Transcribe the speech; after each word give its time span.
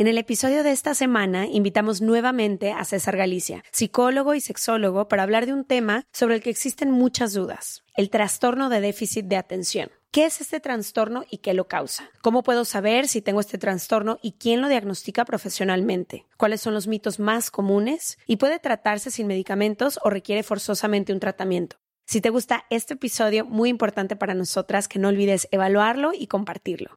En 0.00 0.06
el 0.06 0.16
episodio 0.16 0.62
de 0.62 0.70
esta 0.70 0.94
semana 0.94 1.46
invitamos 1.46 2.00
nuevamente 2.00 2.72
a 2.72 2.86
César 2.86 3.18
Galicia, 3.18 3.62
psicólogo 3.70 4.32
y 4.32 4.40
sexólogo, 4.40 5.08
para 5.08 5.24
hablar 5.24 5.44
de 5.44 5.52
un 5.52 5.66
tema 5.66 6.06
sobre 6.10 6.36
el 6.36 6.42
que 6.42 6.48
existen 6.48 6.90
muchas 6.90 7.34
dudas, 7.34 7.82
el 7.98 8.08
trastorno 8.08 8.70
de 8.70 8.80
déficit 8.80 9.26
de 9.26 9.36
atención. 9.36 9.90
¿Qué 10.10 10.24
es 10.24 10.40
este 10.40 10.58
trastorno 10.58 11.24
y 11.30 11.36
qué 11.42 11.52
lo 11.52 11.68
causa? 11.68 12.08
¿Cómo 12.22 12.42
puedo 12.42 12.64
saber 12.64 13.08
si 13.08 13.20
tengo 13.20 13.40
este 13.40 13.58
trastorno 13.58 14.18
y 14.22 14.38
quién 14.38 14.62
lo 14.62 14.68
diagnostica 14.68 15.26
profesionalmente? 15.26 16.24
¿Cuáles 16.38 16.62
son 16.62 16.72
los 16.72 16.86
mitos 16.86 17.18
más 17.18 17.50
comunes? 17.50 18.16
¿Y 18.26 18.36
puede 18.36 18.58
tratarse 18.58 19.10
sin 19.10 19.26
medicamentos 19.26 20.00
o 20.02 20.08
requiere 20.08 20.42
forzosamente 20.42 21.12
un 21.12 21.20
tratamiento? 21.20 21.76
Si 22.06 22.22
te 22.22 22.30
gusta 22.30 22.64
este 22.70 22.94
episodio, 22.94 23.44
muy 23.44 23.68
importante 23.68 24.16
para 24.16 24.32
nosotras 24.32 24.88
que 24.88 24.98
no 24.98 25.08
olvides 25.08 25.46
evaluarlo 25.52 26.12
y 26.14 26.26
compartirlo. 26.26 26.96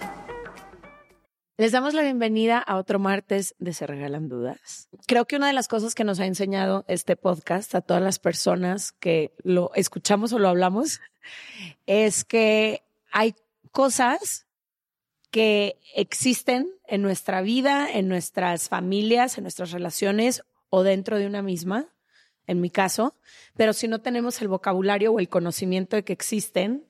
Les 1.61 1.71
damos 1.71 1.93
la 1.93 2.01
bienvenida 2.01 2.57
a 2.57 2.77
otro 2.77 2.97
martes 2.97 3.53
de 3.59 3.71
Se 3.73 3.85
Regalan 3.85 4.29
Dudas. 4.29 4.89
Creo 5.05 5.25
que 5.25 5.35
una 5.35 5.45
de 5.45 5.53
las 5.53 5.67
cosas 5.67 5.93
que 5.93 6.03
nos 6.03 6.19
ha 6.19 6.25
enseñado 6.25 6.85
este 6.87 7.15
podcast 7.15 7.75
a 7.75 7.81
todas 7.81 8.01
las 8.01 8.17
personas 8.17 8.93
que 8.93 9.31
lo 9.43 9.69
escuchamos 9.75 10.33
o 10.33 10.39
lo 10.39 10.47
hablamos 10.47 11.01
es 11.85 12.25
que 12.25 12.81
hay 13.11 13.35
cosas 13.71 14.47
que 15.29 15.77
existen 15.93 16.67
en 16.87 17.03
nuestra 17.03 17.43
vida, 17.43 17.87
en 17.93 18.07
nuestras 18.07 18.67
familias, 18.67 19.37
en 19.37 19.43
nuestras 19.43 19.69
relaciones 19.69 20.41
o 20.71 20.81
dentro 20.81 21.19
de 21.19 21.27
una 21.27 21.43
misma, 21.43 21.89
en 22.47 22.59
mi 22.59 22.71
caso, 22.71 23.13
pero 23.55 23.73
si 23.73 23.87
no 23.87 24.01
tenemos 24.01 24.41
el 24.41 24.47
vocabulario 24.47 25.13
o 25.13 25.19
el 25.19 25.29
conocimiento 25.29 25.95
de 25.95 26.03
que 26.03 26.13
existen, 26.13 26.87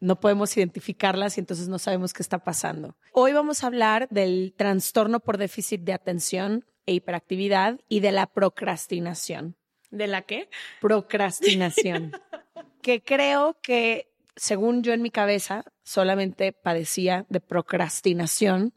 no 0.00 0.20
podemos 0.20 0.56
identificarlas 0.56 1.36
y 1.36 1.40
entonces 1.40 1.68
no 1.68 1.78
sabemos 1.78 2.12
qué 2.12 2.22
está 2.22 2.38
pasando. 2.38 2.96
Hoy 3.12 3.32
vamos 3.32 3.62
a 3.62 3.68
hablar 3.68 4.08
del 4.10 4.54
trastorno 4.56 5.20
por 5.20 5.38
déficit 5.38 5.82
de 5.82 5.92
atención 5.92 6.64
e 6.86 6.94
hiperactividad 6.94 7.80
y 7.88 8.00
de 8.00 8.12
la 8.12 8.26
procrastinación. 8.26 9.56
¿De 9.90 10.06
la 10.06 10.22
qué? 10.22 10.48
Procrastinación. 10.80 12.12
que 12.82 13.02
creo 13.02 13.58
que, 13.62 14.12
según 14.36 14.82
yo 14.82 14.92
en 14.92 15.02
mi 15.02 15.10
cabeza, 15.10 15.64
solamente 15.82 16.52
padecía 16.52 17.24
de 17.28 17.40
procrastinación 17.40 18.74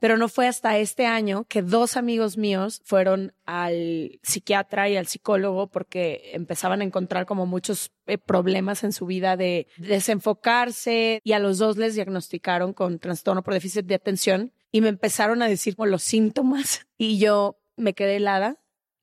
pero 0.00 0.16
no 0.16 0.28
fue 0.28 0.48
hasta 0.48 0.78
este 0.78 1.06
año 1.06 1.44
que 1.44 1.62
dos 1.62 1.96
amigos 1.96 2.36
míos 2.36 2.80
fueron 2.84 3.34
al 3.44 4.18
psiquiatra 4.22 4.88
y 4.88 4.96
al 4.96 5.06
psicólogo 5.06 5.68
porque 5.68 6.30
empezaban 6.32 6.80
a 6.80 6.84
encontrar 6.84 7.26
como 7.26 7.46
muchos 7.46 7.92
eh, 8.06 8.18
problemas 8.18 8.82
en 8.82 8.92
su 8.92 9.06
vida 9.06 9.36
de 9.36 9.68
desenfocarse 9.76 11.20
y 11.22 11.32
a 11.32 11.38
los 11.38 11.58
dos 11.58 11.76
les 11.76 11.94
diagnosticaron 11.94 12.72
con 12.72 12.98
trastorno 12.98 13.42
por 13.42 13.54
déficit 13.54 13.84
de 13.84 13.94
atención 13.94 14.52
y 14.72 14.80
me 14.80 14.88
empezaron 14.88 15.42
a 15.42 15.48
decir 15.48 15.76
los 15.78 16.02
síntomas 16.02 16.86
y 16.96 17.18
yo 17.18 17.60
me 17.76 17.94
quedé 17.94 18.16
helada. 18.16 18.58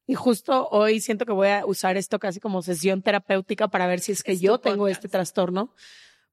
Y 0.09 0.15
justo 0.15 0.69
hoy 0.69 1.01
siento 1.01 1.25
que 1.25 1.33
voy 1.33 1.49
a 1.49 1.65
usar 1.65 1.97
esto 1.97 2.17
casi 2.17 2.39
como 2.39 2.61
sesión 2.61 3.01
terapéutica 3.01 3.67
para 3.67 3.87
ver 3.87 3.99
si 3.99 4.13
es 4.13 4.23
que 4.23 4.37
yo 4.37 4.57
tengo 4.57 4.87
este 4.87 5.09
trastorno 5.09 5.73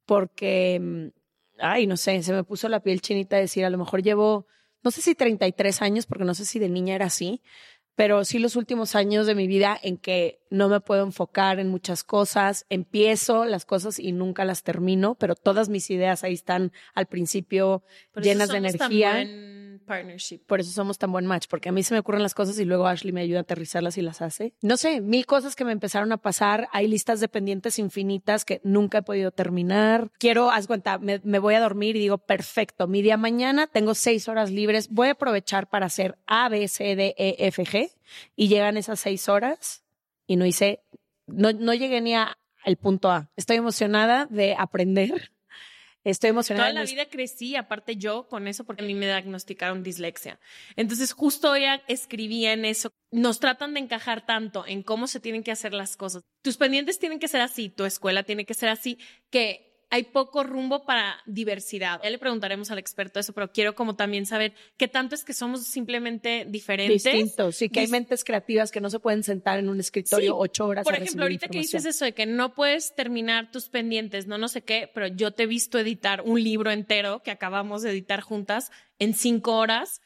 porque 0.07 0.79
mm, 0.81 1.24
ay, 1.59 1.87
no 1.87 1.97
sé, 1.97 2.23
se 2.23 2.33
me 2.33 2.45
puso 2.45 2.69
la 2.69 2.81
piel 2.81 3.01
chinita 3.01 3.37
de 3.37 3.43
decir, 3.43 3.65
a 3.65 3.71
lo 3.71 3.79
mejor 3.79 4.03
llevo, 4.03 4.47
no 4.83 4.91
sé 4.91 5.01
si 5.01 5.15
33 5.15 5.83
años, 5.83 6.07
porque 6.07 6.25
no 6.25 6.35
sé 6.35 6.45
si 6.45 6.59
de 6.59 6.69
niña 6.69 6.95
era 6.95 7.07
así, 7.07 7.43
pero 7.97 8.25
sí 8.25 8.39
los 8.39 8.57
últimos 8.57 8.97
años 8.97 9.27
de 9.27 9.35
mi 9.35 9.47
vida 9.47 9.79
en 9.81 9.99
que 9.99 10.41
no 10.51 10.69
me 10.69 10.81
puedo 10.81 11.05
enfocar 11.05 11.61
en 11.61 11.69
muchas 11.69 12.03
cosas, 12.03 12.67
empiezo 12.69 13.45
las 13.45 13.65
cosas 13.65 13.99
y 14.01 14.13
nunca 14.13 14.45
las 14.45 14.65
termino, 14.65 15.15
pero 15.15 15.37
todas 15.37 15.69
mis 15.69 15.91
ideas 15.91 16.25
ahí 16.25 16.35
están 16.35 16.73
al 16.95 17.07
principio 17.07 17.85
llenas 18.17 18.49
de 18.49 18.59
energía 18.59 19.23
Por 20.47 20.61
eso 20.61 20.71
somos 20.71 20.99
tan 20.99 21.13
buen 21.13 21.27
match, 21.27 21.47
porque 21.49 21.69
a 21.69 21.73
mí 21.73 21.83
se 21.83 21.95
me 21.95 22.01
ocurren 22.01 22.23
las 22.23 22.35
cosas 22.35 22.59
y 22.59 22.65
luego 22.65 22.87
Ashley 22.87 23.13
me 23.13 23.21
ayuda 23.21 23.39
a 23.39 23.43
aterrizarlas 23.43 23.99
y 23.99 24.03
las 24.03 24.23
hace. 24.23 24.55
No 24.63 24.77
sé, 24.77 25.01
mil 25.01 25.27
cosas 25.27 25.57
que 25.57 25.65
me 25.65 25.73
empezaron 25.73 26.13
a 26.13 26.17
pasar. 26.17 26.69
Hay 26.73 26.89
listas 26.89 27.21
de 27.21 27.29
pendientes 27.29 27.79
infinitas 27.79 28.45
que 28.45 28.61
nunca 28.65 28.99
he 28.99 29.03
podido 29.03 29.31
terminar. 29.31 30.11
Quiero, 30.19 30.51
haz 30.51 30.67
cuenta, 30.67 30.99
me, 30.99 31.21
me 31.25 31.39
voy 31.39 31.55
a 31.55 31.61
dormir 31.61 31.97
y 31.97 32.01
digo, 32.01 32.19
perfecto, 32.19 32.87
mi 32.87 33.03
día 33.03 33.17
mañana 33.17 33.67
tengo 33.67 33.95
seis 33.95 34.29
horas 34.29 34.51
libres, 34.51 34.89
voy 34.91 35.09
a 35.09 35.13
aprovechar 35.13 35.69
para 35.69 35.87
hacer 35.87 36.19
A, 36.27 36.49
B, 36.49 36.67
C, 36.69 36.97
D, 36.97 37.15
E, 37.19 37.37
F, 37.39 37.65
G 37.65 37.91
y 38.37 38.49
llegan 38.49 38.77
esas 38.77 39.01
seis 39.01 39.29
horas 39.29 39.85
y 40.27 40.37
no 40.37 40.47
hice, 40.47 40.83
no, 41.27 41.53
no 41.53 41.75
llegué 41.75 42.01
ni 42.01 42.15
a 42.15 42.39
el 42.65 42.77
punto 42.77 43.11
A. 43.11 43.31
Estoy 43.37 43.57
emocionada 43.57 44.27
de 44.31 44.57
aprender 44.59 45.34
Estoy 46.05 46.31
emocionada. 46.31 46.71
Toda 46.71 46.85
la 46.85 46.91
vida 46.91 47.07
crecí, 47.07 47.57
aparte 47.57 47.97
yo, 47.97 48.29
con 48.29 48.47
eso, 48.47 48.65
porque 48.65 48.85
a 48.85 48.87
mí 48.87 48.95
me 48.95 49.07
diagnosticaron 49.07 49.83
dislexia. 49.83 50.39
Entonces, 50.77 51.13
justo 51.13 51.55
ella 51.55 51.83
escribía 51.89 52.53
en 52.53 52.67
eso. 52.67 52.91
Nos 53.11 53.41
tratan 53.41 53.75
de 53.75 53.81
encajar 53.81 54.27
tanto 54.27 54.67
en 54.67 54.83
cómo 54.83 55.07
se 55.07 55.21
tienen 55.21 55.43
que 55.43 55.53
hacer 55.53 55.73
las 55.73 55.97
cosas. 55.97 56.23
Tus 56.43 56.59
pendientes 56.59 56.99
tienen 56.99 57.19
que 57.19 57.29
ser 57.29 57.41
así, 57.41 57.71
tu 57.71 57.85
escuela 57.85 58.23
tiene 58.23 58.45
que 58.45 58.55
ser 58.55 58.69
así, 58.69 58.99
que 59.31 59.74
hay 59.91 60.05
poco 60.05 60.43
rumbo 60.43 60.85
para 60.85 61.17
diversidad. 61.27 62.01
Ya 62.03 62.11
le 62.11 62.19
preguntaremos 62.19 62.71
al 62.71 62.79
experto 62.79 63.21
eso, 63.21 63.33
pero 63.33 63.53
quiero 63.53 63.75
como 63.75 63.97
también 63.97 64.27
saber 64.27 64.55
qué 64.77 64.89
tanto 64.89 65.15
es 65.15 65.25
que 65.25 65.33
somos 65.33 65.67
simplemente 65.67 66.47
diferentes. 66.49 67.05
Distintos, 67.05 67.57
sí, 67.57 67.69
que 67.69 67.81
hay 67.81 67.89
mentes 67.89 68.25
creativas 68.25 68.71
que 68.71 68.81
no 68.81 68.91
se 68.91 68.99
pueden 68.99 69.23
sentar 69.23 69.59
en 69.59 69.69
un 69.69 69.81
escritorio 69.81 70.37
ocho 70.37 70.67
horas. 70.67 70.85
Por 70.85 70.95
ejemplo, 70.95 71.23
ahorita 71.23 71.49
que 71.49 71.59
dices 71.59 71.85
eso 71.85 72.05
de 72.05 72.13
que 72.13 72.27
no 72.27 72.55
puedes 72.55 72.95
terminar 72.95 73.51
tus 73.51 73.69
pendientes, 73.69 74.27
no 74.27 74.39
no 74.39 74.49
sé 74.49 74.63
qué, 74.63 74.91
pero 74.93 75.07
yo 75.07 75.33
te 75.33 75.45
he 75.45 75.47
visto 75.47 75.79
editar 75.79 76.23
un 76.23 76.43
libro 76.43 76.71
entero 76.71 77.23
que 77.23 77.31
acabamos 77.31 77.83
de 77.83 77.91
editar 77.91 78.21
juntas 78.21 78.71
en 78.99 79.15
cinco 79.15 79.57
horas 79.57 80.01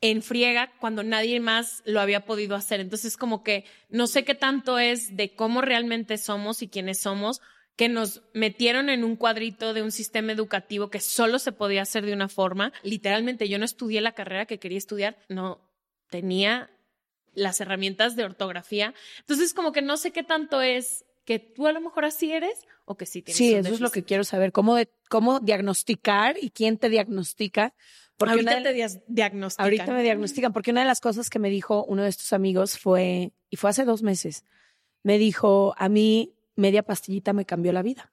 en 0.00 0.22
friega 0.22 0.72
cuando 0.80 1.02
nadie 1.02 1.40
más 1.40 1.82
lo 1.84 2.00
había 2.00 2.24
podido 2.24 2.56
hacer. 2.56 2.80
Entonces, 2.80 3.16
como 3.16 3.42
que 3.42 3.64
no 3.88 4.06
sé 4.06 4.24
qué 4.24 4.34
tanto 4.34 4.78
es 4.78 5.16
de 5.16 5.34
cómo 5.34 5.60
realmente 5.60 6.16
somos 6.16 6.62
y 6.62 6.68
quiénes 6.68 7.00
somos 7.00 7.40
que 7.76 7.88
nos 7.88 8.22
metieron 8.34 8.88
en 8.90 9.04
un 9.04 9.16
cuadrito 9.16 9.72
de 9.72 9.82
un 9.82 9.90
sistema 9.92 10.32
educativo 10.32 10.90
que 10.90 11.00
solo 11.00 11.38
se 11.38 11.52
podía 11.52 11.82
hacer 11.82 12.04
de 12.04 12.12
una 12.12 12.28
forma. 12.28 12.72
Literalmente 12.82 13.48
yo 13.48 13.58
no 13.58 13.64
estudié 13.64 14.00
la 14.00 14.12
carrera 14.12 14.44
que 14.46 14.58
quería 14.58 14.78
estudiar, 14.78 15.16
no 15.28 15.60
tenía 16.10 16.70
las 17.32 17.60
herramientas 17.60 18.16
de 18.16 18.24
ortografía. 18.24 18.92
Entonces 19.20 19.54
como 19.54 19.72
que 19.72 19.82
no 19.82 19.96
sé 19.96 20.10
qué 20.10 20.22
tanto 20.22 20.60
es 20.60 21.04
que 21.24 21.38
tú 21.38 21.66
a 21.68 21.72
lo 21.72 21.80
mejor 21.80 22.04
así 22.04 22.32
eres 22.32 22.66
o 22.84 22.96
que 22.96 23.06
sí 23.06 23.22
tienes 23.22 23.36
Sí, 23.38 23.54
un 23.54 23.60
eso 23.60 23.74
es 23.74 23.80
lo 23.80 23.90
que 23.90 24.02
quiero 24.04 24.24
saber. 24.24 24.52
¿Cómo, 24.52 24.74
de- 24.74 24.90
cómo 25.08 25.38
diagnosticar 25.40 26.36
y 26.42 26.50
quién 26.50 26.76
te 26.76 26.88
diagnostica? 26.88 27.74
Porque 28.16 28.32
Ahorita 28.32 28.50
una 28.58 28.60
de- 28.70 28.74
te 28.90 29.02
diagnostican. 29.06 29.64
Ahorita 29.64 29.86
me 29.92 30.02
diagnostican, 30.02 30.52
porque 30.52 30.72
una 30.72 30.80
de 30.82 30.86
las 30.88 31.00
cosas 31.00 31.30
que 31.30 31.38
me 31.38 31.48
dijo 31.48 31.84
uno 31.84 32.02
de 32.02 32.08
estos 32.10 32.32
amigos 32.32 32.78
fue, 32.78 33.32
y 33.48 33.56
fue 33.56 33.70
hace 33.70 33.84
dos 33.84 34.02
meses, 34.02 34.44
me 35.02 35.16
dijo, 35.16 35.74
a 35.78 35.88
mí 35.88 36.34
media 36.56 36.82
pastillita 36.82 37.32
me 37.32 37.44
cambió 37.44 37.72
la 37.72 37.82
vida. 37.82 38.12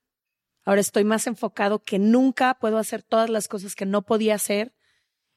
Ahora 0.64 0.82
estoy 0.82 1.06
más 1.06 1.28
enfocado 1.28 1.80
que 1.80 1.98
nunca, 1.98 2.56
puedo 2.60 2.78
hacer 2.78 3.02
todas 3.02 3.30
las 3.30 3.48
cosas 3.48 3.76
que 3.76 3.86
no 3.86 4.02
podía 4.02 4.36
hacer. 4.36 4.74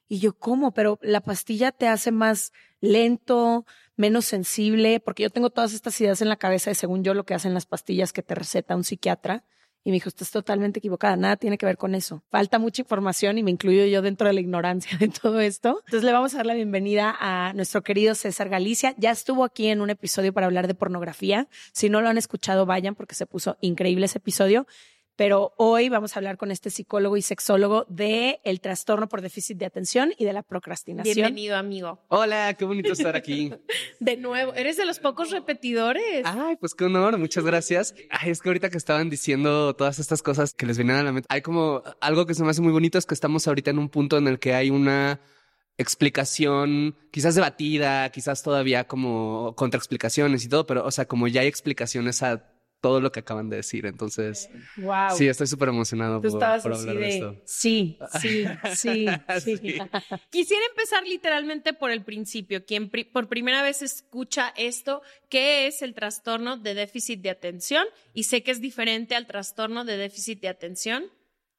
Y 0.09 0.19
yo, 0.19 0.37
¿cómo? 0.37 0.75
Pero 0.75 0.99
la 1.03 1.21
pastilla 1.21 1.71
te 1.71 1.87
hace 1.87 2.11
más 2.11 2.53
lento, 2.81 3.65
menos 3.95 4.25
sensible, 4.25 4.99
porque 4.99 5.23
yo 5.23 5.31
tengo 5.31 5.51
todas 5.51 5.73
estas 5.73 6.01
ideas 6.01 6.21
en 6.21 6.29
la 6.29 6.37
cabeza 6.37 6.71
de 6.71 6.75
según 6.75 7.05
yo 7.05 7.15
lo 7.15 7.25
que 7.25 7.35
hacen 7.35 7.55
las 7.55 7.67
pastillas 7.67 8.13
que 8.13 8.25
te 8.25 8.35
receta 8.35 8.75
un 8.75 8.83
psiquiatra. 8.83 9.45
Y 9.83 9.91
me 9.91 9.95
dijo, 9.95 10.09
estás 10.11 10.31
totalmente 10.31 10.79
equivocada, 10.79 11.17
nada 11.17 11.37
tiene 11.37 11.57
que 11.57 11.65
ver 11.65 11.79
con 11.79 11.95
eso. 11.95 12.23
Falta 12.31 12.59
mucha 12.59 12.83
información 12.83 13.39
y 13.39 13.43
me 13.43 13.51
incluyo 13.51 13.87
yo 13.87 14.03
dentro 14.03 14.27
de 14.27 14.35
la 14.35 14.41
ignorancia 14.41 14.99
de 14.99 15.09
todo 15.09 15.41
esto. 15.41 15.81
Entonces 15.87 16.05
le 16.05 16.13
vamos 16.13 16.35
a 16.35 16.39
dar 16.39 16.47
la 16.47 16.55
bienvenida 16.55 17.17
a 17.19 17.53
nuestro 17.55 17.83
querido 17.83 18.15
César 18.15 18.49
Galicia. 18.51 18.95
Ya 18.99 19.11
estuvo 19.11 19.45
aquí 19.45 19.69
en 19.69 19.81
un 19.81 19.91
episodio 19.91 20.33
para 20.33 20.47
hablar 20.47 20.67
de 20.67 20.75
pornografía. 20.75 21.49
Si 21.73 21.89
no 21.89 22.03
lo 22.03 22.09
han 22.09 22.19
escuchado, 22.19 22.67
vayan 22.67 22.95
porque 22.95 23.15
se 23.15 23.27
puso 23.27 23.57
increíble 23.61 24.07
ese 24.07 24.19
episodio. 24.19 24.67
Pero 25.21 25.53
hoy 25.59 25.91
vamos 25.91 26.17
a 26.17 26.19
hablar 26.19 26.39
con 26.39 26.51
este 26.51 26.71
psicólogo 26.71 27.15
y 27.19 27.21
sexólogo 27.21 27.85
de 27.91 28.41
el 28.43 28.63
trastorno 28.63 29.07
por 29.07 29.21
déficit 29.21 29.59
de 29.59 29.67
atención 29.67 30.15
y 30.17 30.25
de 30.25 30.33
la 30.33 30.43
procrastinación. 30.43 31.15
Bienvenido, 31.15 31.59
amigo. 31.59 32.03
Hola, 32.09 32.55
qué 32.55 32.65
bonito 32.65 32.95
estar 32.95 33.15
aquí. 33.15 33.53
De 34.01 34.17
nuevo, 34.17 34.55
eres 34.55 34.79
de 34.79 34.87
los 34.87 34.99
pocos 34.99 35.31
repetidores. 35.31 36.23
Ay, 36.25 36.57
pues 36.57 36.73
qué 36.73 36.87
honor, 36.87 37.19
muchas 37.19 37.45
gracias. 37.45 37.95
Ay, 38.09 38.31
es 38.31 38.41
que 38.41 38.49
ahorita 38.49 38.71
que 38.71 38.79
estaban 38.79 39.11
diciendo 39.11 39.77
todas 39.77 39.99
estas 39.99 40.23
cosas 40.23 40.55
que 40.55 40.65
les 40.65 40.79
venían 40.79 40.97
a 40.97 41.03
la 41.03 41.13
mente, 41.13 41.27
hay 41.29 41.43
como 41.43 41.83
algo 42.01 42.25
que 42.25 42.33
se 42.33 42.43
me 42.43 42.49
hace 42.49 42.63
muy 42.63 42.73
bonito 42.73 42.97
es 42.97 43.05
que 43.05 43.13
estamos 43.13 43.47
ahorita 43.47 43.73
en 43.73 43.79
un 43.79 43.91
punto 43.91 44.17
en 44.17 44.27
el 44.27 44.39
que 44.39 44.55
hay 44.55 44.71
una 44.71 45.21
explicación 45.77 46.97
quizás 47.11 47.35
debatida, 47.35 48.09
quizás 48.09 48.43
todavía 48.43 48.87
como 48.87 49.55
contraexplicaciones 49.55 50.47
y 50.47 50.49
todo, 50.49 50.65
pero 50.65 50.87
o 50.87 50.91
sea, 50.91 51.05
como 51.05 51.29
ya 51.29 51.43
hay 51.43 51.47
explicaciones 51.47 52.23
a 52.23 52.43
todo 52.81 53.01
lo 53.01 53.13
que 53.13 53.21
acaban 53.21 53.49
de 53.51 53.57
decir, 53.57 53.85
entonces 53.87 54.49
Wow. 54.77 55.17
sí, 55.17 55.29
estoy 55.29 55.47
súper 55.47 55.69
emocionado 55.69 56.21
por, 56.23 56.31
por 56.33 56.43
hablar 56.45 56.95
de, 56.97 57.01
de, 57.01 57.09
esto. 57.09 57.37
sí, 57.45 57.99
sí, 58.21 58.45
sí, 58.75 59.07
sí. 59.41 59.57
Sí. 59.57 59.79
Quisiera 60.31 60.63
empezar 60.71 61.05
literalmente 61.07 61.73
por 61.73 61.91
el 61.91 62.03
principio. 62.05 62.65
Quien 62.65 62.89
pri- 62.91 63.05
por 63.05 63.29
primera 63.29 63.63
vez 63.63 63.83
escucha 63.83 64.53
esto, 64.57 65.03
¿qué 65.29 65.67
es 65.67 65.83
el 65.83 65.95
trastorno 65.95 66.57
de 66.57 66.75
déficit 66.75 67.21
de 67.21 67.31
atención? 67.31 67.85
Y 68.15 68.25
sé 68.25 68.43
que 68.43 68.51
es 68.51 68.61
diferente 68.61 69.15
al 69.15 69.27
trastorno 69.27 69.85
de 69.85 69.97
déficit 69.97 70.41
de 70.41 70.49
atención 70.49 71.05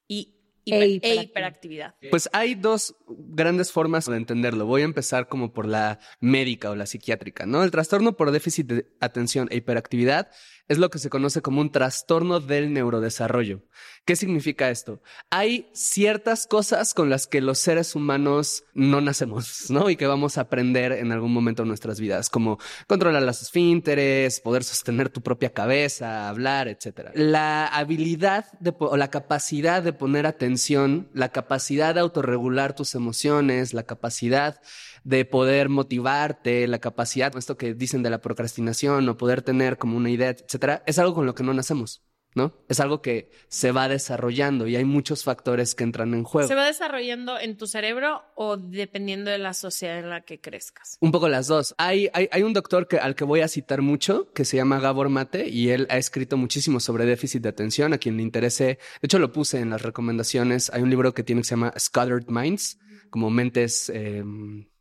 y 0.07 0.37
E 0.63 0.71
hiper- 0.71 0.81
e 0.81 0.87
hiperactividad. 1.15 1.23
hiperactividad. 1.23 1.95
Pues 2.11 2.29
hay 2.33 2.53
dos 2.53 2.95
grandes 3.07 3.71
formas 3.71 4.05
de 4.05 4.15
entenderlo. 4.15 4.67
Voy 4.67 4.83
a 4.83 4.85
empezar 4.85 5.27
como 5.27 5.53
por 5.53 5.67
la 5.67 5.99
médica 6.19 6.69
o 6.69 6.75
la 6.75 6.85
psiquiátrica, 6.85 7.47
¿no? 7.47 7.63
El 7.63 7.71
trastorno 7.71 8.15
por 8.15 8.29
déficit 8.31 8.67
de 8.67 8.85
atención 8.99 9.47
e 9.51 9.55
hiperactividad 9.57 10.29
es 10.71 10.77
lo 10.77 10.89
que 10.89 10.99
se 10.99 11.09
conoce 11.09 11.41
como 11.41 11.59
un 11.59 11.69
trastorno 11.69 12.39
del 12.39 12.71
neurodesarrollo. 12.71 13.61
¿Qué 14.05 14.15
significa 14.15 14.69
esto? 14.69 15.01
Hay 15.29 15.69
ciertas 15.73 16.47
cosas 16.47 16.93
con 16.93 17.09
las 17.09 17.27
que 17.27 17.41
los 17.41 17.59
seres 17.59 17.93
humanos 17.93 18.63
no 18.73 19.01
nacemos, 19.01 19.69
¿no? 19.69 19.89
Y 19.89 19.97
que 19.97 20.07
vamos 20.07 20.37
a 20.37 20.41
aprender 20.41 20.93
en 20.93 21.11
algún 21.11 21.33
momento 21.33 21.63
de 21.63 21.67
nuestras 21.67 21.99
vidas, 21.99 22.29
como 22.29 22.57
controlar 22.87 23.21
las 23.21 23.41
esfínteres, 23.41 24.39
poder 24.39 24.63
sostener 24.63 25.09
tu 25.09 25.21
propia 25.21 25.51
cabeza, 25.51 26.29
hablar, 26.29 26.69
etcétera. 26.69 27.11
La 27.15 27.67
habilidad 27.67 28.45
de, 28.61 28.73
o 28.79 28.95
la 28.95 29.09
capacidad 29.09 29.83
de 29.83 29.91
poner 29.91 30.25
atención, 30.25 31.09
la 31.13 31.29
capacidad 31.33 31.93
de 31.93 31.99
autorregular 31.99 32.73
tus 32.73 32.95
emociones, 32.95 33.73
la 33.73 33.83
capacidad 33.83 34.61
de 35.03 35.25
poder 35.25 35.69
motivarte, 35.69 36.67
la 36.67 36.79
capacidad, 36.79 37.35
esto 37.35 37.57
que 37.57 37.73
dicen 37.73 38.03
de 38.03 38.09
la 38.09 38.21
procrastinación 38.21 39.07
o 39.09 39.17
poder 39.17 39.41
tener 39.41 39.77
como 39.77 39.97
una 39.97 40.11
idea, 40.11 40.35
etcétera, 40.61 40.83
es 40.85 40.99
algo 40.99 41.15
con 41.15 41.25
lo 41.25 41.33
que 41.33 41.43
no 41.43 41.53
nacemos, 41.53 42.03
¿no? 42.35 42.53
Es 42.69 42.79
algo 42.79 43.01
que 43.01 43.31
se 43.47 43.71
va 43.71 43.87
desarrollando 43.87 44.67
y 44.67 44.75
hay 44.75 44.85
muchos 44.85 45.23
factores 45.23 45.73
que 45.75 45.83
entran 45.83 46.13
en 46.13 46.23
juego. 46.23 46.47
¿Se 46.47 46.55
va 46.55 46.65
desarrollando 46.65 47.39
en 47.39 47.57
tu 47.57 47.67
cerebro 47.67 48.21
o 48.35 48.57
dependiendo 48.57 49.31
de 49.31 49.37
la 49.37 49.53
sociedad 49.53 49.99
en 49.99 50.09
la 50.09 50.21
que 50.21 50.39
crezcas? 50.39 50.97
Un 51.01 51.11
poco 51.11 51.29
las 51.29 51.47
dos. 51.47 51.73
Hay, 51.77 52.09
hay, 52.13 52.29
hay 52.31 52.43
un 52.43 52.53
doctor 52.53 52.87
que, 52.87 52.99
al 52.99 53.15
que 53.15 53.23
voy 53.23 53.41
a 53.41 53.47
citar 53.47 53.81
mucho, 53.81 54.31
que 54.33 54.45
se 54.45 54.57
llama 54.57 54.79
Gabor 54.79 55.09
Mate, 55.09 55.49
y 55.49 55.69
él 55.69 55.87
ha 55.89 55.97
escrito 55.97 56.37
muchísimo 56.37 56.79
sobre 56.79 57.05
déficit 57.05 57.41
de 57.41 57.49
atención. 57.49 57.93
A 57.93 57.97
quien 57.97 58.17
le 58.17 58.23
interese, 58.23 58.65
de 58.65 58.79
hecho 59.01 59.19
lo 59.19 59.31
puse 59.31 59.59
en 59.59 59.71
las 59.71 59.81
recomendaciones. 59.81 60.69
Hay 60.69 60.83
un 60.83 60.89
libro 60.89 61.13
que 61.13 61.23
tiene 61.23 61.41
que 61.41 61.47
se 61.47 61.55
llama 61.55 61.73
Scattered 61.77 62.27
Minds, 62.27 62.77
como 63.11 63.29
mentes 63.29 63.91
eh, 63.93 64.23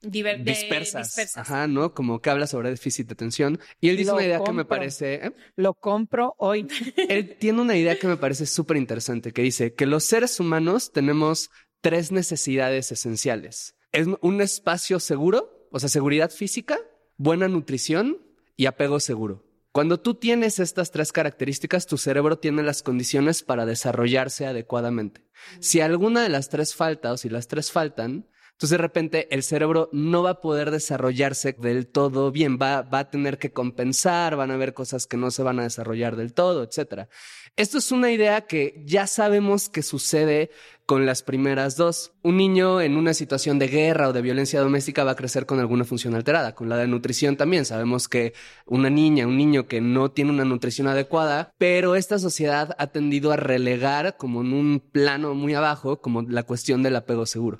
Diver- 0.03 0.38
de- 0.43 0.53
dispersas. 0.53 1.09
dispersas. 1.09 1.37
Ajá, 1.37 1.67
¿no? 1.67 1.93
Como 1.93 2.23
que 2.23 2.31
habla 2.31 2.47
sobre 2.47 2.71
déficit 2.71 3.09
de 3.09 3.12
atención. 3.12 3.61
Y 3.82 3.91
él 3.91 3.99
dice 3.99 4.11
Lo 4.12 4.17
una 4.17 4.25
idea 4.25 4.41
que 4.43 4.53
me 4.53 4.65
parece... 4.65 5.15
¿eh? 5.27 5.32
Lo 5.56 5.75
compro 5.75 6.35
hoy. 6.38 6.67
Él 6.97 7.37
tiene 7.38 7.61
una 7.61 7.77
idea 7.77 7.99
que 7.99 8.06
me 8.06 8.17
parece 8.17 8.47
súper 8.47 8.79
interesante, 8.79 9.32
que 9.32 9.43
dice 9.43 9.75
que 9.75 9.85
los 9.85 10.05
seres 10.05 10.41
humanos 10.41 10.91
tenemos 10.93 11.50
tres 11.82 12.12
necesidades 12.12 12.91
esenciales. 12.93 13.75
Es 13.93 14.06
un 14.23 14.41
espacio 14.41 15.00
seguro, 15.00 15.69
o 15.71 15.79
sea, 15.81 15.88
seguridad 15.91 16.31
física, 16.31 16.79
buena 17.17 17.49
nutrición 17.49 18.19
y 18.56 18.67
apego 18.67 19.00
seguro. 19.00 19.44
Cuando 19.72 20.00
tú 20.00 20.14
tienes 20.14 20.58
estas 20.58 20.90
tres 20.90 21.12
características, 21.12 21.87
tu 21.87 21.96
cerebro 21.96 22.38
tiene 22.38 22.64
las 22.64 22.82
condiciones 22.82 23.44
para 23.44 23.67
desarrollarse 23.67 24.46
adecuadamente. 24.46 25.25
Si 25.61 25.81
alguna 25.81 26.22
de 26.22 26.28
las 26.28 26.49
tres 26.49 26.75
falta 26.75 27.12
o 27.12 27.17
si 27.17 27.28
las 27.28 27.46
tres 27.46 27.70
faltan, 27.70 28.26
entonces 28.61 28.76
de 28.76 28.82
repente 28.82 29.28
el 29.34 29.44
cerebro 29.44 29.88
no 29.93 30.25
va 30.25 30.31
a 30.31 30.40
poder 30.40 30.72
desarrollarse 30.72 31.55
del 31.55 31.87
todo 31.87 32.32
bien, 32.32 32.58
va, 32.61 32.82
va 32.82 32.99
a 32.99 33.11
tener 33.11 33.38
que 33.38 33.52
compensar, 33.52 34.34
van 34.34 34.50
a 34.50 34.55
haber 34.55 34.75
cosas 34.75 35.06
que 35.06 35.17
no 35.17 35.31
se 35.31 35.44
van 35.44 35.61
a 35.61 35.62
desarrollar 35.62 36.17
del 36.17 36.34
todo, 36.34 36.64
etcétera. 36.64 37.08
Esto 37.56 37.78
es 37.78 37.93
una 37.93 38.11
idea 38.11 38.43
que 38.43 38.82
ya 38.84 39.06
sabemos 39.06 39.69
que 39.69 39.82
sucede 39.82 40.50
con 40.90 41.06
las 41.06 41.22
primeras 41.22 41.76
dos. 41.76 42.14
Un 42.25 42.37
niño 42.37 42.81
en 42.81 42.96
una 42.96 43.14
situación 43.14 43.60
de 43.60 43.69
guerra 43.69 44.08
o 44.08 44.12
de 44.12 44.22
violencia 44.22 44.60
doméstica 44.60 45.04
va 45.04 45.12
a 45.12 45.14
crecer 45.14 45.46
con 45.46 45.60
alguna 45.60 45.84
función 45.84 46.17
alterada. 46.17 46.56
Con 46.56 46.69
la 46.69 46.76
de 46.76 46.88
nutrición 46.88 47.36
también 47.36 47.65
sabemos 47.65 48.08
que 48.08 48.34
una 48.67 48.91
niña, 48.91 49.29
un 49.29 49.36
niño 49.36 49.69
que 49.69 49.81
no 49.81 50.10
tiene 50.10 50.32
una 50.32 50.44
nutrición 50.44 50.88
adecuada, 50.88 51.55
pero 51.58 51.94
esta 51.94 52.19
sociedad 52.19 52.74
ha 52.76 52.88
tendido 52.88 53.31
a 53.31 53.36
relegar 53.36 54.17
como 54.17 54.41
en 54.41 54.53
un 54.53 54.81
plano 54.81 55.32
muy 55.34 55.55
abajo, 55.55 56.00
como 56.00 56.22
la 56.22 56.43
cuestión 56.43 56.82
del 56.82 56.96
apego 56.96 57.24
seguro. 57.24 57.58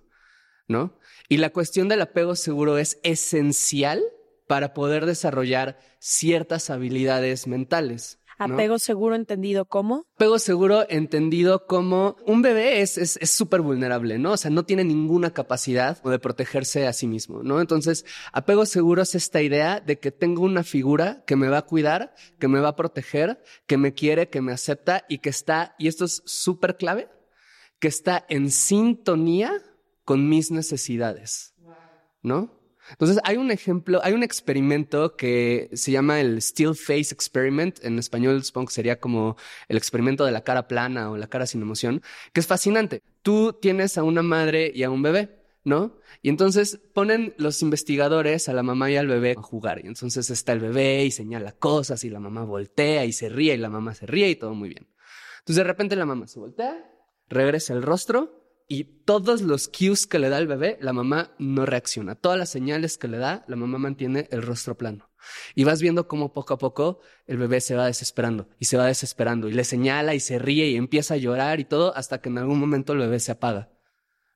¿no? 0.67 0.99
Y 1.29 1.37
la 1.37 1.51
cuestión 1.51 1.87
del 1.87 2.01
apego 2.01 2.35
seguro 2.35 2.79
es 2.79 2.99
esencial 3.05 4.03
para 4.49 4.75
poder 4.75 5.07
desarrollar 5.07 5.79
ciertas 6.01 6.69
habilidades 6.69 7.47
mentales. 7.47 8.19
¿No? 8.47 8.55
Apego 8.55 8.79
seguro 8.79 9.15
entendido 9.15 9.65
como. 9.65 10.07
Apego 10.17 10.39
seguro 10.39 10.87
entendido 10.89 11.67
como 11.67 12.17
un 12.27 12.43
bebé 12.43 12.81
es 12.81 12.99
es 12.99 13.19
es 13.21 13.31
súper 13.31 13.61
vulnerable, 13.61 14.19
¿no? 14.19 14.33
O 14.33 14.37
sea, 14.37 14.51
no 14.51 14.65
tiene 14.65 14.85
ninguna 14.85 15.33
capacidad 15.33 16.03
de 16.03 16.19
protegerse 16.19 16.87
a 16.87 16.93
sí 16.93 17.07
mismo, 17.07 17.43
¿no? 17.43 17.61
Entonces, 17.61 18.05
apego 18.33 18.67
seguro 18.67 19.03
es 19.03 19.15
esta 19.15 19.43
idea 19.43 19.81
de 19.81 19.99
que 19.99 20.11
tengo 20.11 20.43
una 20.43 20.65
figura 20.65 21.23
que 21.27 21.37
me 21.37 21.49
va 21.49 21.59
a 21.59 21.67
cuidar, 21.67 22.15
que 22.39 22.49
me 22.49 22.61
va 22.61 22.69
a 22.69 22.77
proteger, 22.77 23.43
que 23.67 23.77
me 23.77 23.95
quiere, 23.95 24.29
que 24.29 24.41
me 24.41 24.53
acepta 24.53 25.05
y 25.09 25.19
que 25.19 25.31
está, 25.31 25.75
y 25.79 25.89
esto 25.89 26.05
es 26.05 26.23
súper 26.25 26.77
clave, 26.77 27.09
que 27.79 27.89
está 27.89 28.25
en 28.29 28.51
sintonía 28.51 29.53
con 30.05 30.29
mis 30.29 30.51
necesidades, 30.51 31.55
¿no? 32.23 32.60
Entonces, 32.91 33.19
hay 33.25 33.37
un 33.37 33.51
ejemplo, 33.51 34.01
hay 34.03 34.13
un 34.13 34.23
experimento 34.23 35.17
que 35.17 35.71
se 35.73 35.93
llama 35.93 36.21
el 36.21 36.41
Still 36.43 36.75
Face 36.75 37.13
Experiment. 37.15 37.85
En 37.85 37.99
español, 37.99 38.43
supongo 38.45 38.69
que 38.69 38.75
sería 38.75 39.01
como 39.01 39.37
el 39.69 39.77
experimento 39.77 40.25
de 40.25 40.33
la 40.33 40.43
cara 40.43 40.69
plana 40.69 41.11
o 41.11 41.17
la 41.17 41.29
cara 41.29 41.47
sin 41.47 41.63
emoción, 41.63 42.03
que 42.33 42.41
es 42.41 42.47
fascinante. 42.47 43.03
Tú 43.23 43.53
tienes 43.53 43.99
a 43.99 44.03
una 44.03 44.23
madre 44.23 44.73
y 44.75 44.83
a 44.83 44.91
un 44.91 45.03
bebé, 45.03 45.41
¿no? 45.65 45.99
Y 46.23 46.29
entonces 46.29 46.81
ponen 46.95 47.35
los 47.39 47.63
investigadores 47.63 48.49
a 48.49 48.53
la 48.53 48.63
mamá 48.63 48.91
y 48.91 48.97
al 48.97 49.07
bebé 49.07 49.35
a 49.37 49.43
jugar. 49.43 49.81
Y 49.85 49.89
entonces 49.89 50.31
está 50.31 50.53
el 50.53 50.61
bebé 50.61 51.05
y 51.05 51.11
señala 51.11 51.53
cosas 51.53 52.05
y 52.05 52.11
la 52.11 52.21
mamá 52.21 52.45
voltea 52.45 53.05
y 53.05 53.13
se 53.13 53.29
ríe 53.29 53.55
y 53.55 53.59
la 53.59 53.71
mamá 53.71 53.95
se 53.95 54.07
ríe 54.07 54.31
y 54.31 54.37
todo 54.37 54.55
muy 54.55 54.69
bien. 54.69 54.89
Entonces, 55.41 55.57
de 55.57 55.65
repente 55.65 55.97
la 55.97 56.07
mamá 56.07 56.27
se 56.27 56.39
voltea, 56.39 56.91
regresa 57.29 57.73
el 57.73 57.83
rostro 57.83 58.40
y 58.73 58.85
todos 58.85 59.43
los 59.43 59.67
cues 59.67 60.07
que 60.07 60.21
le 60.21 60.29
da 60.29 60.39
el 60.39 60.47
bebé, 60.47 60.79
la 60.81 60.93
mamá 60.93 61.35
no 61.41 61.67
reacciona. 61.67 62.15
Todas 62.15 62.39
las 62.39 62.51
señales 62.51 62.99
que 62.99 63.09
le 63.09 63.19
da, 63.19 63.45
la 63.49 63.57
mamá 63.57 63.79
mantiene 63.79 64.29
el 64.31 64.43
rostro 64.43 64.79
plano. 64.79 65.11
Y 65.57 65.65
vas 65.65 65.83
viendo 65.83 66.07
cómo 66.07 66.33
poco 66.33 66.55
a 66.55 66.59
poco 66.59 67.01
el 67.27 67.37
bebé 67.37 67.61
se 67.61 67.75
va 67.75 67.87
desesperando 67.87 68.49
y 68.61 68.67
se 68.67 68.77
va 68.77 68.87
desesperando 68.87 69.49
y 69.49 69.55
le 69.55 69.65
señala 69.65 70.15
y 70.15 70.21
se 70.21 70.39
ríe 70.39 70.69
y 70.69 70.77
empieza 70.77 71.15
a 71.15 71.17
llorar 71.17 71.59
y 71.59 71.65
todo 71.65 71.97
hasta 71.97 72.21
que 72.21 72.29
en 72.29 72.39
algún 72.39 72.61
momento 72.61 72.93
el 72.93 73.01
bebé 73.01 73.19
se 73.19 73.33
apaga, 73.33 73.73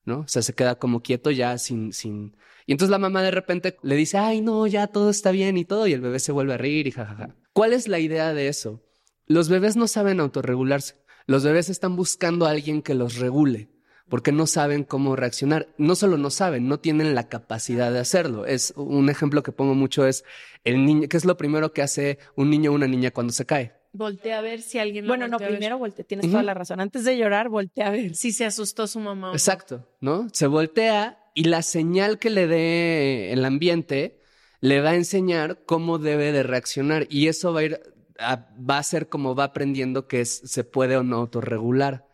¿no? 0.04 0.22
O 0.22 0.28
sea, 0.28 0.42
se 0.42 0.52
queda 0.52 0.80
como 0.80 1.00
quieto 1.00 1.30
ya 1.30 1.56
sin, 1.56 1.92
sin... 1.92 2.36
Y 2.66 2.72
entonces 2.72 2.90
la 2.90 2.98
mamá 2.98 3.22
de 3.22 3.30
repente 3.30 3.76
le 3.82 3.94
dice, 3.94 4.18
ay, 4.18 4.40
no, 4.40 4.66
ya 4.66 4.88
todo 4.88 5.10
está 5.10 5.30
bien 5.30 5.56
y 5.56 5.64
todo, 5.64 5.86
y 5.86 5.92
el 5.92 6.00
bebé 6.00 6.18
se 6.18 6.32
vuelve 6.32 6.54
a 6.54 6.58
reír 6.58 6.88
y 6.88 6.90
jajaja. 6.90 7.36
¿Cuál 7.52 7.72
es 7.72 7.86
la 7.86 8.00
idea 8.00 8.34
de 8.34 8.48
eso? 8.48 8.82
Los 9.26 9.48
bebés 9.48 9.76
no 9.76 9.86
saben 9.86 10.18
autorregularse. 10.18 11.04
Los 11.28 11.44
bebés 11.44 11.68
están 11.68 11.94
buscando 11.94 12.46
a 12.46 12.50
alguien 12.50 12.82
que 12.82 12.94
los 12.94 13.18
regule 13.18 13.73
porque 14.08 14.32
no 14.32 14.46
saben 14.46 14.84
cómo 14.84 15.16
reaccionar. 15.16 15.68
No 15.78 15.94
solo 15.94 16.18
no 16.18 16.30
saben, 16.30 16.68
no 16.68 16.78
tienen 16.78 17.14
la 17.14 17.28
capacidad 17.28 17.92
de 17.92 18.00
hacerlo. 18.00 18.46
Es 18.46 18.72
un 18.76 19.08
ejemplo 19.10 19.42
que 19.42 19.52
pongo 19.52 19.74
mucho 19.74 20.06
es 20.06 20.24
el 20.64 20.84
niño, 20.84 21.08
¿qué 21.08 21.16
es 21.16 21.24
lo 21.24 21.36
primero 21.36 21.72
que 21.72 21.82
hace 21.82 22.18
un 22.36 22.50
niño 22.50 22.70
o 22.70 22.74
una 22.74 22.86
niña 22.86 23.10
cuando 23.10 23.32
se 23.32 23.46
cae? 23.46 23.72
Voltea 23.92 24.38
a 24.38 24.42
ver 24.42 24.60
si 24.60 24.78
alguien. 24.78 25.04
lo 25.06 25.10
Bueno, 25.10 25.28
no, 25.28 25.38
primero 25.38 25.78
voltea, 25.78 26.04
tienes 26.04 26.28
toda 26.28 26.42
la 26.42 26.52
razón. 26.54 26.80
Antes 26.80 27.04
de 27.04 27.16
llorar, 27.16 27.48
voltea 27.48 27.86
a 27.88 27.90
ver. 27.90 28.14
Si 28.16 28.32
se 28.32 28.44
asustó 28.44 28.86
su 28.88 28.98
mamá. 28.98 29.28
o 29.28 29.30
no. 29.30 29.36
Exacto, 29.36 29.86
¿no? 30.00 30.28
Se 30.32 30.48
voltea 30.48 31.18
y 31.32 31.44
la 31.44 31.62
señal 31.62 32.18
que 32.18 32.30
le 32.30 32.46
dé 32.48 33.32
el 33.32 33.44
ambiente 33.44 34.20
le 34.60 34.80
va 34.80 34.90
a 34.90 34.94
enseñar 34.96 35.62
cómo 35.64 35.98
debe 35.98 36.32
de 36.32 36.42
reaccionar 36.42 37.06
y 37.08 37.28
eso 37.28 37.52
va 37.52 37.60
a 37.60 37.64
ir, 37.64 37.80
a- 38.18 38.48
va 38.58 38.78
a 38.78 38.82
ser 38.82 39.08
como 39.08 39.34
va 39.36 39.44
aprendiendo 39.44 40.08
que 40.08 40.22
es- 40.22 40.40
se 40.44 40.64
puede 40.64 40.96
o 40.96 41.02
no 41.04 41.16
autorregular, 41.16 42.04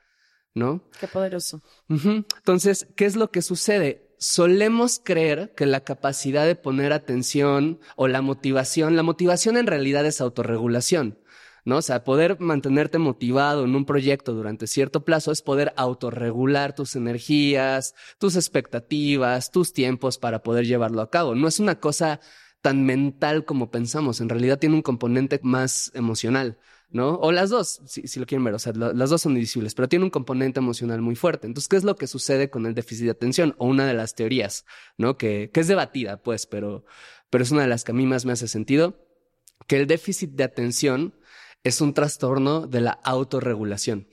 ¿no? 0.55 0.83
Qué 0.99 1.07
poderoso. 1.07 1.63
Entonces, 1.89 2.87
¿qué 2.97 3.05
es 3.05 3.17
lo 3.17 3.31
que 3.31 3.43
sucede? 3.43 4.09
Solemos 4.19 5.01
creer 5.03 5.55
que 5.57 5.67
la 5.67 5.81
capacidad 5.81 6.47
de 6.47 6.57
poner 6.57 6.93
atención 6.93 7.81
o 7.97 8.09
la 8.09 8.21
motivación, 8.21 8.97
la 8.97 9.03
motivación 9.03 9.57
en 9.57 9.67
realidad 9.67 10.05
es 10.05 10.21
autorregulación, 10.21 11.19
¿no? 11.65 11.79
O 11.79 11.83
sea, 11.83 12.05
poder 12.05 12.39
mantenerte 12.39 12.99
motivado 12.99 13.65
en 13.65 13.75
un 13.75 13.87
proyecto 13.87 14.35
durante 14.35 14.67
cierto 14.67 15.05
plazo 15.05 15.33
es 15.33 15.41
poder 15.41 15.73
autorregular 15.77 16.75
tus 16.75 16.97
energías, 16.97 17.95
tus 18.19 18.37
expectativas, 18.37 19.51
tus 19.51 19.73
tiempos 19.73 20.19
para 20.19 20.43
poder 20.43 20.67
llevarlo 20.67 21.01
a 21.01 21.11
cabo. 21.11 21.35
No 21.35 21.49
es 21.49 21.61
una 21.61 21.81
cosa 21.81 22.21
tan 22.61 22.85
mental 22.85 23.47
como 23.47 23.71
pensamos, 23.71 24.21
en 24.21 24.29
realidad 24.29 24.59
tiene 24.59 24.75
un 24.75 24.83
componente 24.83 25.41
más 25.43 25.91
emocional. 25.95 26.59
¿No? 26.91 27.15
O 27.17 27.33
las 27.33 27.51
dos, 27.51 27.81
si, 27.87 28.19
lo 28.19 28.27
quieren 28.27 28.45
ver, 28.45 28.55
o 28.55 28.59
sea, 28.59 28.73
las 28.73 29.11
dos 29.11 29.23
son 29.23 29.33
indivisibles, 29.33 29.75
pero 29.75 29.89
tiene 29.89 30.05
un 30.05 30.11
componente 30.11 30.61
emocional 30.61 31.01
muy 31.01 31.17
fuerte. 31.17 31.47
Entonces, 31.47 31.69
¿qué 31.69 31.77
es 31.77 31.85
lo 31.85 31.97
que 31.97 32.07
sucede 32.07 32.51
con 32.51 32.67
el 32.67 32.75
déficit 32.75 33.05
de 33.05 33.11
atención? 33.13 33.55
O 33.59 33.67
una 33.67 33.87
de 33.87 33.95
las 33.95 34.15
teorías, 34.15 34.65
¿no? 34.99 35.17
Que, 35.17 35.51
que 35.53 35.61
es 35.61 35.69
debatida, 35.69 36.23
pues, 36.23 36.47
pero, 36.47 36.85
pero 37.31 37.45
es 37.45 37.51
una 37.51 37.63
de 37.63 37.69
las 37.69 37.85
que 37.85 37.93
a 37.93 37.95
mí 37.95 38.07
más 38.07 38.25
me 38.25 38.33
hace 38.33 38.49
sentido, 38.49 39.07
que 39.67 39.77
el 39.77 39.87
déficit 39.87 40.31
de 40.33 40.45
atención 40.45 41.15
es 41.63 41.81
un 41.81 41.95
trastorno 41.95 42.67
de 42.67 42.81
la 42.81 42.93
autorregulación. 42.93 44.09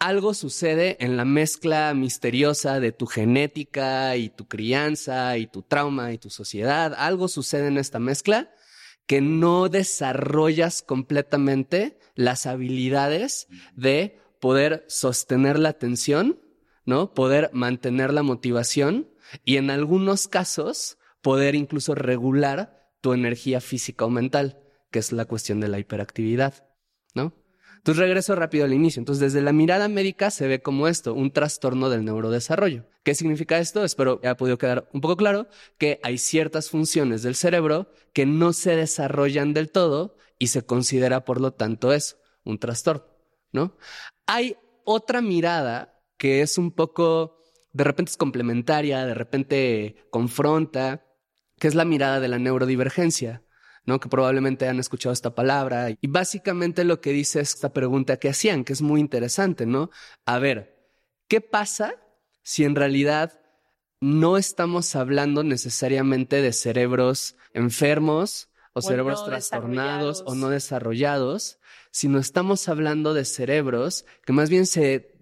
Algo 0.00 0.34
sucede 0.34 0.96
en 1.00 1.16
la 1.16 1.24
mezcla 1.24 1.94
misteriosa 1.94 2.80
de 2.80 2.92
tu 2.92 3.06
genética 3.06 4.16
y 4.16 4.28
tu 4.28 4.48
crianza 4.48 5.38
y 5.38 5.46
tu 5.46 5.62
trauma 5.62 6.12
y 6.12 6.18
tu 6.18 6.30
sociedad. 6.30 6.94
Algo 6.98 7.28
sucede 7.28 7.68
en 7.68 7.78
esta 7.78 8.00
mezcla 8.00 8.50
que 9.06 9.20
no 9.20 9.68
desarrollas 9.68 10.82
completamente 10.82 11.98
las 12.14 12.46
habilidades 12.46 13.48
de 13.74 14.18
poder 14.40 14.84
sostener 14.88 15.58
la 15.58 15.70
atención, 15.70 16.40
¿no? 16.84 17.14
Poder 17.14 17.50
mantener 17.52 18.12
la 18.12 18.22
motivación 18.22 19.10
y 19.44 19.56
en 19.56 19.70
algunos 19.70 20.28
casos 20.28 20.98
poder 21.22 21.54
incluso 21.54 21.94
regular 21.94 22.90
tu 23.00 23.12
energía 23.12 23.60
física 23.60 24.04
o 24.04 24.10
mental, 24.10 24.60
que 24.90 24.98
es 24.98 25.12
la 25.12 25.24
cuestión 25.24 25.60
de 25.60 25.68
la 25.68 25.78
hiperactividad, 25.78 26.66
¿no? 27.14 27.34
Entonces 27.84 28.00
regreso 28.00 28.34
rápido 28.34 28.64
al 28.64 28.72
inicio. 28.72 29.00
Entonces, 29.00 29.20
desde 29.20 29.42
la 29.42 29.52
mirada 29.52 29.88
médica 29.88 30.30
se 30.30 30.48
ve 30.48 30.62
como 30.62 30.88
esto, 30.88 31.12
un 31.12 31.30
trastorno 31.30 31.90
del 31.90 32.04
neurodesarrollo. 32.06 32.86
¿Qué 33.04 33.14
significa 33.14 33.58
esto? 33.58 33.84
Espero 33.84 34.18
que 34.18 34.26
haya 34.26 34.36
podido 34.36 34.56
quedar 34.56 34.88
un 34.94 35.02
poco 35.02 35.18
claro 35.18 35.46
que 35.76 36.00
hay 36.02 36.16
ciertas 36.16 36.70
funciones 36.70 37.22
del 37.22 37.34
cerebro 37.34 37.92
que 38.14 38.24
no 38.24 38.54
se 38.54 38.76
desarrollan 38.76 39.52
del 39.52 39.70
todo 39.70 40.16
y 40.38 40.48
se 40.48 40.64
considera, 40.64 41.24
por 41.24 41.38
lo 41.38 41.52
tanto, 41.52 41.92
eso, 41.92 42.16
un 42.44 42.58
trastorno, 42.58 43.04
¿no? 43.52 43.76
Hay 44.26 44.56
otra 44.84 45.20
mirada 45.20 46.02
que 46.16 46.40
es 46.40 46.56
un 46.56 46.72
poco, 46.72 47.42
de 47.72 47.84
repente 47.84 48.10
es 48.10 48.16
complementaria, 48.16 49.04
de 49.04 49.14
repente 49.14 49.96
confronta, 50.08 51.04
que 51.58 51.68
es 51.68 51.74
la 51.74 51.84
mirada 51.84 52.20
de 52.20 52.28
la 52.28 52.38
neurodivergencia. 52.38 53.42
¿no? 53.86 54.00
Que 54.00 54.08
probablemente 54.08 54.66
han 54.66 54.78
escuchado 54.80 55.12
esta 55.12 55.34
palabra. 55.34 55.90
Y 55.90 56.06
básicamente 56.06 56.84
lo 56.84 57.02
que 57.02 57.10
dice 57.10 57.40
es 57.40 57.52
esta 57.52 57.74
pregunta 57.74 58.16
que 58.16 58.30
hacían, 58.30 58.64
que 58.64 58.72
es 58.72 58.80
muy 58.80 58.98
interesante, 58.98 59.66
¿no? 59.66 59.90
A 60.24 60.38
ver, 60.38 60.88
¿qué 61.28 61.42
pasa 61.42 61.94
si 62.44 62.62
en 62.62 62.76
realidad 62.76 63.40
no 64.00 64.36
estamos 64.36 64.94
hablando 64.94 65.42
necesariamente 65.42 66.42
de 66.42 66.52
cerebros 66.52 67.36
enfermos 67.54 68.50
o, 68.74 68.80
O 68.80 68.82
cerebros 68.82 69.20
no 69.20 69.26
trastornados 69.26 70.22
o 70.26 70.34
no 70.34 70.50
desarrollados, 70.50 71.58
sino 71.90 72.18
estamos 72.18 72.68
hablando 72.68 73.14
de 73.14 73.24
cerebros 73.24 74.04
que 74.24 74.32
más 74.32 74.50
bien 74.50 74.66
se 74.66 75.12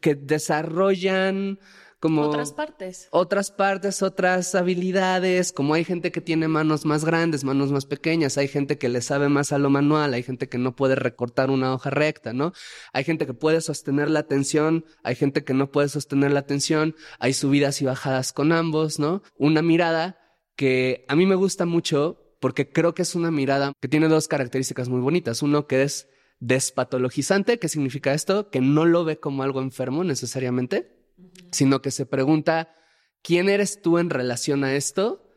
que 0.00 0.14
desarrollan 0.14 1.58
como 2.04 2.20
Otras 2.20 2.52
partes. 2.52 3.08
otras 3.12 3.50
partes, 3.50 4.02
otras 4.02 4.54
habilidades, 4.54 5.52
como 5.52 5.72
hay 5.72 5.84
gente 5.84 6.12
que 6.12 6.20
tiene 6.20 6.48
manos 6.48 6.84
más 6.84 7.02
grandes, 7.02 7.44
manos 7.44 7.72
más 7.72 7.86
pequeñas, 7.86 8.36
hay 8.36 8.46
gente 8.46 8.76
que 8.76 8.90
le 8.90 9.00
sabe 9.00 9.30
más 9.30 9.52
a 9.52 9.58
lo 9.58 9.70
manual, 9.70 10.12
hay 10.12 10.22
gente 10.22 10.50
que 10.50 10.58
no 10.58 10.76
puede 10.76 10.96
recortar 10.96 11.48
una 11.48 11.72
hoja 11.72 11.88
recta, 11.88 12.34
¿no? 12.34 12.52
Hay 12.92 13.04
gente 13.04 13.24
que 13.24 13.32
puede 13.32 13.62
sostener 13.62 14.10
la 14.10 14.20
atención, 14.20 14.84
hay 15.02 15.14
gente 15.14 15.44
que 15.44 15.54
no 15.54 15.72
puede 15.72 15.88
sostener 15.88 16.30
la 16.30 16.40
atención, 16.40 16.94
hay 17.20 17.32
subidas 17.32 17.80
y 17.80 17.86
bajadas 17.86 18.34
con 18.34 18.52
ambos, 18.52 18.98
¿no? 18.98 19.22
Una 19.38 19.62
mirada 19.62 20.18
que 20.56 21.06
a 21.08 21.16
mí 21.16 21.24
me 21.24 21.36
gusta 21.36 21.64
mucho 21.64 22.36
porque 22.38 22.70
creo 22.70 22.94
que 22.94 23.00
es 23.00 23.14
una 23.14 23.30
mirada 23.30 23.72
que 23.80 23.88
tiene 23.88 24.08
dos 24.08 24.28
características 24.28 24.90
muy 24.90 25.00
bonitas. 25.00 25.40
Uno 25.40 25.66
que 25.66 25.84
es 25.84 26.06
despatologizante, 26.40 27.58
¿qué 27.58 27.68
significa 27.68 28.12
esto? 28.12 28.50
Que 28.50 28.60
no 28.60 28.84
lo 28.84 29.04
ve 29.04 29.18
como 29.18 29.42
algo 29.42 29.62
enfermo 29.62 30.04
necesariamente, 30.04 30.93
sino 31.50 31.82
que 31.82 31.90
se 31.90 32.06
pregunta, 32.06 32.74
¿quién 33.22 33.48
eres 33.48 33.80
tú 33.82 33.98
en 33.98 34.10
relación 34.10 34.64
a 34.64 34.74
esto? 34.74 35.30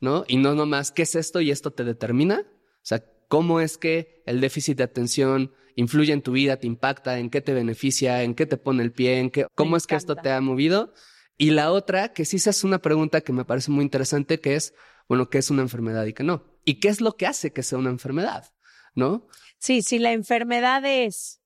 ¿No? 0.00 0.24
Y 0.26 0.36
no 0.36 0.54
nomás, 0.54 0.90
¿qué 0.90 1.02
es 1.02 1.14
esto 1.14 1.40
y 1.40 1.50
esto 1.50 1.70
te 1.70 1.84
determina? 1.84 2.40
O 2.40 2.84
sea, 2.84 3.04
¿cómo 3.28 3.60
es 3.60 3.78
que 3.78 4.22
el 4.26 4.40
déficit 4.40 4.78
de 4.78 4.84
atención 4.84 5.52
influye 5.76 6.12
en 6.12 6.22
tu 6.22 6.32
vida, 6.32 6.58
te 6.58 6.66
impacta, 6.66 7.18
en 7.18 7.30
qué 7.30 7.40
te 7.40 7.54
beneficia, 7.54 8.22
en 8.22 8.34
qué 8.34 8.46
te 8.46 8.56
pone 8.56 8.82
el 8.82 8.92
pie, 8.92 9.18
en 9.18 9.30
qué, 9.30 9.46
cómo 9.54 9.76
es 9.76 9.86
que 9.86 9.94
esto 9.94 10.16
te 10.16 10.30
ha 10.30 10.40
movido? 10.40 10.92
Y 11.38 11.50
la 11.50 11.72
otra, 11.72 12.12
que 12.12 12.24
sí 12.24 12.38
se 12.38 12.50
hace 12.50 12.66
una 12.66 12.80
pregunta 12.80 13.20
que 13.20 13.32
me 13.32 13.44
parece 13.44 13.70
muy 13.70 13.82
interesante, 13.82 14.40
que 14.40 14.54
es, 14.54 14.74
bueno, 15.08 15.30
¿qué 15.30 15.38
es 15.38 15.50
una 15.50 15.62
enfermedad 15.62 16.04
y 16.06 16.12
qué 16.12 16.24
no? 16.24 16.44
¿Y 16.64 16.80
qué 16.80 16.88
es 16.88 17.00
lo 17.00 17.16
que 17.16 17.26
hace 17.26 17.52
que 17.52 17.62
sea 17.62 17.78
una 17.78 17.90
enfermedad? 17.90 18.52
¿No? 18.94 19.26
Sí, 19.58 19.82
si 19.82 19.98
la 19.98 20.12
enfermedad 20.12 20.84
es 20.84 21.40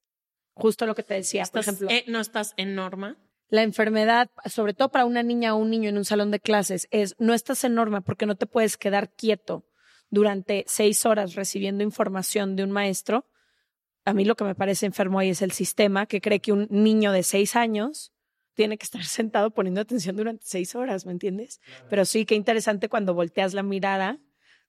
justo 0.54 0.86
lo 0.86 0.94
que 0.94 1.02
te 1.02 1.14
decía, 1.14 1.44
por 1.44 1.60
ejemplo, 1.60 1.88
eh, 1.90 2.04
no 2.08 2.20
estás 2.20 2.54
en 2.56 2.74
norma. 2.74 3.16
La 3.48 3.62
enfermedad, 3.62 4.30
sobre 4.46 4.74
todo 4.74 4.90
para 4.90 5.04
una 5.04 5.22
niña 5.22 5.54
o 5.54 5.58
un 5.58 5.70
niño 5.70 5.88
en 5.88 5.98
un 5.98 6.04
salón 6.04 6.30
de 6.30 6.40
clases, 6.40 6.88
es 6.90 7.14
no 7.18 7.34
estás 7.34 7.62
en 7.64 7.74
norma 7.74 8.00
porque 8.00 8.26
no 8.26 8.36
te 8.36 8.46
puedes 8.46 8.76
quedar 8.76 9.14
quieto 9.14 9.64
durante 10.10 10.64
seis 10.66 11.06
horas 11.06 11.34
recibiendo 11.34 11.84
información 11.84 12.56
de 12.56 12.64
un 12.64 12.70
maestro. 12.70 13.26
A 14.04 14.14
mí 14.14 14.24
lo 14.24 14.36
que 14.36 14.44
me 14.44 14.54
parece 14.54 14.86
enfermo 14.86 15.18
ahí 15.18 15.30
es 15.30 15.42
el 15.42 15.52
sistema 15.52 16.06
que 16.06 16.20
cree 16.20 16.40
que 16.40 16.52
un 16.52 16.66
niño 16.70 17.12
de 17.12 17.22
seis 17.22 17.56
años 17.56 18.12
tiene 18.54 18.78
que 18.78 18.84
estar 18.84 19.04
sentado 19.04 19.50
poniendo 19.50 19.80
atención 19.80 20.16
durante 20.16 20.44
seis 20.46 20.74
horas, 20.74 21.06
¿me 21.06 21.12
entiendes? 21.12 21.60
Pero 21.88 22.04
sí, 22.04 22.24
qué 22.24 22.34
interesante 22.34 22.88
cuando 22.88 23.14
volteas 23.14 23.54
la 23.54 23.62
mirada 23.62 24.18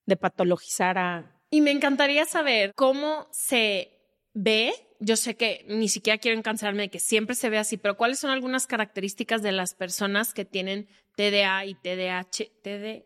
de 0.06 0.18
patologizar 0.18 0.98
a... 0.98 1.42
Y 1.50 1.62
me 1.62 1.72
encantaría 1.72 2.26
saber 2.26 2.74
cómo 2.76 3.28
se 3.32 3.97
ve. 4.38 4.74
Yo 5.00 5.16
sé 5.16 5.36
que 5.36 5.64
ni 5.68 5.90
siquiera 5.90 6.18
quiero 6.18 6.38
encansarme 6.38 6.84
de 6.84 6.90
que 6.90 7.00
siempre 7.00 7.36
se 7.36 7.50
ve 7.50 7.58
así, 7.60 7.78
pero 7.78 7.98
¿cuáles 7.98 8.20
son 8.20 8.32
algunas 8.32 8.66
características 8.66 9.42
de 9.44 9.52
las 9.52 9.76
personas 9.76 10.34
que 10.34 10.44
tienen 10.46 10.88
TDA 11.16 11.66
y 11.66 11.76
TDAH? 11.76 12.46
TD, 12.64 13.06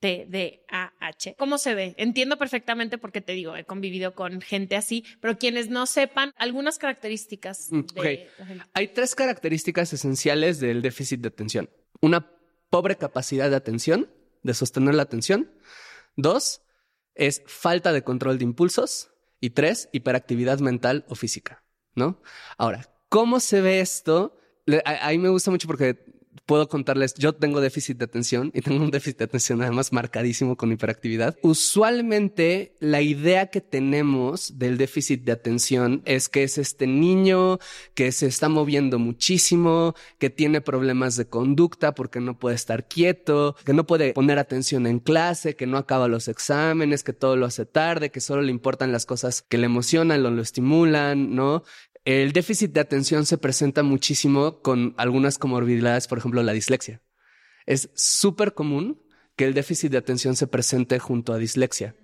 TDAH. 0.00 1.34
¿Cómo 1.36 1.58
se 1.58 1.74
ve? 1.74 1.94
Entiendo 1.98 2.36
perfectamente 2.38 2.98
porque 2.98 3.20
te 3.20 3.32
digo, 3.32 3.56
he 3.56 3.64
convivido 3.64 4.14
con 4.14 4.40
gente 4.40 4.76
así, 4.76 5.04
pero 5.20 5.38
quienes 5.38 5.68
no 5.70 5.86
sepan 5.86 6.32
algunas 6.36 6.78
características 6.78 7.68
Mm, 7.70 7.80
de 7.80 8.00
ok. 8.00 8.38
la 8.38 8.46
gente. 8.46 8.64
Hay 8.74 8.88
tres 8.88 9.14
características 9.14 9.92
esenciales 9.92 10.60
del 10.60 10.82
déficit 10.82 11.20
de 11.20 11.28
atención. 11.28 11.70
Una 12.00 12.30
pobre 12.70 12.96
capacidad 12.96 13.50
de 13.50 13.56
atención, 13.56 14.10
de 14.42 14.54
sostener 14.54 14.94
la 14.94 15.02
atención. 15.02 15.50
Dos, 16.16 16.60
es 17.14 17.42
falta 17.46 17.92
de 17.92 18.02
control 18.02 18.38
de 18.38 18.44
impulsos. 18.44 19.10
Y 19.44 19.50
tres, 19.50 19.90
hiperactividad 19.92 20.60
mental 20.60 21.04
o 21.06 21.14
física, 21.14 21.62
¿no? 21.94 22.22
Ahora, 22.56 22.88
¿cómo 23.10 23.40
se 23.40 23.60
ve 23.60 23.80
esto? 23.80 24.38
Ahí 24.86 25.18
me 25.18 25.28
gusta 25.28 25.50
mucho 25.50 25.66
porque 25.66 26.13
puedo 26.46 26.68
contarles, 26.68 27.14
yo 27.14 27.34
tengo 27.34 27.60
déficit 27.60 27.98
de 27.98 28.04
atención 28.04 28.50
y 28.54 28.60
tengo 28.60 28.82
un 28.82 28.90
déficit 28.90 29.18
de 29.18 29.24
atención 29.24 29.62
además 29.62 29.92
marcadísimo 29.92 30.56
con 30.56 30.72
hiperactividad. 30.72 31.36
Usualmente 31.42 32.76
la 32.80 33.00
idea 33.00 33.46
que 33.46 33.60
tenemos 33.60 34.58
del 34.58 34.78
déficit 34.78 35.22
de 35.24 35.32
atención 35.32 36.02
es 36.04 36.28
que 36.28 36.42
es 36.42 36.58
este 36.58 36.86
niño 36.86 37.58
que 37.94 38.12
se 38.12 38.26
está 38.26 38.48
moviendo 38.48 38.98
muchísimo, 38.98 39.94
que 40.18 40.30
tiene 40.30 40.60
problemas 40.60 41.16
de 41.16 41.26
conducta 41.26 41.94
porque 41.94 42.20
no 42.20 42.38
puede 42.38 42.56
estar 42.56 42.88
quieto, 42.88 43.56
que 43.64 43.72
no 43.72 43.86
puede 43.86 44.12
poner 44.12 44.38
atención 44.38 44.86
en 44.86 45.00
clase, 45.00 45.56
que 45.56 45.66
no 45.66 45.78
acaba 45.78 46.08
los 46.08 46.28
exámenes, 46.28 47.02
que 47.02 47.12
todo 47.12 47.36
lo 47.36 47.46
hace 47.46 47.66
tarde, 47.66 48.10
que 48.10 48.20
solo 48.20 48.42
le 48.42 48.50
importan 48.50 48.92
las 48.92 49.06
cosas 49.06 49.42
que 49.42 49.58
le 49.58 49.66
emocionan 49.66 50.24
o 50.24 50.30
lo 50.30 50.42
estimulan, 50.42 51.34
¿no? 51.34 51.62
El 52.04 52.32
déficit 52.32 52.72
de 52.72 52.80
atención 52.80 53.24
se 53.24 53.38
presenta 53.38 53.82
muchísimo 53.82 54.60
con 54.60 54.94
algunas 54.98 55.38
comorbilidades, 55.38 56.06
por 56.06 56.18
ejemplo, 56.18 56.42
la 56.42 56.52
dislexia. 56.52 57.00
Es 57.64 57.90
súper 57.94 58.52
común 58.52 59.02
que 59.36 59.46
el 59.46 59.54
déficit 59.54 59.90
de 59.90 59.98
atención 59.98 60.36
se 60.36 60.46
presente 60.46 60.98
junto 60.98 61.32
a 61.32 61.38
dislexia, 61.38 61.96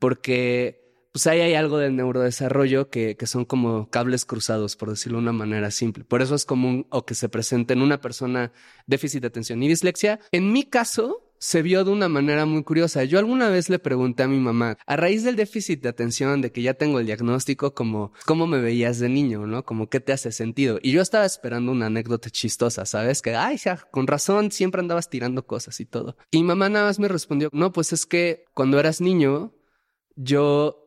porque 0.00 0.82
pues 1.12 1.28
ahí 1.28 1.40
hay 1.40 1.54
algo 1.54 1.78
del 1.78 1.94
neurodesarrollo 1.94 2.90
que, 2.90 3.16
que 3.16 3.28
son 3.28 3.44
como 3.44 3.88
cables 3.88 4.24
cruzados, 4.24 4.74
por 4.74 4.90
decirlo 4.90 5.18
de 5.18 5.22
una 5.22 5.32
manera 5.32 5.70
simple. 5.70 6.02
Por 6.02 6.20
eso 6.20 6.34
es 6.34 6.44
común 6.44 6.88
o 6.90 7.06
que 7.06 7.14
se 7.14 7.28
presente 7.28 7.74
en 7.74 7.82
una 7.82 8.00
persona 8.00 8.52
déficit 8.88 9.20
de 9.20 9.28
atención 9.28 9.62
y 9.62 9.68
dislexia. 9.68 10.18
En 10.32 10.52
mi 10.52 10.64
caso, 10.64 11.23
se 11.38 11.62
vio 11.62 11.84
de 11.84 11.90
una 11.90 12.08
manera 12.08 12.46
muy 12.46 12.62
curiosa. 12.62 13.04
Yo 13.04 13.18
alguna 13.18 13.48
vez 13.48 13.68
le 13.68 13.78
pregunté 13.78 14.22
a 14.22 14.28
mi 14.28 14.38
mamá, 14.38 14.78
a 14.86 14.96
raíz 14.96 15.24
del 15.24 15.36
déficit 15.36 15.82
de 15.82 15.88
atención, 15.88 16.40
de 16.40 16.52
que 16.52 16.62
ya 16.62 16.74
tengo 16.74 17.00
el 17.00 17.06
diagnóstico, 17.06 17.74
como, 17.74 18.12
¿cómo 18.26 18.46
me 18.46 18.60
veías 18.60 18.98
de 18.98 19.08
niño, 19.08 19.46
no? 19.46 19.64
Como, 19.64 19.88
¿qué 19.88 20.00
te 20.00 20.12
hace 20.12 20.32
sentido? 20.32 20.78
Y 20.82 20.92
yo 20.92 21.02
estaba 21.02 21.24
esperando 21.24 21.72
una 21.72 21.86
anécdota 21.86 22.30
chistosa, 22.30 22.86
¿sabes? 22.86 23.22
Que, 23.22 23.34
ay, 23.34 23.58
ya, 23.58 23.76
con 23.90 24.06
razón, 24.06 24.50
siempre 24.50 24.80
andabas 24.80 25.10
tirando 25.10 25.46
cosas 25.46 25.80
y 25.80 25.84
todo. 25.84 26.16
Y 26.30 26.38
mi 26.38 26.44
mamá 26.44 26.68
nada 26.68 26.86
más 26.86 26.98
me 26.98 27.08
respondió, 27.08 27.50
no, 27.52 27.72
pues 27.72 27.92
es 27.92 28.06
que 28.06 28.44
cuando 28.54 28.80
eras 28.80 29.00
niño, 29.00 29.52
yo 30.16 30.80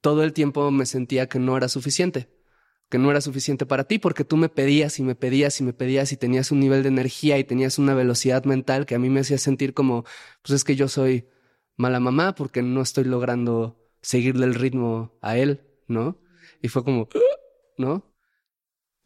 todo 0.00 0.22
el 0.22 0.32
tiempo 0.32 0.70
me 0.70 0.86
sentía 0.86 1.28
que 1.28 1.38
no 1.38 1.56
era 1.56 1.68
suficiente 1.68 2.33
que 2.88 2.98
no 2.98 3.10
era 3.10 3.20
suficiente 3.20 3.66
para 3.66 3.84
ti 3.84 3.98
porque 3.98 4.24
tú 4.24 4.36
me 4.36 4.48
pedías 4.48 4.98
y 4.98 5.02
me 5.02 5.14
pedías 5.14 5.60
y 5.60 5.64
me 5.64 5.72
pedías 5.72 6.12
y 6.12 6.16
tenías 6.16 6.50
un 6.52 6.60
nivel 6.60 6.82
de 6.82 6.88
energía 6.88 7.38
y 7.38 7.44
tenías 7.44 7.78
una 7.78 7.94
velocidad 7.94 8.44
mental 8.44 8.86
que 8.86 8.94
a 8.94 8.98
mí 8.98 9.08
me 9.08 9.20
hacía 9.20 9.38
sentir 9.38 9.74
como, 9.74 10.04
pues 10.42 10.54
es 10.54 10.64
que 10.64 10.76
yo 10.76 10.88
soy 10.88 11.28
mala 11.76 12.00
mamá 12.00 12.34
porque 12.34 12.62
no 12.62 12.82
estoy 12.82 13.04
logrando 13.04 13.80
seguirle 14.00 14.46
el 14.46 14.54
ritmo 14.54 15.16
a 15.22 15.36
él, 15.36 15.62
¿no? 15.88 16.20
Y 16.62 16.68
fue 16.68 16.84
como, 16.84 17.08
¿no? 17.78 18.14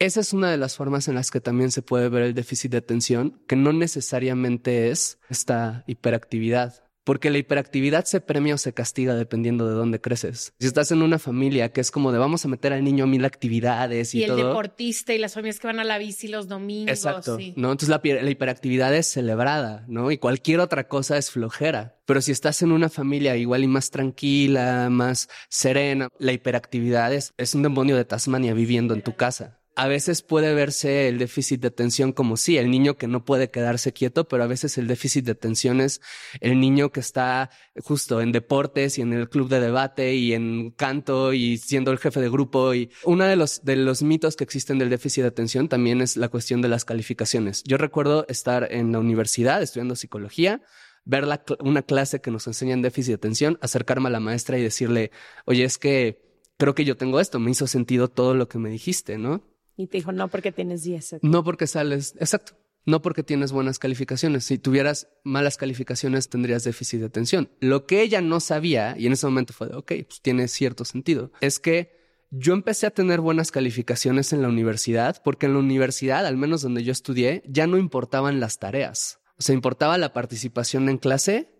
Esa 0.01 0.21
es 0.21 0.33
una 0.33 0.51
de 0.51 0.59
las 0.59 0.77
formas 0.77 1.09
en 1.09 1.17
las 1.17 1.31
que 1.31 1.41
también 1.41 1.73
se 1.73 1.83
puede 1.83 2.09
ver 2.09 2.23
el 2.23 2.35
déficit 2.35 2.71
de 2.71 2.79
atención, 2.79 3.43
que 3.49 3.57
no 3.57 3.73
necesariamente 3.73 4.91
es 4.91 5.19
esta 5.29 5.83
hiperactividad, 5.89 6.88
porque 7.09 7.31
la 7.31 7.39
hiperactividad 7.39 8.05
se 8.05 8.21
premia 8.21 8.55
o 8.55 8.59
se 8.59 8.75
castiga 8.75 9.15
dependiendo 9.15 9.67
de 9.67 9.73
dónde 9.73 9.99
creces. 9.99 10.53
Si 10.61 10.67
estás 10.67 10.93
en 10.93 11.01
una 11.01 11.19
familia 11.19 11.73
que 11.73 11.81
es 11.81 11.91
como 11.91 12.13
de 12.13 12.19
vamos 12.19 12.45
a 12.45 12.49
meter 12.49 12.75
al 12.75 12.85
niño 12.85 13.05
a 13.05 13.07
mil 13.07 13.25
actividades 13.25 14.15
y, 14.15 14.19
y 14.19 14.25
el 14.25 14.37
deportista 14.37 15.15
y 15.15 15.19
las 15.19 15.33
familias 15.33 15.59
que 15.59 15.69
van 15.69 15.81
a 15.81 15.85
la 15.85 15.97
bici 15.97 16.29
los 16.29 16.49
domingos. 16.49 16.91
Exacto. 16.91 17.39
¿no? 17.57 17.73
Entonces 17.73 17.89
la, 17.89 18.03
la, 18.05 18.29
hiperactividad 18.31 18.95
es 18.95 19.07
celebrada, 19.07 19.87
¿no? 19.89 20.11
Y 20.11 20.19
cualquier 20.19 20.61
otra 20.61 20.87
cosa 20.87 21.17
es 21.17 21.31
flojera. 21.31 21.97
Pero 22.05 22.21
si 22.21 22.31
estás 22.31 22.61
en 22.61 22.73
una 22.73 22.91
familia 22.91 23.37
igual 23.37 23.65
y 23.65 23.69
más 23.69 23.91
tranquila, 23.91 24.91
más 24.91 25.31
serena, 25.49 26.11
la 26.19 26.33
hiperactividad 26.33 27.15
es, 27.15 27.33
es 27.39 27.55
un 27.55 27.63
demonio 27.63 27.97
de 27.97 28.05
Tasmania 28.05 28.53
viviendo 28.53 28.93
en 28.93 29.01
tu 29.01 29.17
casa 29.17 29.58
a 29.79 29.87
veces 29.87 30.23
puede 30.23 30.55
verse 30.55 31.07
el 31.07 31.19
déficit 31.19 31.61
de 31.61 31.69
atención 31.69 32.13
como 32.13 32.37
sí, 32.37 32.59
el 32.59 32.69
niño 32.69 32.97
que 32.97 33.07
no 33.07 33.25
puede 33.25 33.49
quedarse 33.49 33.93
quieto, 33.93 34.27
pero 34.27 34.43
a 34.43 34.49
veces 34.49 34.77
el 34.77 34.89
déficit 34.89 35.25
de 35.25 35.31
atención 35.31 35.81
es 35.81 36.01
el 36.41 36.59
niño 36.59 36.91
que 36.91 36.99
está 36.99 37.51
justo 37.85 38.21
en 38.21 38.33
deportes 38.33 38.99
y 38.99 39.03
en 39.03 39.13
el 39.13 39.29
club 39.29 39.49
de 39.49 39.61
debate 39.61 40.17
y 40.17 40.35
en 40.35 40.73
canto 40.73 41.33
y 41.33 41.59
siendo 41.59 41.93
el 41.93 41.99
jefe 41.99 42.21
de 42.21 42.29
grupo. 42.29 42.75
Y 42.75 42.91
uno 43.05 43.23
de 43.23 43.37
los, 43.37 43.65
de 43.65 43.77
los 43.77 44.03
mitos 44.03 44.35
que 44.35 44.43
existen 44.43 44.79
del 44.79 44.91
déficit 44.91 45.23
de 45.23 45.29
atención 45.29 45.69
también 45.69 46.01
es 46.01 46.17
la 46.17 46.29
cuestión 46.29 46.61
de 46.61 46.67
las 46.67 46.85
calificaciones. 46.85 47.63
Yo 47.63 47.77
recuerdo 47.77 48.27
estar 48.29 48.67
en 48.73 48.91
la 48.91 48.99
universidad 48.99 49.63
estudiando 49.63 49.95
psicología 49.95 50.61
ver 51.05 51.25
una 51.61 51.83
clase 51.83 52.21
que 52.21 52.33
nos 52.33 52.49
enseña 52.49 52.75
en 52.75 52.83
déficit 52.83 53.11
de 53.11 53.15
atención, 53.15 53.59
acercarme 53.63 54.09
a 54.09 54.11
la 54.11 54.19
maestra 54.19 54.59
y 54.59 54.63
decirle, 54.63 55.13
oye, 55.45 55.63
es 55.63 55.79
que 55.79 56.21
creo 56.57 56.75
que 56.75 56.85
yo 56.85 56.97
tengo 56.97 57.21
esto, 57.21 57.39
me 57.39 57.53
hizo 57.53 57.69
sentido 57.69 58.09
todo 58.09 58.35
lo 58.35 58.49
que 58.49 58.59
me 58.59 58.71
dijiste, 58.71 59.19
¿no? 59.19 59.45
Y 59.79 59.87
te 59.87 59.99
dijo, 59.99 60.11
no 60.11 60.27
porque 60.27 60.51
tienes 60.51 60.83
10. 60.83 61.19
No 61.23 61.45
porque 61.45 61.69
sales, 61.69 62.15
exacto. 62.19 62.55
No 62.85 63.01
porque 63.01 63.23
tienes 63.23 63.53
buenas 63.53 63.79
calificaciones. 63.79 64.45
Si 64.45 64.59
tuvieras 64.59 65.09
malas 65.23 65.57
calificaciones, 65.57 66.29
tendrías 66.29 66.65
déficit 66.65 66.99
de 66.99 67.07
atención. 67.07 67.49
Lo 67.61 67.87
que 67.87 68.03
ella 68.03 68.21
no 68.21 68.41
sabía, 68.41 68.97
y 68.99 69.07
en 69.07 69.13
ese 69.13 69.27
momento 69.27 69.53
fue 69.53 69.69
de, 69.69 69.77
ok, 69.77 69.93
pues 70.09 70.21
tiene 70.21 70.49
cierto 70.49 70.85
sentido, 70.85 71.31
es 71.41 71.61
que 71.61 71.97
yo 72.31 72.55
empecé 72.55 72.87
a 72.87 72.91
tener 72.91 73.21
buenas 73.21 73.53
calificaciones 73.53 74.33
en 74.33 74.43
la 74.43 74.49
universidad, 74.49 75.23
porque 75.23 75.47
en 75.47 75.53
la 75.53 75.61
universidad, 75.61 76.27
al 76.27 76.37
menos 76.37 76.63
donde 76.63 76.83
yo 76.83 76.91
estudié, 76.91 77.45
ya 77.47 77.69
no 77.69 77.79
importaban 77.79 78.41
las 78.41 78.59
tareas. 78.59 79.21
O 79.39 79.43
sea, 79.43 79.55
importaba 79.55 79.97
la 79.97 80.13
participación 80.13 80.89
en 80.89 80.99
clase 80.99 81.58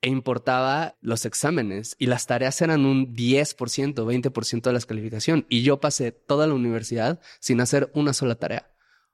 e 0.00 0.08
importaba 0.08 0.96
los 1.00 1.24
exámenes 1.24 1.96
y 1.98 2.06
las 2.06 2.26
tareas 2.26 2.60
eran 2.62 2.86
un 2.86 3.14
10%, 3.14 3.94
20% 3.94 4.62
de 4.62 4.72
la 4.72 4.80
calificación 4.80 5.46
y 5.48 5.62
yo 5.62 5.80
pasé 5.80 6.12
toda 6.12 6.46
la 6.46 6.54
universidad 6.54 7.20
sin 7.40 7.60
hacer 7.60 7.90
una 7.94 8.12
sola 8.12 8.36
tarea 8.36 8.70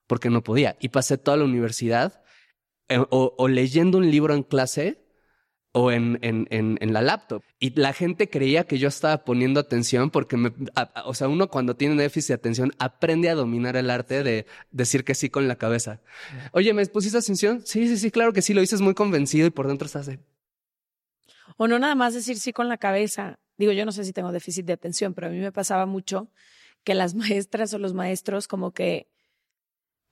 porque 0.07 0.31
no 0.31 0.43
podía 0.43 0.77
y 0.81 0.91
pasé 0.91 1.17
toda 1.17 1.39
la 1.39 1.45
universidad 1.45 2.23
eh, 2.89 3.03
o, 3.09 3.49
leyendo 3.49 3.97
un 3.97 4.11
libro 4.11 4.35
en 4.35 4.43
clase 4.43 5.01
o 5.73 5.91
en, 5.91 6.19
en, 6.23 6.47
en, 6.51 6.93
la 6.93 7.03
laptop. 7.03 7.43
Y 7.59 7.71
la 7.81 7.93
gente 7.93 8.29
creía 8.29 8.65
que 8.65 8.79
yo 8.79 8.87
estaba 8.87 9.25
poniendo 9.25 9.59
atención 9.59 10.11
porque, 10.11 10.37
me, 10.37 10.53
o 11.05 11.15
sea, 11.15 11.27
uno 11.27 11.49
cuando 11.49 11.75
tiene 11.75 12.01
déficit 12.01 12.29
de 12.29 12.35
atención 12.35 12.73
aprende 12.79 13.29
a 13.29 13.35
dominar 13.35 13.75
el 13.77 13.91
arte 13.91 14.23
de 14.23 14.47
decir 14.71 15.03
que 15.03 15.17
sí 15.17 15.31
con 15.31 15.49
la 15.49 15.57
cabeza. 15.57 16.01
Oye, 16.53 16.73
¿me 16.75 16.87
pusiste 16.87 17.19
atención? 17.19 17.63
Sí, 17.65 17.89
sí, 17.89 17.97
sí, 17.97 18.13
claro 18.13 18.33
que 18.33 18.43
sí, 18.43 18.55
lo 18.55 18.61
dices 18.61 18.83
muy 18.83 18.95
convencido 18.95 19.49
y 19.49 19.51
por 19.51 19.67
dentro 19.67 19.87
estás 19.87 20.07
de, 20.07 20.21
o 21.57 21.69
no 21.69 21.79
nada 21.79 21.95
más 21.95 22.15
decir 22.15 22.39
sí 22.39 22.53
con 22.53 22.69
la 22.69 22.79
cabeza. 22.79 23.39
Digo, 23.57 23.73
yo 23.73 23.85
no 23.85 23.93
sé 23.93 24.05
si 24.05 24.13
tengo 24.13 24.33
déficit 24.33 24.67
de 24.67 24.73
atención, 24.73 25.15
pero 25.15 25.29
a 25.29 25.31
mí 25.31 25.39
me 25.39 25.53
pasaba 25.53 25.87
mucho 25.87 26.31
que 26.83 26.95
las 26.95 27.15
maestras 27.15 27.73
o 27.75 27.79
los 27.79 27.95
maestros 27.95 28.49
como 28.49 28.73
que 28.73 29.09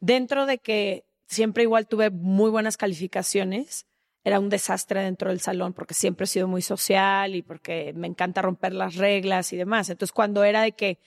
dentro 0.00 0.46
de 0.46 0.58
que 0.58 1.04
siempre 1.26 1.62
igual 1.62 1.86
tuve 1.86 2.10
muy 2.10 2.50
buenas 2.50 2.76
calificaciones, 2.76 3.86
era 4.24 4.38
un 4.38 4.50
desastre 4.50 5.02
dentro 5.02 5.30
del 5.30 5.40
salón 5.40 5.72
porque 5.72 5.94
siempre 5.94 6.24
he 6.24 6.28
sido 6.28 6.46
muy 6.46 6.62
social 6.62 7.34
y 7.34 7.42
porque 7.42 7.92
me 7.94 8.06
encanta 8.06 8.42
romper 8.42 8.72
las 8.72 8.94
reglas 8.94 9.52
y 9.52 9.56
demás. 9.56 9.90
Entonces, 9.90 10.12
cuando 10.12 10.44
era 10.44 10.62
de 10.62 10.72
que, 10.72 10.98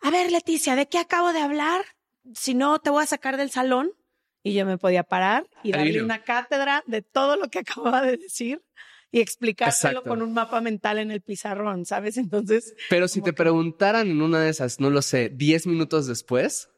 a 0.00 0.10
ver, 0.10 0.30
Leticia, 0.30 0.76
¿de 0.76 0.86
qué 0.88 0.98
acabo 0.98 1.32
de 1.32 1.40
hablar? 1.40 1.82
Si 2.34 2.54
no, 2.54 2.78
te 2.78 2.90
voy 2.90 3.02
a 3.02 3.06
sacar 3.06 3.36
del 3.36 3.50
salón. 3.50 3.92
Y 4.42 4.54
yo 4.54 4.64
me 4.64 4.78
podía 4.78 5.02
parar 5.02 5.46
y 5.62 5.72
darle 5.72 6.02
una 6.02 6.22
cátedra 6.22 6.82
de 6.86 7.02
todo 7.02 7.36
lo 7.36 7.50
que 7.50 7.58
acababa 7.58 8.00
de 8.00 8.16
decir 8.16 8.62
y 9.12 9.20
explicárselo 9.20 10.02
con 10.02 10.22
un 10.22 10.32
mapa 10.32 10.60
mental 10.60 10.98
en 10.98 11.10
el 11.10 11.20
pizarrón, 11.20 11.84
¿sabes? 11.84 12.16
Entonces. 12.16 12.74
Pero 12.88 13.08
si 13.08 13.20
te 13.22 13.32
preguntaran 13.32 14.08
en 14.08 14.22
una 14.22 14.40
de 14.40 14.50
esas, 14.50 14.80
no 14.80 14.90
lo 14.90 15.02
sé, 15.02 15.28
10 15.28 15.66
minutos 15.66 16.06
después, 16.06 16.70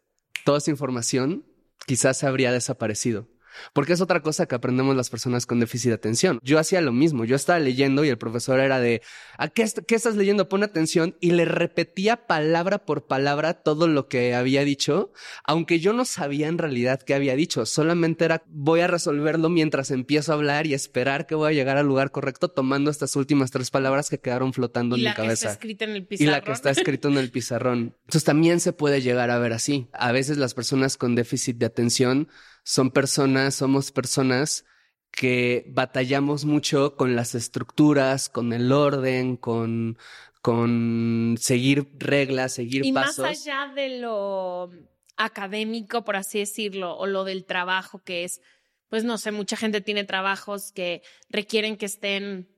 toda 0.44 0.58
esa 0.58 0.70
información 0.70 1.44
quizás 1.86 2.24
habría 2.24 2.52
desaparecido. 2.52 3.28
Porque 3.72 3.92
es 3.92 4.00
otra 4.00 4.20
cosa 4.20 4.46
que 4.46 4.54
aprendemos 4.54 4.96
las 4.96 5.10
personas 5.10 5.46
con 5.46 5.60
déficit 5.60 5.88
de 5.90 5.94
atención. 5.94 6.38
Yo 6.42 6.58
hacía 6.58 6.80
lo 6.80 6.92
mismo. 6.92 7.24
Yo 7.24 7.36
estaba 7.36 7.58
leyendo 7.58 8.04
y 8.04 8.08
el 8.08 8.18
profesor 8.18 8.60
era 8.60 8.80
de, 8.80 9.02
¿a 9.38 9.48
qué, 9.48 9.68
qué, 9.86 9.94
estás 9.94 10.16
leyendo? 10.16 10.48
Pon 10.48 10.62
atención. 10.62 11.16
Y 11.20 11.32
le 11.32 11.44
repetía 11.44 12.26
palabra 12.26 12.84
por 12.84 13.06
palabra 13.06 13.54
todo 13.54 13.88
lo 13.88 14.08
que 14.08 14.34
había 14.34 14.64
dicho, 14.64 15.12
aunque 15.44 15.80
yo 15.80 15.92
no 15.92 16.04
sabía 16.04 16.48
en 16.48 16.58
realidad 16.58 17.00
qué 17.02 17.14
había 17.14 17.36
dicho. 17.36 17.66
Solamente 17.66 18.24
era, 18.24 18.42
voy 18.48 18.80
a 18.80 18.86
resolverlo 18.86 19.48
mientras 19.48 19.90
empiezo 19.90 20.32
a 20.32 20.34
hablar 20.36 20.66
y 20.66 20.74
esperar 20.74 21.26
que 21.26 21.34
voy 21.34 21.50
a 21.50 21.54
llegar 21.54 21.76
al 21.76 21.86
lugar 21.86 22.10
correcto 22.10 22.48
tomando 22.48 22.90
estas 22.90 23.16
últimas 23.16 23.50
tres 23.50 23.70
palabras 23.70 24.08
que 24.10 24.18
quedaron 24.18 24.52
flotando 24.52 24.96
en 24.96 25.02
mi 25.02 25.14
cabeza. 25.14 25.22
Y 25.22 25.26
la 25.26 25.26
que 25.26 25.32
está 25.32 25.50
escrita 25.50 25.84
en 25.84 25.90
el 25.90 26.06
pizarrón. 26.06 26.28
Y 26.28 26.30
la 26.30 26.40
que 26.40 26.52
está 26.52 26.70
escrita 26.70 27.08
en 27.08 27.18
el 27.18 27.30
pizarrón. 27.30 27.96
Entonces 28.00 28.24
también 28.24 28.60
se 28.60 28.72
puede 28.72 29.00
llegar 29.00 29.30
a 29.30 29.38
ver 29.38 29.52
así. 29.52 29.88
A 29.92 30.12
veces 30.12 30.38
las 30.38 30.54
personas 30.54 30.96
con 30.96 31.14
déficit 31.14 31.56
de 31.56 31.66
atención 31.66 32.28
son 32.62 32.90
personas, 32.90 33.54
somos 33.54 33.92
personas 33.92 34.64
que 35.10 35.64
batallamos 35.68 36.44
mucho 36.44 36.96
con 36.96 37.14
las 37.14 37.34
estructuras, 37.34 38.28
con 38.28 38.52
el 38.52 38.72
orden, 38.72 39.36
con, 39.36 39.98
con 40.40 41.36
seguir 41.38 41.88
reglas, 41.98 42.54
seguir 42.54 42.92
pasos. 42.94 43.18
Y 43.18 43.22
más 43.22 43.46
allá 43.46 43.72
de 43.74 44.00
lo 44.00 44.70
académico, 45.16 46.04
por 46.04 46.16
así 46.16 46.38
decirlo, 46.38 46.96
o 46.96 47.06
lo 47.06 47.24
del 47.24 47.44
trabajo 47.44 48.02
que 48.02 48.24
es, 48.24 48.40
pues 48.88 49.04
no 49.04 49.18
sé, 49.18 49.32
mucha 49.32 49.56
gente 49.56 49.80
tiene 49.80 50.04
trabajos 50.04 50.72
que 50.72 51.02
requieren 51.28 51.76
que 51.76 51.86
estén 51.86 52.48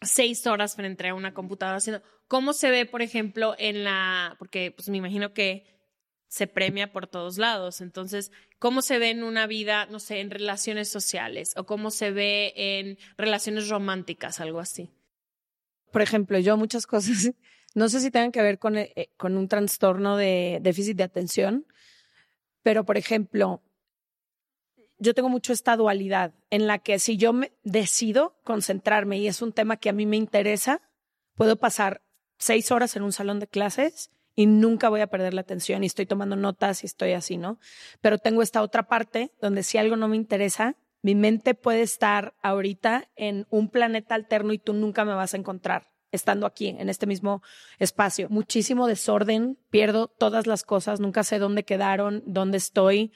seis 0.00 0.46
horas 0.46 0.74
frente 0.74 1.08
a 1.08 1.14
una 1.14 1.34
computadora 1.34 1.78
haciendo. 1.78 2.02
¿Cómo 2.26 2.52
se 2.52 2.70
ve, 2.70 2.86
por 2.86 3.02
ejemplo, 3.02 3.54
en 3.58 3.84
la, 3.84 4.36
porque 4.38 4.72
pues 4.72 4.88
me 4.88 4.96
imagino 4.96 5.32
que 5.32 5.66
se 6.32 6.46
premia 6.46 6.90
por 6.90 7.06
todos 7.06 7.36
lados. 7.36 7.82
Entonces, 7.82 8.32
¿cómo 8.58 8.80
se 8.80 8.98
ve 8.98 9.10
en 9.10 9.22
una 9.22 9.46
vida, 9.46 9.84
no 9.84 9.98
sé, 9.98 10.20
en 10.20 10.30
relaciones 10.30 10.88
sociales 10.88 11.52
o 11.58 11.66
cómo 11.66 11.90
se 11.90 12.10
ve 12.10 12.54
en 12.56 12.96
relaciones 13.18 13.68
románticas, 13.68 14.40
algo 14.40 14.58
así? 14.58 14.88
Por 15.90 16.00
ejemplo, 16.00 16.38
yo 16.38 16.56
muchas 16.56 16.86
cosas, 16.86 17.32
no 17.74 17.90
sé 17.90 18.00
si 18.00 18.10
tengan 18.10 18.32
que 18.32 18.40
ver 18.40 18.58
con, 18.58 18.78
eh, 18.78 19.10
con 19.18 19.36
un 19.36 19.46
trastorno 19.46 20.16
de 20.16 20.58
déficit 20.62 20.96
de 20.96 21.02
atención, 21.02 21.66
pero 22.62 22.86
por 22.86 22.96
ejemplo, 22.96 23.62
yo 24.96 25.12
tengo 25.12 25.28
mucho 25.28 25.52
esta 25.52 25.76
dualidad 25.76 26.32
en 26.48 26.66
la 26.66 26.78
que 26.78 26.98
si 26.98 27.18
yo 27.18 27.34
me 27.34 27.52
decido 27.62 28.40
concentrarme 28.42 29.18
y 29.18 29.26
es 29.26 29.42
un 29.42 29.52
tema 29.52 29.76
que 29.76 29.90
a 29.90 29.92
mí 29.92 30.06
me 30.06 30.16
interesa, 30.16 30.80
puedo 31.34 31.56
pasar 31.56 32.00
seis 32.38 32.70
horas 32.70 32.96
en 32.96 33.02
un 33.02 33.12
salón 33.12 33.38
de 33.38 33.48
clases 33.48 34.10
y 34.34 34.46
nunca 34.46 34.88
voy 34.88 35.00
a 35.00 35.08
perder 35.08 35.34
la 35.34 35.42
atención 35.42 35.82
y 35.82 35.86
estoy 35.86 36.06
tomando 36.06 36.36
notas 36.36 36.82
y 36.82 36.86
estoy 36.86 37.12
así, 37.12 37.36
¿no? 37.36 37.58
Pero 38.00 38.18
tengo 38.18 38.42
esta 38.42 38.62
otra 38.62 38.84
parte 38.84 39.32
donde 39.40 39.62
si 39.62 39.78
algo 39.78 39.96
no 39.96 40.08
me 40.08 40.16
interesa, 40.16 40.76
mi 41.02 41.14
mente 41.14 41.54
puede 41.54 41.82
estar 41.82 42.34
ahorita 42.42 43.08
en 43.16 43.46
un 43.50 43.68
planeta 43.68 44.14
alterno 44.14 44.52
y 44.52 44.58
tú 44.58 44.72
nunca 44.72 45.04
me 45.04 45.14
vas 45.14 45.34
a 45.34 45.36
encontrar 45.36 45.92
estando 46.12 46.46
aquí, 46.46 46.68
en 46.68 46.88
este 46.88 47.06
mismo 47.06 47.42
espacio. 47.78 48.28
Muchísimo 48.28 48.86
desorden, 48.86 49.58
pierdo 49.70 50.08
todas 50.08 50.46
las 50.46 50.62
cosas, 50.62 51.00
nunca 51.00 51.24
sé 51.24 51.38
dónde 51.38 51.64
quedaron, 51.64 52.22
dónde 52.26 52.58
estoy. 52.58 53.12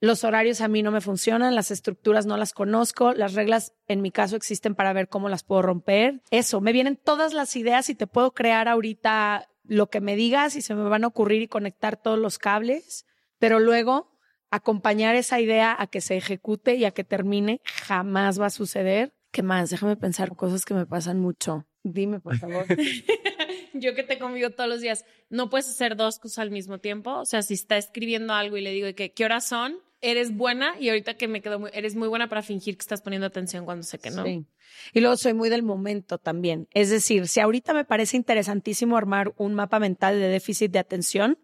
Los 0.00 0.24
horarios 0.24 0.60
a 0.60 0.68
mí 0.68 0.82
no 0.82 0.90
me 0.90 1.00
funcionan, 1.00 1.54
las 1.54 1.70
estructuras 1.70 2.26
no 2.26 2.36
las 2.36 2.52
conozco, 2.52 3.14
las 3.14 3.32
reglas 3.32 3.72
en 3.88 4.02
mi 4.02 4.10
caso 4.10 4.36
existen 4.36 4.74
para 4.74 4.92
ver 4.92 5.08
cómo 5.08 5.30
las 5.30 5.42
puedo 5.42 5.62
romper. 5.62 6.20
Eso, 6.30 6.60
me 6.60 6.72
vienen 6.72 6.96
todas 6.96 7.32
las 7.32 7.56
ideas 7.56 7.88
y 7.88 7.94
te 7.94 8.06
puedo 8.06 8.34
crear 8.34 8.68
ahorita 8.68 9.48
lo 9.68 9.88
que 9.88 10.00
me 10.00 10.16
digas 10.16 10.56
y 10.56 10.62
se 10.62 10.74
me 10.74 10.88
van 10.88 11.04
a 11.04 11.08
ocurrir 11.08 11.42
y 11.42 11.48
conectar 11.48 11.96
todos 11.96 12.18
los 12.18 12.38
cables, 12.38 13.06
pero 13.38 13.58
luego 13.60 14.16
acompañar 14.50 15.16
esa 15.16 15.40
idea 15.40 15.76
a 15.78 15.86
que 15.86 16.00
se 16.00 16.16
ejecute 16.16 16.76
y 16.76 16.84
a 16.84 16.92
que 16.92 17.04
termine 17.04 17.60
jamás 17.64 18.40
va 18.40 18.46
a 18.46 18.50
suceder. 18.50 19.12
¿Qué 19.32 19.42
más? 19.42 19.70
Déjame 19.70 19.96
pensar 19.96 20.34
cosas 20.34 20.64
que 20.64 20.74
me 20.74 20.86
pasan 20.86 21.20
mucho. 21.20 21.66
Dime, 21.82 22.20
por 22.20 22.36
favor. 22.38 22.66
Yo 23.74 23.94
que 23.94 24.02
te 24.02 24.18
convivo 24.18 24.50
todos 24.50 24.68
los 24.68 24.80
días, 24.80 25.04
no 25.28 25.50
puedes 25.50 25.68
hacer 25.68 25.96
dos 25.96 26.18
cosas 26.18 26.38
al 26.38 26.50
mismo 26.50 26.78
tiempo. 26.78 27.18
O 27.18 27.26
sea, 27.26 27.42
si 27.42 27.54
está 27.54 27.76
escribiendo 27.76 28.32
algo 28.32 28.56
y 28.56 28.62
le 28.62 28.72
digo 28.72 28.92
que 28.94 29.12
qué 29.12 29.24
horas 29.24 29.46
son, 29.46 29.76
eres 30.00 30.36
buena 30.36 30.74
y 30.78 30.88
ahorita 30.88 31.14
que 31.14 31.28
me 31.28 31.40
quedo 31.40 31.58
muy, 31.58 31.70
eres 31.72 31.94
muy 31.94 32.08
buena 32.08 32.28
para 32.28 32.42
fingir 32.42 32.76
que 32.76 32.82
estás 32.82 33.02
poniendo 33.02 33.26
atención 33.26 33.64
cuando 33.64 33.82
sé 33.82 33.98
que 33.98 34.10
no. 34.10 34.24
Sí. 34.24 34.46
Y 34.92 35.00
luego 35.00 35.16
soy 35.16 35.34
muy 35.34 35.48
del 35.48 35.62
momento 35.62 36.18
también. 36.18 36.68
Es 36.72 36.90
decir, 36.90 37.28
si 37.28 37.40
ahorita 37.40 37.74
me 37.74 37.84
parece 37.84 38.16
interesantísimo 38.16 38.96
armar 38.96 39.32
un 39.36 39.54
mapa 39.54 39.78
mental 39.78 40.18
de 40.18 40.28
déficit 40.28 40.70
de 40.70 40.78
atención, 40.78 41.38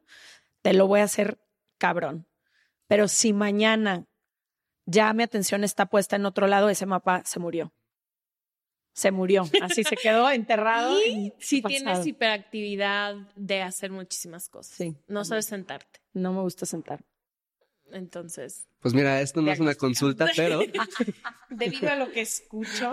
te 0.63 0.73
lo 0.73 0.87
voy 0.87 1.01
a 1.01 1.05
hacer 1.05 1.39
cabrón. 1.79 2.27
Pero 2.87 3.09
si 3.09 3.33
mañana 3.33 4.07
ya 4.85 5.13
mi 5.13 5.23
atención 5.23 5.65
está 5.65 5.87
puesta 5.87 6.17
en 6.17 6.27
otro 6.27 6.47
lado, 6.47 6.69
ese 6.69 6.87
mapa 6.87 7.23
se 7.25 7.39
murió 7.39 7.73
se 8.93 9.11
murió, 9.11 9.45
así 9.63 9.85
se 9.85 9.97
quedó 9.97 10.31
enterrado. 10.31 11.01
Y 11.03 11.33
si 11.39 11.63
tienes 11.63 12.07
hiperactividad 12.07 13.15
de 13.35 13.63
hacer 13.63 13.91
muchísimas 13.91 14.49
cosas. 14.49 14.77
Sí. 14.77 14.97
No 15.07 15.25
sabes 15.25 15.47
sentarte. 15.47 16.01
No 16.13 16.33
me 16.33 16.43
gusta 16.43 16.67
sentar. 16.67 17.05
Entonces. 17.93 18.67
Pues 18.81 18.95
mira, 18.95 19.21
esto 19.21 19.43
no 19.43 19.53
es 19.53 19.61
una 19.61 19.75
consulta, 19.75 20.27
pero. 20.35 20.61
Debido 21.51 21.91
a 21.91 21.97
lo 21.97 22.11
que 22.11 22.23
escucho. 22.23 22.91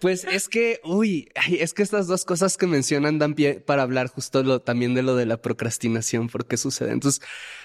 Pues 0.00 0.24
es 0.24 0.48
que, 0.48 0.80
uy, 0.84 1.28
es 1.50 1.74
que 1.74 1.82
estas 1.82 2.06
dos 2.06 2.24
cosas 2.24 2.56
que 2.56 2.66
mencionan 2.66 3.18
dan 3.18 3.34
pie 3.34 3.60
para 3.60 3.82
hablar 3.82 4.08
justo 4.08 4.42
lo, 4.42 4.60
también 4.60 4.94
de 4.94 5.02
lo 5.02 5.16
de 5.16 5.26
la 5.26 5.40
procrastinación, 5.40 6.28
por 6.28 6.46
qué 6.46 6.56
sucede. 6.56 6.92
Entonces, 6.92 7.22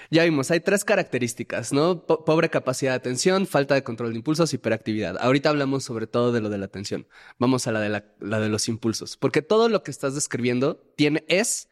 ya 0.10 0.24
vimos, 0.24 0.50
hay 0.52 0.62
tres 0.62 0.84
características, 0.84 1.74
¿no? 1.74 2.06
pobre 2.06 2.50
capacidad 2.50 2.92
de 2.92 2.98
atención, 2.98 3.46
falta 3.46 3.76
de 3.76 3.84
control 3.84 4.12
de 4.12 4.18
impulsos, 4.18 4.54
hiperactividad. 4.54 5.18
Ahorita 5.20 5.50
hablamos 5.50 5.84
sobre 5.84 6.08
todo 6.08 6.32
de 6.32 6.42
lo 6.42 6.50
de 6.50 6.58
la 6.58 6.66
atención. 6.66 7.08
Vamos 7.38 7.68
a 7.68 7.72
la 7.72 7.80
de, 7.82 7.90
la, 7.90 8.06
la 8.20 8.40
de 8.40 8.50
los 8.50 8.68
impulsos, 8.68 9.18
porque 9.18 9.42
todo 9.42 9.70
lo 9.70 9.84
que 9.84 9.92
estás 9.92 10.16
describiendo 10.16 10.78
tiene, 10.96 11.24
es 11.28 11.70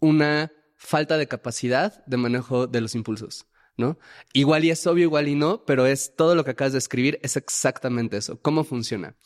una 0.00 0.52
falta 0.76 1.18
de 1.18 1.26
capacidad 1.26 2.04
de 2.06 2.16
manejo 2.16 2.66
de 2.66 2.80
los 2.80 2.94
impulsos. 2.94 3.46
¿No? 3.78 3.98
Igual 4.34 4.64
y 4.64 4.70
es 4.70 4.86
obvio, 4.86 5.04
igual 5.04 5.28
y 5.28 5.34
no, 5.34 5.64
pero 5.64 5.86
es 5.86 6.14
todo 6.14 6.34
lo 6.34 6.44
que 6.44 6.50
acabas 6.50 6.72
de 6.72 6.78
escribir, 6.78 7.18
es 7.22 7.36
exactamente 7.36 8.18
eso. 8.18 8.38
¿Cómo 8.42 8.64
funciona? 8.64 9.16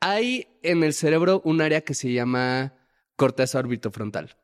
Hay 0.00 0.58
en 0.62 0.84
el 0.84 0.92
cerebro 0.92 1.40
un 1.44 1.62
área 1.62 1.80
que 1.80 1.94
se 1.94 2.12
llama 2.12 2.74
corteza 3.16 3.58
orbitofrontal. 3.60 4.36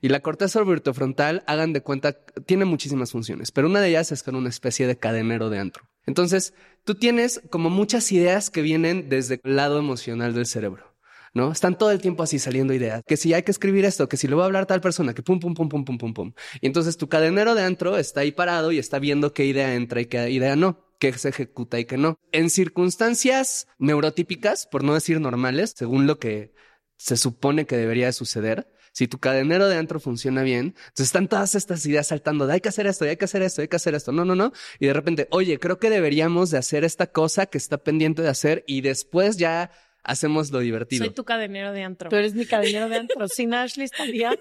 Y 0.00 0.08
la 0.08 0.20
corteza 0.20 0.60
orbitofrontal, 0.60 1.44
hagan 1.46 1.72
de 1.72 1.80
cuenta, 1.80 2.12
tiene 2.44 2.64
muchísimas 2.64 3.12
funciones, 3.12 3.52
pero 3.52 3.68
una 3.68 3.80
de 3.80 3.88
ellas 3.88 4.10
es 4.10 4.24
con 4.24 4.34
una 4.34 4.48
especie 4.48 4.86
de 4.86 4.98
cadenero 4.98 5.48
de 5.48 5.60
antro. 5.60 5.88
Entonces, 6.06 6.54
tú 6.84 6.96
tienes 6.96 7.40
como 7.50 7.70
muchas 7.70 8.10
ideas 8.10 8.50
que 8.50 8.62
vienen 8.62 9.08
desde 9.08 9.40
el 9.44 9.56
lado 9.56 9.78
emocional 9.78 10.34
del 10.34 10.46
cerebro. 10.46 10.95
¿No? 11.36 11.52
Están 11.52 11.76
todo 11.76 11.90
el 11.90 12.00
tiempo 12.00 12.22
así 12.22 12.38
saliendo 12.38 12.72
ideas, 12.72 13.02
que 13.06 13.18
si 13.18 13.34
hay 13.34 13.42
que 13.42 13.50
escribir 13.50 13.84
esto, 13.84 14.08
que 14.08 14.16
si 14.16 14.26
le 14.26 14.34
voy 14.34 14.42
a 14.42 14.46
hablar 14.46 14.64
tal 14.64 14.80
persona, 14.80 15.12
que 15.12 15.22
pum, 15.22 15.38
pum, 15.38 15.52
pum, 15.52 15.68
pum, 15.68 15.84
pum, 15.84 15.98
pum, 15.98 16.14
pum. 16.14 16.32
Y 16.62 16.66
entonces 16.66 16.96
tu 16.96 17.08
cadenero 17.08 17.54
de 17.54 17.62
antro 17.62 17.98
está 17.98 18.20
ahí 18.20 18.32
parado 18.32 18.72
y 18.72 18.78
está 18.78 18.98
viendo 18.98 19.34
qué 19.34 19.44
idea 19.44 19.74
entra 19.74 20.00
y 20.00 20.06
qué 20.06 20.30
idea 20.30 20.56
no 20.56 20.84
qué 20.98 21.12
se 21.12 21.28
ejecuta 21.28 21.78
y 21.78 21.84
qué 21.84 21.98
no. 21.98 22.18
En 22.32 22.48
circunstancias 22.48 23.68
neurotípicas, 23.78 24.66
por 24.66 24.82
no 24.82 24.94
decir 24.94 25.20
normales, 25.20 25.74
según 25.76 26.06
lo 26.06 26.18
que 26.18 26.54
se 26.96 27.18
supone 27.18 27.66
que 27.66 27.76
debería 27.76 28.12
suceder, 28.12 28.72
si 28.92 29.06
tu 29.06 29.18
cadenero 29.18 29.68
de 29.68 29.76
antro 29.76 30.00
funciona 30.00 30.42
bien, 30.42 30.74
entonces 30.78 31.08
están 31.08 31.28
todas 31.28 31.54
estas 31.54 31.84
ideas 31.84 32.06
saltando 32.06 32.46
de 32.46 32.54
hay 32.54 32.60
que 32.62 32.70
hacer 32.70 32.86
esto, 32.86 33.04
hay 33.04 33.18
que 33.18 33.26
hacer 33.26 33.42
esto, 33.42 33.60
hay 33.60 33.68
que 33.68 33.76
hacer 33.76 33.94
esto. 33.94 34.10
No, 34.10 34.24
no, 34.24 34.34
no. 34.34 34.52
Y 34.80 34.86
de 34.86 34.94
repente, 34.94 35.28
oye, 35.32 35.58
creo 35.58 35.78
que 35.78 35.90
deberíamos 35.90 36.50
de 36.50 36.56
hacer 36.56 36.82
esta 36.82 37.06
cosa 37.08 37.44
que 37.44 37.58
está 37.58 37.76
pendiente 37.76 38.22
de 38.22 38.30
hacer 38.30 38.64
y 38.66 38.80
después 38.80 39.36
ya 39.36 39.70
hacemos 40.06 40.50
lo 40.50 40.60
divertido. 40.60 41.04
Soy 41.04 41.14
tu 41.14 41.24
cadenero 41.24 41.72
de 41.72 41.82
antro. 41.82 42.08
Tú 42.08 42.16
eres 42.16 42.34
mi 42.34 42.46
cadenero 42.46 42.88
de 42.88 42.96
antro. 42.96 43.28
Sin 43.28 43.52
Ashley 43.52 43.84
estaría, 43.84 44.38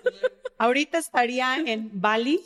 ahorita 0.58 0.99
estaría 0.99 1.58
en 1.58 1.89
Bali 1.93 2.41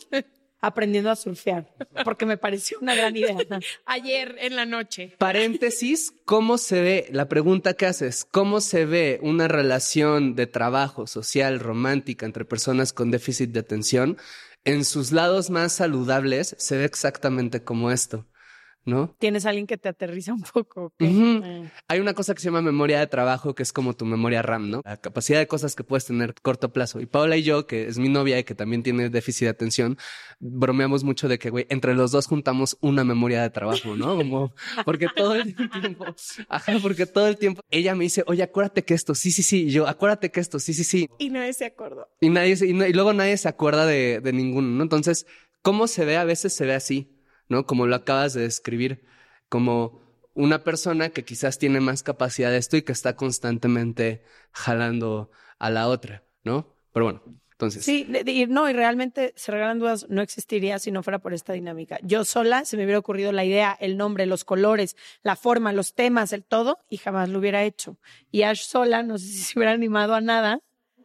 aprendiendo 0.62 1.10
a 1.10 1.16
surfear, 1.16 1.74
porque 2.04 2.26
me 2.26 2.38
pareció 2.38 2.80
una 2.82 2.96
gran 2.96 3.16
idea. 3.16 3.38
Ayer 3.86 4.36
en 4.40 4.56
la 4.56 4.66
noche. 4.66 5.16
Paréntesis, 5.18 6.14
¿cómo 6.26 6.58
se 6.58 6.82
ve, 6.82 7.08
la 7.12 7.30
pregunta 7.30 7.76
que 7.76 7.86
haces, 7.86 8.26
cómo 8.26 8.60
se 8.60 8.86
ve 8.86 9.20
una 9.22 9.48
relación 9.48 10.36
de 10.36 10.48
trabajo 10.48 11.08
social, 11.08 11.60
romántica 11.60 12.26
entre 12.26 12.46
personas 12.46 12.92
con 12.94 13.12
déficit 13.12 13.52
de 13.52 13.62
atención? 13.62 14.18
En 14.66 14.84
sus 14.84 15.14
lados 15.14 15.50
más 15.50 15.72
saludables 15.72 16.56
se 16.60 16.78
ve 16.78 16.84
exactamente 16.84 17.64
como 17.64 17.92
esto. 17.92 18.26
¿No? 18.86 19.16
Tienes 19.20 19.46
alguien 19.46 19.68
que 19.68 19.78
te 19.78 19.90
aterriza 19.90 20.34
un 20.34 20.42
poco. 20.42 20.94
Eh. 21.00 21.70
Hay 21.88 22.00
una 22.00 22.14
cosa 22.14 22.34
que 22.34 22.42
se 22.42 22.46
llama 22.46 22.62
memoria 22.62 23.00
de 23.00 23.08
trabajo, 23.08 23.56
que 23.56 23.64
es 23.64 23.74
como 23.74 23.96
tu 23.96 24.06
memoria 24.06 24.42
RAM, 24.42 24.70
¿no? 24.70 24.82
La 24.86 24.98
capacidad 24.98 25.40
de 25.40 25.48
cosas 25.48 25.76
que 25.76 25.84
puedes 25.84 26.06
tener 26.06 26.32
a 26.32 26.34
corto 26.42 26.72
plazo. 26.72 27.00
Y 27.00 27.06
Paola 27.06 27.38
y 27.38 27.44
yo, 27.44 27.68
que 27.68 27.88
es 27.88 27.98
mi 28.00 28.10
novia 28.10 28.40
y 28.40 28.44
que 28.44 28.56
también 28.56 28.84
tiene 28.84 29.10
déficit 29.10 29.46
de 29.46 29.50
atención, 29.50 29.98
bromeamos 30.40 31.04
mucho 31.04 31.28
de 31.28 31.40
que, 31.40 31.50
güey, 31.50 31.66
entre 31.70 31.94
los 31.94 32.12
dos 32.12 32.28
juntamos 32.28 32.78
una 32.82 33.04
memoria 33.04 33.42
de 33.42 33.50
trabajo, 33.50 33.96
¿no? 33.96 34.16
Como, 34.16 34.54
porque 34.86 35.08
todo 35.16 35.36
el 35.36 35.56
tiempo, 35.56 36.06
ajá, 36.50 36.74
porque 36.82 37.06
todo 37.06 37.28
el 37.28 37.38
tiempo 37.38 37.62
ella 37.70 37.96
me 37.96 38.06
dice, 38.06 38.24
oye, 38.28 38.44
acuérdate 38.44 38.84
que 38.84 38.94
esto, 38.94 39.16
sí, 39.16 39.32
sí, 39.32 39.44
sí. 39.44 39.66
Y 39.66 39.72
yo, 39.72 39.88
acuérdate 39.88 40.32
que 40.32 40.40
esto, 40.40 40.60
sí, 40.60 40.74
sí, 40.74 40.84
sí. 40.84 41.10
Y 41.20 41.30
nadie 41.30 41.54
se 41.54 41.66
acordó. 41.66 42.08
Y 42.22 42.30
nadie, 42.30 42.58
y, 42.60 42.70
y 42.72 42.94
luego 42.94 43.14
nadie 43.14 43.38
se 43.38 43.48
acuerda 43.48 43.86
de, 43.86 44.20
de 44.22 44.34
ninguno, 44.34 44.68
¿no? 44.70 44.84
Entonces, 44.84 45.26
¿cómo 45.62 45.88
se 45.88 46.06
ve? 46.06 46.18
A 46.18 46.24
veces 46.24 46.54
se 46.54 46.66
ve 46.66 46.74
así 46.74 47.19
¿no? 47.50 47.66
Como 47.66 47.88
lo 47.88 47.96
acabas 47.96 48.34
de 48.34 48.42
describir, 48.42 49.06
como 49.50 50.02
una 50.34 50.64
persona 50.64 51.10
que 51.10 51.26
quizás 51.26 51.58
tiene 51.60 51.82
más 51.82 52.04
capacidad 52.04 52.52
de 52.52 52.58
esto 52.58 52.78
y 52.78 52.84
que 52.84 52.94
está 52.94 53.16
constantemente 53.16 54.24
jalando 54.54 55.32
a 55.58 55.70
la 55.70 55.88
otra, 55.88 56.24
¿no? 56.44 56.74
Pero 56.94 57.06
bueno, 57.06 57.24
entonces. 57.52 57.84
Sí, 57.84 58.08
y 58.26 58.46
no, 58.46 58.70
y 58.70 58.74
realmente 58.74 59.34
se 59.36 59.52
regalan 59.52 59.80
dudas 59.80 60.06
no 60.08 60.22
existiría 60.22 60.80
si 60.80 60.92
no 60.92 61.04
fuera 61.04 61.20
por 61.20 61.34
esta 61.34 61.52
dinámica. 61.52 62.00
Yo 62.04 62.24
sola 62.24 62.64
se 62.64 62.78
me 62.78 62.86
hubiera 62.86 63.00
ocurrido 63.00 63.34
la 63.34 63.44
idea, 63.44 63.76
el 63.82 63.98
nombre, 63.98 64.26
los 64.26 64.46
colores, 64.46 64.96
la 65.24 65.36
forma, 65.36 65.74
los 65.74 65.94
temas, 65.94 66.32
el 66.32 66.46
todo, 66.46 66.80
y 66.90 66.98
jamás 66.98 67.28
lo 67.28 67.40
hubiera 67.40 67.64
hecho. 67.66 67.98
Y 68.32 68.44
Ash 68.44 68.62
sola, 68.62 69.04
no 69.04 69.18
sé 69.18 69.26
si 69.26 69.40
se 69.40 69.60
hubiera 69.60 69.74
animado 69.74 70.16
a 70.16 70.22
nada. 70.22 70.62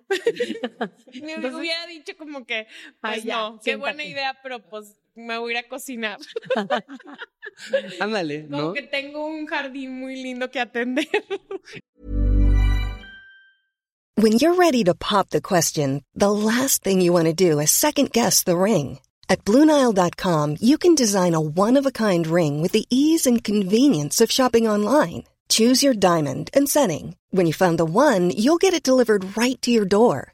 me 1.23 1.55
hubiera 1.57 1.87
dicho 1.87 2.17
como 2.17 2.47
que, 2.47 2.69
pues 3.01 3.25
no, 3.25 3.59
qué 3.65 3.75
buena 3.75 4.05
idea, 4.05 4.39
pero 4.43 4.63
pues 4.69 4.97
me 5.15 5.39
voy 5.39 5.55
a 5.55 5.59
ir 5.59 5.65
a 5.65 5.69
cocinar. 5.69 6.19
Ándale, 8.01 8.47
¿no? 8.49 8.59
Como 8.59 8.73
que 8.75 8.83
tengo 8.83 9.27
un 9.27 9.47
jardín 9.47 9.99
muy 9.99 10.17
lindo 10.23 10.51
que 10.51 10.61
atender. 10.61 11.09
When 14.17 14.33
you're 14.33 14.55
ready 14.55 14.85
to 14.85 14.95
pop 14.95 15.31
the 15.31 15.41
question, 15.41 16.05
the 16.15 16.31
last 16.31 16.85
thing 16.85 17.01
you 17.01 17.13
want 17.13 17.27
to 17.27 17.33
do 17.33 17.59
is 17.59 17.71
second 17.71 18.13
guess 18.13 18.45
the 18.45 18.57
ring. 18.57 19.01
At 19.29 19.45
BlueNile.com, 19.45 20.59
you 20.61 20.79
can 20.79 20.95
design 20.95 21.35
a 21.35 21.41
one-of-a-kind 21.41 22.27
ring 22.27 22.63
with 22.63 22.73
the 22.73 22.87
ease 22.91 23.27
and 23.27 23.43
convenience 23.43 24.21
of 24.21 24.31
shopping 24.31 24.69
online. 24.69 25.25
Choose 25.49 25.83
your 25.83 25.95
diamond 25.95 26.51
and 26.55 26.69
setting. 26.69 27.17
When 27.31 27.47
you 27.47 27.53
find 27.53 27.77
the 27.77 27.85
one, 27.85 28.31
you'll 28.31 28.59
get 28.59 28.75
it 28.75 28.83
delivered 28.83 29.37
right 29.37 29.61
to 29.63 29.71
your 29.71 29.85
door. 29.85 30.34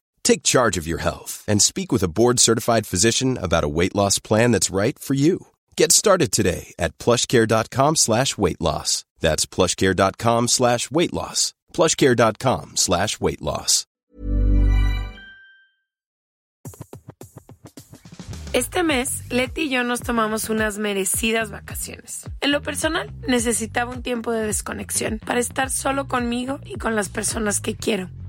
Take 0.23 0.43
charge 0.43 0.77
of 0.77 0.87
your 0.87 0.99
health 0.99 1.43
and 1.47 1.61
speak 1.61 1.91
with 1.91 2.03
a 2.03 2.07
board-certified 2.07 2.87
physician 2.87 3.37
about 3.37 3.63
a 3.63 3.73
weight 3.77 3.95
loss 3.95 4.19
plan 4.19 4.51
that's 4.51 4.69
right 4.69 4.97
for 4.97 5.13
you. 5.13 5.47
Get 5.75 5.91
started 5.91 6.31
today 6.31 6.73
at 6.79 6.97
plushcare.com 6.97 7.97
slash 7.97 8.37
weight 8.37 8.61
loss. 8.61 9.03
That's 9.19 9.45
plushcare.com 9.45 10.47
slash 10.47 10.89
weight 10.89 11.13
loss. 11.13 11.53
plushcare.com 11.73 12.77
slash 12.77 13.19
weight 13.19 13.41
loss. 13.41 13.85
Este 18.53 18.83
mes, 18.83 19.23
Leti 19.29 19.61
y 19.61 19.69
yo 19.69 19.85
nos 19.85 20.01
tomamos 20.01 20.49
unas 20.49 20.77
merecidas 20.77 21.51
vacaciones. 21.51 22.29
En 22.41 22.51
lo 22.51 22.61
personal, 22.61 23.09
necesitaba 23.25 23.91
un 23.91 24.03
tiempo 24.03 24.33
de 24.33 24.45
desconexión 24.45 25.19
para 25.25 25.39
estar 25.39 25.69
solo 25.69 26.09
conmigo 26.09 26.59
y 26.65 26.75
con 26.75 26.97
las 26.97 27.07
personas 27.07 27.61
que 27.61 27.77
quiero. 27.77 28.09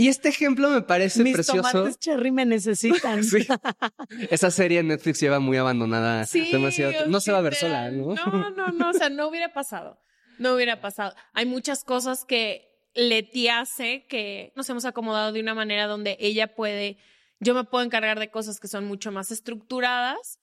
Y 0.00 0.08
este 0.08 0.30
ejemplo 0.30 0.70
me 0.70 0.80
parece 0.80 1.22
Mis 1.22 1.34
precioso. 1.34 1.60
tomates 1.70 1.98
cherry 1.98 2.30
me 2.30 2.46
necesitan. 2.46 3.22
Sí. 3.30 3.46
Esa 4.30 4.50
serie 4.50 4.78
en 4.78 4.88
Netflix 4.88 5.20
lleva 5.20 5.40
muy 5.40 5.58
abandonada. 5.58 6.24
Sí, 6.24 6.50
demasiado. 6.50 7.06
No 7.06 7.20
se 7.20 7.32
va 7.32 7.38
a 7.38 7.42
ver 7.42 7.54
sola, 7.54 7.90
¿no? 7.90 8.14
No, 8.14 8.48
no, 8.48 8.68
no, 8.68 8.88
o 8.88 8.92
sea, 8.94 9.10
no 9.10 9.28
hubiera 9.28 9.52
pasado. 9.52 10.00
No 10.38 10.54
hubiera 10.54 10.80
pasado. 10.80 11.14
Hay 11.34 11.44
muchas 11.44 11.84
cosas 11.84 12.24
que 12.24 12.66
Leti 12.94 13.48
hace 13.48 14.06
que 14.08 14.54
nos 14.56 14.70
hemos 14.70 14.86
acomodado 14.86 15.32
de 15.32 15.40
una 15.40 15.52
manera 15.52 15.86
donde 15.86 16.16
ella 16.18 16.54
puede, 16.54 16.96
yo 17.38 17.52
me 17.52 17.64
puedo 17.64 17.84
encargar 17.84 18.18
de 18.18 18.30
cosas 18.30 18.58
que 18.58 18.68
son 18.68 18.86
mucho 18.86 19.12
más 19.12 19.30
estructuradas 19.30 20.38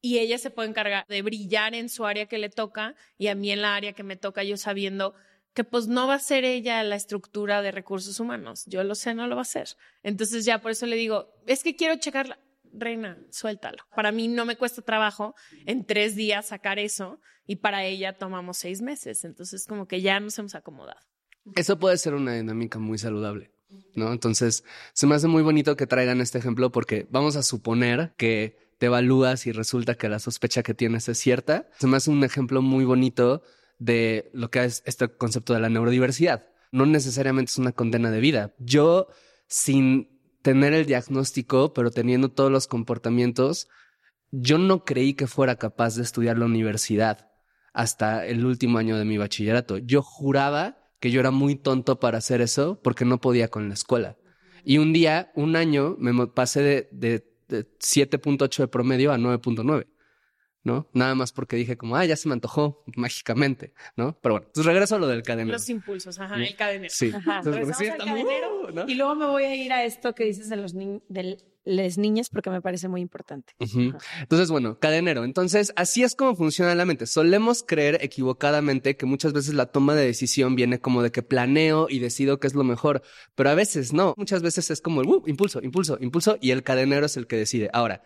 y 0.00 0.20
ella 0.20 0.38
se 0.38 0.50
puede 0.50 0.68
encargar 0.68 1.06
de 1.08 1.22
brillar 1.22 1.74
en 1.74 1.88
su 1.88 2.06
área 2.06 2.26
que 2.26 2.38
le 2.38 2.50
toca 2.50 2.94
y 3.18 3.26
a 3.26 3.34
mí 3.34 3.50
en 3.50 3.62
la 3.62 3.74
área 3.74 3.94
que 3.94 4.04
me 4.04 4.14
toca, 4.14 4.44
yo 4.44 4.56
sabiendo 4.56 5.14
que 5.54 5.64
pues 5.64 5.86
no 5.86 6.06
va 6.06 6.14
a 6.14 6.18
ser 6.18 6.44
ella 6.44 6.82
la 6.82 6.96
estructura 6.96 7.62
de 7.62 7.70
recursos 7.70 8.18
humanos. 8.20 8.64
Yo 8.66 8.82
lo 8.84 8.94
sé, 8.94 9.14
no 9.14 9.26
lo 9.26 9.36
va 9.36 9.42
a 9.42 9.46
ser. 9.46 9.68
Entonces 10.02 10.44
ya 10.44 10.60
por 10.60 10.70
eso 10.70 10.86
le 10.86 10.96
digo, 10.96 11.28
es 11.46 11.62
que 11.62 11.76
quiero 11.76 11.96
checarla. 11.96 12.38
Reina, 12.74 13.18
suéltalo. 13.30 13.84
Para 13.94 14.12
mí 14.12 14.28
no 14.28 14.46
me 14.46 14.56
cuesta 14.56 14.80
trabajo 14.80 15.34
en 15.66 15.84
tres 15.84 16.16
días 16.16 16.48
sacar 16.48 16.78
eso 16.78 17.20
y 17.46 17.56
para 17.56 17.84
ella 17.84 18.16
tomamos 18.16 18.56
seis 18.56 18.80
meses. 18.80 19.24
Entonces 19.24 19.66
como 19.66 19.86
que 19.86 20.00
ya 20.00 20.18
nos 20.20 20.38
hemos 20.38 20.54
acomodado. 20.54 21.00
Eso 21.54 21.78
puede 21.78 21.98
ser 21.98 22.14
una 22.14 22.34
dinámica 22.34 22.78
muy 22.78 22.98
saludable, 22.98 23.50
¿no? 23.94 24.12
Entonces, 24.12 24.64
se 24.92 25.06
me 25.08 25.16
hace 25.16 25.26
muy 25.26 25.42
bonito 25.42 25.76
que 25.76 25.88
traigan 25.88 26.20
este 26.20 26.38
ejemplo 26.38 26.70
porque 26.70 27.08
vamos 27.10 27.34
a 27.34 27.42
suponer 27.42 28.14
que 28.16 28.56
te 28.78 28.86
evalúas 28.86 29.46
y 29.46 29.52
resulta 29.52 29.96
que 29.96 30.08
la 30.08 30.20
sospecha 30.20 30.62
que 30.62 30.72
tienes 30.72 31.08
es 31.08 31.18
cierta. 31.18 31.68
Se 31.78 31.88
me 31.88 31.96
hace 31.96 32.10
un 32.10 32.22
ejemplo 32.22 32.62
muy 32.62 32.84
bonito 32.84 33.42
de 33.84 34.30
lo 34.32 34.50
que 34.50 34.64
es 34.64 34.82
este 34.86 35.08
concepto 35.08 35.54
de 35.54 35.60
la 35.60 35.68
neurodiversidad. 35.68 36.46
No 36.70 36.86
necesariamente 36.86 37.50
es 37.50 37.58
una 37.58 37.72
condena 37.72 38.10
de 38.10 38.20
vida. 38.20 38.54
Yo, 38.58 39.08
sin 39.48 40.20
tener 40.42 40.72
el 40.72 40.86
diagnóstico, 40.86 41.72
pero 41.74 41.90
teniendo 41.90 42.30
todos 42.30 42.50
los 42.50 42.66
comportamientos, 42.66 43.68
yo 44.30 44.58
no 44.58 44.84
creí 44.84 45.14
que 45.14 45.26
fuera 45.26 45.56
capaz 45.56 45.96
de 45.96 46.02
estudiar 46.02 46.38
la 46.38 46.46
universidad 46.46 47.30
hasta 47.74 48.26
el 48.26 48.44
último 48.44 48.78
año 48.78 48.96
de 48.96 49.04
mi 49.04 49.18
bachillerato. 49.18 49.78
Yo 49.78 50.02
juraba 50.02 50.78
que 51.00 51.10
yo 51.10 51.20
era 51.20 51.30
muy 51.30 51.56
tonto 51.56 51.98
para 51.98 52.18
hacer 52.18 52.40
eso 52.40 52.80
porque 52.82 53.04
no 53.04 53.20
podía 53.20 53.48
con 53.48 53.68
la 53.68 53.74
escuela. 53.74 54.16
Y 54.64 54.78
un 54.78 54.92
día, 54.92 55.32
un 55.34 55.56
año, 55.56 55.96
me 55.98 56.28
pasé 56.28 56.62
de, 56.62 56.88
de, 56.92 57.26
de 57.48 57.66
7.8 57.78 58.58
de 58.58 58.68
promedio 58.68 59.12
a 59.12 59.18
9.9. 59.18 59.86
¿No? 60.64 60.88
Nada 60.92 61.14
más 61.16 61.32
porque 61.32 61.56
dije 61.56 61.76
como, 61.76 61.96
ah, 61.96 62.04
ya 62.04 62.14
se 62.16 62.28
me 62.28 62.34
antojó 62.34 62.84
mágicamente, 62.94 63.72
¿no? 63.96 64.16
Pero 64.22 64.34
bueno, 64.34 64.46
entonces 64.46 64.66
regreso 64.72 64.94
a 64.94 64.98
lo 65.00 65.08
del 65.08 65.22
cadenero. 65.22 65.56
Los 65.56 65.68
impulsos, 65.68 66.20
ajá, 66.20 66.36
el 66.36 66.54
cadenero. 66.54 66.92
Sí. 66.94 67.10
Ajá, 67.12 67.38
Entonces, 67.44 67.76
sí, 67.76 67.86
al 67.88 67.98
cadenero 67.98 68.70
¿no? 68.72 68.84
Y 68.88 68.94
luego 68.94 69.14
me 69.16 69.26
voy 69.26 69.42
a 69.44 69.54
ir 69.56 69.72
a 69.72 69.84
esto 69.84 70.14
que 70.14 70.24
dices 70.24 70.48
de 70.48 70.56
los 70.56 70.74
ni- 70.74 71.02
de 71.08 71.38
las 71.64 71.98
niñas 71.98 72.28
porque 72.30 72.50
me 72.50 72.60
parece 72.60 72.86
muy 72.88 73.00
importante. 73.00 73.54
Entonces, 73.58 74.50
bueno, 74.50 74.78
cadenero. 74.78 75.24
Entonces, 75.24 75.72
así 75.76 76.02
es 76.04 76.14
como 76.14 76.34
funciona 76.36 76.74
la 76.74 76.84
mente. 76.84 77.06
Solemos 77.06 77.62
creer 77.64 77.98
equivocadamente 78.00 78.96
que 78.96 79.06
muchas 79.06 79.32
veces 79.32 79.54
la 79.54 79.66
toma 79.66 79.94
de 79.94 80.04
decisión 80.06 80.54
viene 80.56 80.80
como 80.80 81.02
de 81.02 81.10
que 81.12 81.22
planeo 81.22 81.86
y 81.88 81.98
decido 81.98 82.38
qué 82.40 82.46
es 82.46 82.54
lo 82.54 82.64
mejor, 82.64 83.02
pero 83.34 83.50
a 83.50 83.54
veces 83.54 83.92
no. 83.92 84.14
Muchas 84.16 84.42
veces 84.42 84.70
es 84.70 84.80
como 84.80 85.00
el 85.02 85.08
"Uh, 85.08 85.22
impulso, 85.26 85.60
impulso, 85.62 85.98
impulso 86.00 86.36
y 86.40 86.50
el 86.52 86.62
cadenero 86.62 87.06
es 87.06 87.16
el 87.16 87.26
que 87.26 87.36
decide. 87.36 87.68
Ahora, 87.72 88.02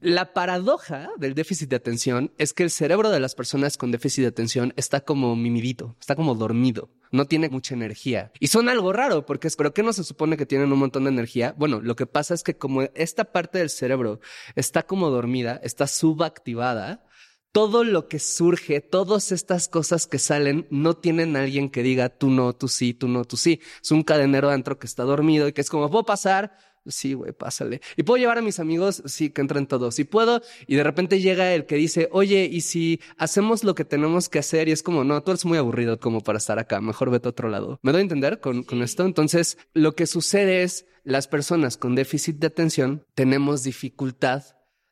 la 0.00 0.32
paradoja 0.32 1.10
del 1.18 1.34
déficit 1.34 1.68
de 1.68 1.76
atención 1.76 2.32
es 2.38 2.52
que 2.52 2.62
el 2.62 2.70
cerebro 2.70 3.10
de 3.10 3.20
las 3.20 3.34
personas 3.34 3.76
con 3.76 3.90
déficit 3.90 4.22
de 4.22 4.28
atención 4.28 4.72
está 4.76 5.02
como 5.02 5.36
mimidito, 5.36 5.96
está 6.00 6.16
como 6.16 6.34
dormido, 6.34 6.90
no 7.12 7.26
tiene 7.26 7.50
mucha 7.50 7.74
energía. 7.74 8.32
Y 8.40 8.46
son 8.46 8.68
algo 8.68 8.92
raro 8.92 9.26
porque 9.26 9.48
es, 9.48 9.56
¿pero 9.56 9.74
qué 9.74 9.82
no 9.82 9.92
se 9.92 10.04
supone 10.04 10.36
que 10.36 10.46
tienen 10.46 10.72
un 10.72 10.78
montón 10.78 11.04
de 11.04 11.10
energía? 11.10 11.54
Bueno, 11.58 11.80
lo 11.80 11.96
que 11.96 12.06
pasa 12.06 12.32
es 12.32 12.42
que 12.42 12.56
como 12.56 12.82
esta 12.94 13.24
parte 13.24 13.58
del 13.58 13.68
cerebro 13.68 14.20
está 14.56 14.84
como 14.84 15.10
dormida, 15.10 15.60
está 15.62 15.86
subactivada, 15.86 17.04
todo 17.52 17.82
lo 17.82 18.08
que 18.08 18.20
surge, 18.20 18.80
todas 18.80 19.32
estas 19.32 19.68
cosas 19.68 20.06
que 20.06 20.18
salen, 20.18 20.66
no 20.70 20.94
tienen 20.94 21.36
alguien 21.36 21.68
que 21.68 21.82
diga 21.82 22.08
tú 22.08 22.30
no, 22.30 22.54
tú 22.54 22.68
sí, 22.68 22.94
tú 22.94 23.08
no, 23.08 23.24
tú 23.24 23.36
sí. 23.36 23.60
Es 23.82 23.90
un 23.90 24.02
cadenero 24.02 24.48
adentro 24.48 24.78
que 24.78 24.86
está 24.86 25.02
dormido 25.02 25.48
y 25.48 25.52
que 25.52 25.60
es 25.60 25.68
como, 25.68 25.90
puedo 25.90 26.04
pasar, 26.04 26.56
Sí, 26.86 27.12
güey, 27.12 27.32
pásale. 27.32 27.80
Y 27.96 28.04
puedo 28.04 28.18
llevar 28.18 28.38
a 28.38 28.42
mis 28.42 28.58
amigos, 28.58 29.02
sí, 29.04 29.30
que 29.30 29.42
entren 29.42 29.66
todos. 29.66 29.98
Y 29.98 30.04
puedo, 30.04 30.40
y 30.66 30.76
de 30.76 30.82
repente 30.82 31.20
llega 31.20 31.52
el 31.52 31.66
que 31.66 31.76
dice, 31.76 32.08
oye, 32.10 32.48
¿y 32.50 32.62
si 32.62 33.00
hacemos 33.18 33.64
lo 33.64 33.74
que 33.74 33.84
tenemos 33.84 34.28
que 34.28 34.38
hacer? 34.38 34.68
Y 34.68 34.72
es 34.72 34.82
como, 34.82 35.04
no, 35.04 35.22
tú 35.22 35.30
eres 35.32 35.44
muy 35.44 35.58
aburrido 35.58 36.00
como 36.00 36.22
para 36.22 36.38
estar 36.38 36.58
acá, 36.58 36.80
mejor 36.80 37.10
vete 37.10 37.28
a 37.28 37.30
otro 37.30 37.48
lado. 37.48 37.78
¿Me 37.82 37.92
doy 37.92 38.00
a 38.00 38.02
entender 38.02 38.40
con, 38.40 38.62
con 38.62 38.82
esto? 38.82 39.04
Entonces, 39.04 39.58
lo 39.74 39.94
que 39.94 40.06
sucede 40.06 40.62
es, 40.62 40.86
las 41.04 41.28
personas 41.28 41.76
con 41.76 41.94
déficit 41.94 42.36
de 42.36 42.46
atención 42.46 43.06
tenemos 43.14 43.62
dificultad 43.62 44.44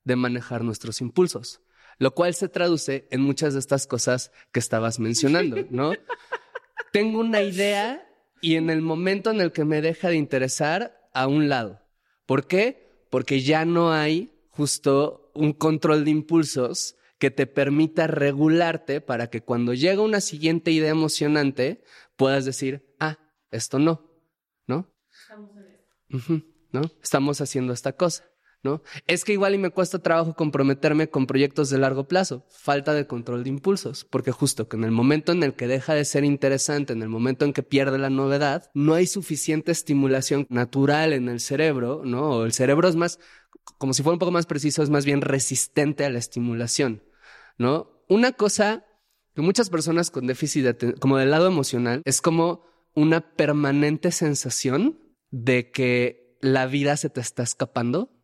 de 0.04 0.16
manejar 0.16 0.64
nuestros 0.64 1.00
impulsos, 1.00 1.60
lo 1.98 2.14
cual 2.14 2.34
se 2.34 2.48
traduce 2.48 3.06
en 3.10 3.20
muchas 3.20 3.54
de 3.54 3.60
estas 3.60 3.86
cosas 3.86 4.32
que 4.52 4.60
estabas 4.60 4.98
mencionando, 4.98 5.56
¿no? 5.70 5.92
Tengo 6.92 7.20
una 7.20 7.42
idea 7.42 8.08
y 8.40 8.56
en 8.56 8.70
el 8.70 8.82
momento 8.82 9.30
en 9.30 9.40
el 9.40 9.52
que 9.52 9.64
me 9.64 9.82
deja 9.82 10.08
de 10.08 10.16
interesar, 10.16 10.97
a 11.12 11.26
un 11.26 11.48
lado. 11.48 11.80
¿Por 12.26 12.46
qué? 12.46 13.06
Porque 13.10 13.40
ya 13.40 13.64
no 13.64 13.92
hay 13.92 14.32
justo 14.50 15.30
un 15.34 15.52
control 15.52 16.04
de 16.04 16.10
impulsos 16.10 16.96
que 17.18 17.30
te 17.30 17.46
permita 17.46 18.06
regularte 18.06 19.00
para 19.00 19.28
que 19.28 19.42
cuando 19.42 19.74
llega 19.74 20.02
una 20.02 20.20
siguiente 20.20 20.70
idea 20.70 20.90
emocionante 20.90 21.82
puedas 22.16 22.44
decir, 22.44 22.94
ah, 23.00 23.18
esto 23.50 23.78
no, 23.78 24.10
¿no? 24.66 24.92
Estamos 25.10 25.50
¿no? 26.72 26.82
Estamos 27.02 27.40
haciendo 27.40 27.72
esta 27.72 27.92
cosa. 27.92 28.24
¿No? 28.62 28.82
Es 29.06 29.24
que 29.24 29.32
igual 29.32 29.54
y 29.54 29.58
me 29.58 29.70
cuesta 29.70 30.00
trabajo 30.00 30.34
comprometerme 30.34 31.08
con 31.08 31.26
proyectos 31.26 31.70
de 31.70 31.78
largo 31.78 32.08
plazo, 32.08 32.44
falta 32.50 32.92
de 32.94 33.06
control 33.06 33.44
de 33.44 33.50
impulsos, 33.50 34.04
porque 34.04 34.32
justo 34.32 34.68
que 34.68 34.76
en 34.76 34.84
el 34.84 34.90
momento 34.90 35.32
en 35.32 35.42
el 35.42 35.54
que 35.54 35.66
deja 35.66 35.94
de 35.94 36.04
ser 36.04 36.24
interesante, 36.24 36.92
en 36.92 37.02
el 37.02 37.08
momento 37.08 37.44
en 37.44 37.52
que 37.52 37.62
pierde 37.62 37.98
la 37.98 38.10
novedad, 38.10 38.70
no 38.74 38.94
hay 38.94 39.06
suficiente 39.06 39.72
estimulación 39.72 40.46
natural 40.50 41.12
en 41.12 41.28
el 41.28 41.40
cerebro, 41.40 42.02
¿no? 42.04 42.30
O 42.30 42.44
el 42.44 42.52
cerebro 42.52 42.88
es 42.88 42.96
más, 42.96 43.20
como 43.78 43.92
si 43.92 44.02
fuera 44.02 44.14
un 44.14 44.20
poco 44.20 44.32
más 44.32 44.46
preciso, 44.46 44.82
es 44.82 44.90
más 44.90 45.04
bien 45.04 45.20
resistente 45.20 46.04
a 46.04 46.10
la 46.10 46.18
estimulación, 46.18 47.04
¿no? 47.58 48.02
Una 48.08 48.32
cosa 48.32 48.84
que 49.34 49.42
muchas 49.42 49.70
personas 49.70 50.10
con 50.10 50.26
déficit 50.26 50.64
de 50.64 50.94
como 50.94 51.16
del 51.16 51.30
lado 51.30 51.46
emocional, 51.46 52.02
es 52.04 52.20
como 52.20 52.64
una 52.94 53.34
permanente 53.34 54.10
sensación 54.10 54.98
de 55.30 55.70
que 55.70 56.36
la 56.40 56.66
vida 56.66 56.96
se 56.96 57.10
te 57.10 57.20
está 57.20 57.44
escapando 57.44 58.17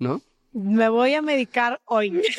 ¿no? 0.00 0.22
Me 0.52 0.88
voy 0.88 1.14
a 1.14 1.22
medicar 1.22 1.80
hoy. 1.84 2.20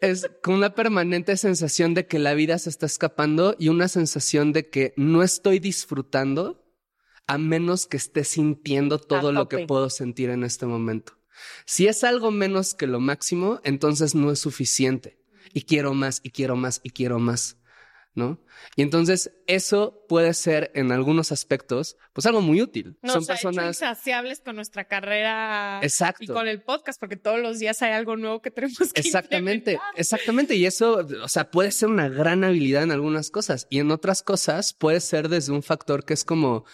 Es 0.00 0.28
con 0.42 0.56
una 0.56 0.74
permanente 0.74 1.34
sensación 1.38 1.94
de 1.94 2.06
que 2.06 2.18
la 2.18 2.34
vida 2.34 2.58
se 2.58 2.68
está 2.68 2.84
escapando 2.84 3.56
y 3.58 3.68
una 3.70 3.88
sensación 3.88 4.52
de 4.52 4.68
que 4.68 4.92
no 4.98 5.22
estoy 5.22 5.60
disfrutando 5.60 6.62
a 7.26 7.38
menos 7.38 7.86
que 7.86 7.96
esté 7.96 8.22
sintiendo 8.24 8.98
todo 8.98 9.32
lo 9.32 9.48
que 9.48 9.66
puedo 9.66 9.88
sentir 9.88 10.28
en 10.28 10.44
este 10.44 10.66
momento. 10.66 11.14
Si 11.64 11.86
es 11.86 12.04
algo 12.04 12.30
menos 12.30 12.74
que 12.74 12.86
lo 12.86 13.00
máximo, 13.00 13.60
entonces 13.64 14.14
no 14.14 14.30
es 14.30 14.40
suficiente. 14.40 15.18
Y 15.54 15.62
quiero 15.62 15.94
más, 15.94 16.20
y 16.22 16.30
quiero 16.30 16.54
más, 16.54 16.80
y 16.82 16.90
quiero 16.90 17.18
más. 17.18 17.56
¿No? 18.14 18.38
Y 18.76 18.82
entonces 18.82 19.32
eso 19.46 20.04
puede 20.08 20.34
ser 20.34 20.70
en 20.74 20.92
algunos 20.92 21.32
aspectos, 21.32 21.96
pues 22.12 22.26
algo 22.26 22.40
muy 22.40 22.62
útil. 22.62 22.96
Nos 23.02 23.12
Son 23.12 23.26
personas 23.26 23.76
insaciables 23.76 24.40
con 24.40 24.56
nuestra 24.56 24.84
carrera 24.84 25.80
Exacto. 25.82 26.22
y 26.24 26.26
con 26.28 26.46
el 26.46 26.62
podcast, 26.62 27.00
porque 27.00 27.16
todos 27.16 27.40
los 27.40 27.58
días 27.58 27.82
hay 27.82 27.92
algo 27.92 28.16
nuevo 28.16 28.40
que 28.40 28.50
tenemos 28.50 28.78
que 28.92 29.00
Exactamente, 29.00 29.78
exactamente. 29.96 30.54
Y 30.54 30.66
eso, 30.66 31.06
o 31.22 31.28
sea, 31.28 31.50
puede 31.50 31.72
ser 31.72 31.88
una 31.88 32.08
gran 32.08 32.44
habilidad 32.44 32.84
en 32.84 32.92
algunas 32.92 33.30
cosas 33.30 33.66
y 33.70 33.80
en 33.80 33.90
otras 33.90 34.22
cosas 34.22 34.72
puede 34.72 35.00
ser 35.00 35.28
desde 35.28 35.52
un 35.52 35.62
factor 35.62 36.04
que 36.04 36.14
es 36.14 36.24
como 36.24 36.64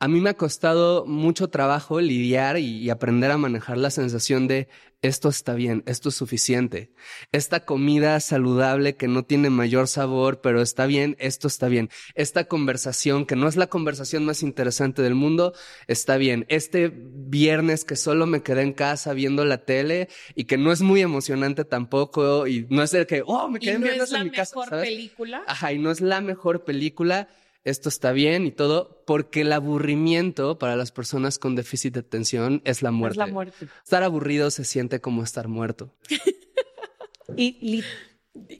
a 0.00 0.06
mí 0.06 0.20
me 0.20 0.30
ha 0.30 0.34
costado 0.34 1.04
mucho 1.06 1.48
trabajo 1.48 2.00
lidiar 2.00 2.58
y, 2.58 2.88
aprender 2.90 3.30
a 3.30 3.38
manejar 3.38 3.78
la 3.78 3.90
sensación 3.90 4.46
de 4.46 4.68
esto 5.02 5.28
está 5.28 5.54
bien, 5.54 5.82
esto 5.86 6.08
es 6.08 6.16
suficiente. 6.16 6.92
Esta 7.30 7.64
comida 7.64 8.18
saludable 8.20 8.96
que 8.96 9.06
no 9.06 9.24
tiene 9.24 9.50
mayor 9.50 9.86
sabor, 9.86 10.40
pero 10.40 10.60
está 10.60 10.86
bien, 10.86 11.16
esto 11.20 11.46
está 11.46 11.68
bien. 11.68 11.88
Esta 12.14 12.44
conversación 12.44 13.26
que 13.26 13.36
no 13.36 13.46
es 13.48 13.56
la 13.56 13.68
conversación 13.68 14.24
más 14.24 14.42
interesante 14.42 15.02
del 15.02 15.14
mundo, 15.14 15.52
está 15.86 16.16
bien. 16.16 16.46
Este 16.48 16.92
viernes 16.92 17.84
que 17.84 17.96
solo 17.96 18.26
me 18.26 18.42
quedé 18.42 18.62
en 18.62 18.72
casa 18.72 19.12
viendo 19.12 19.44
la 19.44 19.64
tele 19.64 20.08
y 20.34 20.44
que 20.44 20.58
no 20.58 20.72
es 20.72 20.80
muy 20.80 21.00
emocionante 21.00 21.64
tampoco 21.64 22.46
y 22.46 22.66
no 22.70 22.82
es 22.82 22.94
el 22.94 23.06
que, 23.06 23.22
oh, 23.24 23.48
me 23.48 23.60
quedé 23.60 23.78
mi 23.78 23.88
casa. 23.88 23.96
¿No 23.96 24.04
es 24.04 24.10
la 24.10 24.24
mejor 24.24 24.70
película? 24.70 25.42
Ajá, 25.46 25.72
y 25.72 25.78
no 25.78 25.90
es 25.90 26.00
la 26.00 26.20
mejor 26.20 26.64
película 26.64 27.28
esto 27.68 27.88
está 27.88 28.12
bien 28.12 28.46
y 28.46 28.50
todo, 28.50 29.02
porque 29.06 29.42
el 29.42 29.52
aburrimiento 29.52 30.58
para 30.58 30.76
las 30.76 30.92
personas 30.92 31.38
con 31.38 31.54
déficit 31.54 31.94
de 31.94 32.00
atención 32.00 32.62
es 32.64 32.82
la 32.82 32.90
muerte. 32.90 33.20
Es 33.20 33.26
la 33.26 33.32
muerte. 33.32 33.68
Estar 33.84 34.02
aburrido 34.02 34.50
se 34.50 34.64
siente 34.64 35.00
como 35.00 35.22
estar 35.22 35.48
muerto. 35.48 35.94
y 37.36 37.82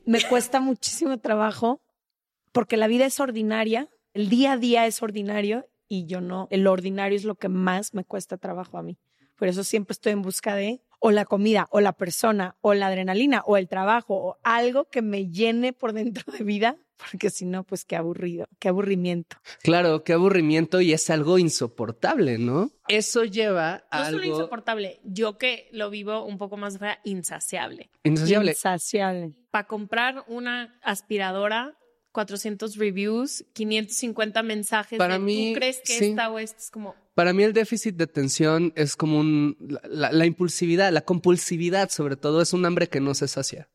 me 0.06 0.22
cuesta 0.22 0.60
muchísimo 0.60 1.18
trabajo 1.18 1.80
porque 2.52 2.76
la 2.76 2.88
vida 2.88 3.06
es 3.06 3.20
ordinaria, 3.20 3.88
el 4.14 4.28
día 4.28 4.52
a 4.52 4.56
día 4.56 4.86
es 4.86 5.02
ordinario 5.02 5.66
y 5.88 6.06
yo 6.06 6.20
no, 6.20 6.48
el 6.50 6.66
ordinario 6.66 7.16
es 7.16 7.24
lo 7.24 7.36
que 7.36 7.48
más 7.48 7.94
me 7.94 8.04
cuesta 8.04 8.36
trabajo 8.36 8.78
a 8.78 8.82
mí. 8.82 8.98
Por 9.36 9.48
eso 9.48 9.64
siempre 9.64 9.92
estoy 9.92 10.12
en 10.12 10.22
busca 10.22 10.54
de 10.54 10.82
o 11.00 11.12
la 11.12 11.24
comida, 11.24 11.68
o 11.70 11.80
la 11.80 11.92
persona, 11.92 12.56
o 12.60 12.74
la 12.74 12.88
adrenalina, 12.88 13.42
o 13.46 13.56
el 13.56 13.68
trabajo, 13.68 14.14
o 14.16 14.36
algo 14.42 14.86
que 14.86 15.00
me 15.00 15.30
llene 15.30 15.72
por 15.72 15.92
dentro 15.92 16.32
de 16.32 16.42
vida, 16.42 16.76
porque 16.98 17.30
si 17.30 17.46
no, 17.46 17.64
pues 17.64 17.84
qué 17.84 17.96
aburrido, 17.96 18.46
qué 18.58 18.68
aburrimiento. 18.68 19.36
Claro, 19.62 20.04
qué 20.04 20.12
aburrimiento 20.12 20.80
y 20.80 20.92
es 20.92 21.08
algo 21.10 21.38
insoportable, 21.38 22.38
¿no? 22.38 22.70
Eso 22.88 23.24
lleva 23.24 23.84
a 23.90 24.00
no 24.00 24.04
algo... 24.06 24.18
solo 24.20 24.32
insoportable, 24.32 25.00
yo 25.04 25.38
que 25.38 25.68
lo 25.72 25.90
vivo 25.90 26.24
un 26.24 26.38
poco 26.38 26.56
más 26.56 26.78
fuera, 26.78 27.00
insaciable. 27.04 27.90
Insaciable. 28.04 28.52
Insaciable. 28.52 29.32
Para 29.50 29.66
comprar 29.66 30.24
una 30.28 30.78
aspiradora 30.82 31.78
400 32.12 32.76
reviews, 32.76 33.44
550 33.52 34.42
mensajes. 34.42 34.98
Para 34.98 35.18
mí, 35.18 35.52
¿Tú 35.52 35.58
crees 35.60 35.80
que 35.84 35.98
esta 35.98 36.30
o 36.30 36.38
esta 36.38 36.58
es 36.58 36.70
como 36.70 36.94
para 37.18 37.32
mí 37.32 37.42
el 37.42 37.52
déficit 37.52 37.96
de 37.96 38.04
atención 38.04 38.72
es 38.76 38.94
como 38.94 39.18
un, 39.18 39.56
la, 39.82 40.24
impulsividad, 40.24 40.92
la 40.92 41.00
compulsividad 41.00 41.90
sobre 41.90 42.14
todo 42.14 42.40
es 42.40 42.52
un 42.52 42.64
hambre 42.64 42.88
que 42.88 43.00
no 43.00 43.12
se 43.12 43.26
sacia, 43.26 43.68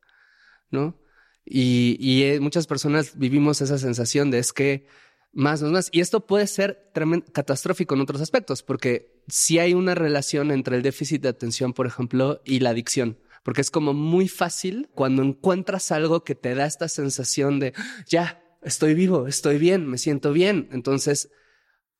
¿no? 0.71 0.97
Y, 1.45 2.23
eh, 2.23 2.39
muchas 2.39 2.67
personas 2.67 3.17
vivimos 3.17 3.61
esa 3.61 3.77
sensación 3.77 4.31
de 4.31 4.39
es 4.39 4.53
que 4.53 4.85
más, 5.31 5.61
más, 5.61 5.71
más. 5.71 5.89
Y 5.91 5.99
esto 5.99 6.25
puede 6.25 6.47
ser 6.47 6.91
catastrófico 7.33 7.95
en 7.95 8.01
otros 8.01 8.21
aspectos, 8.21 8.63
porque 8.63 9.21
si 9.27 9.59
hay 9.59 9.73
una 9.73 9.95
relación 9.95 10.51
entre 10.51 10.77
el 10.77 10.83
déficit 10.83 11.21
de 11.21 11.29
atención, 11.29 11.73
por 11.73 11.87
ejemplo, 11.87 12.41
y 12.45 12.59
la 12.59 12.69
adicción. 12.69 13.17
Porque 13.43 13.61
es 13.61 13.71
como 13.71 13.93
muy 13.93 14.29
fácil 14.29 14.89
cuando 14.95 15.21
encuentras 15.21 15.91
algo 15.91 16.23
que 16.23 16.35
te 16.35 16.55
da 16.55 16.65
esta 16.65 16.87
sensación 16.87 17.59
de, 17.59 17.73
ya, 18.07 18.41
estoy 18.61 18.93
vivo, 18.93 19.27
estoy 19.27 19.57
bien, 19.57 19.85
me 19.87 19.97
siento 19.97 20.31
bien. 20.31 20.69
Entonces, 20.71 21.29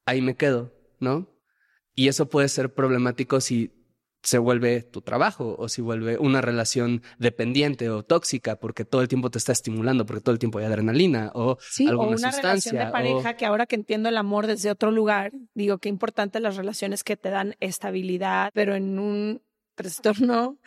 ahí 0.06 0.21
me 0.21 0.36
quedo, 0.36 0.73
¿no? 0.99 1.29
Y 1.95 2.08
eso 2.08 2.29
puede 2.29 2.47
ser 2.47 2.73
problemático 2.73 3.41
si 3.41 3.83
se 4.23 4.38
vuelve 4.38 4.81
tu 4.81 5.01
trabajo 5.01 5.55
o 5.59 5.67
si 5.67 5.81
vuelve 5.81 6.17
una 6.17 6.41
relación 6.41 7.03
dependiente 7.19 7.89
o 7.89 8.03
tóxica 8.03 8.55
porque 8.55 8.86
todo 8.86 9.01
el 9.01 9.09
tiempo 9.09 9.29
te 9.29 9.38
está 9.38 9.51
estimulando, 9.51 10.05
porque 10.05 10.21
todo 10.21 10.31
el 10.31 10.39
tiempo 10.39 10.59
hay 10.59 10.65
adrenalina 10.65 11.31
o 11.36 11.57
sí, 11.59 11.88
alguna 11.88 12.15
o 12.15 12.17
una 12.17 12.31
relación 12.31 12.77
de 12.77 12.86
pareja 12.86 13.36
que 13.36 13.45
ahora 13.45 13.65
que 13.65 13.75
entiendo 13.75 14.07
el 14.07 14.17
amor 14.17 14.47
desde 14.47 14.71
otro 14.71 14.91
lugar, 14.91 15.33
digo 15.53 15.77
que 15.77 15.89
importante 15.89 16.39
las 16.39 16.55
relaciones 16.55 17.03
que 17.03 17.17
te 17.17 17.29
dan 17.29 17.55
estabilidad, 17.59 18.51
pero 18.53 18.75
en 18.75 18.97
un 18.97 19.41
trastorno 19.75 20.57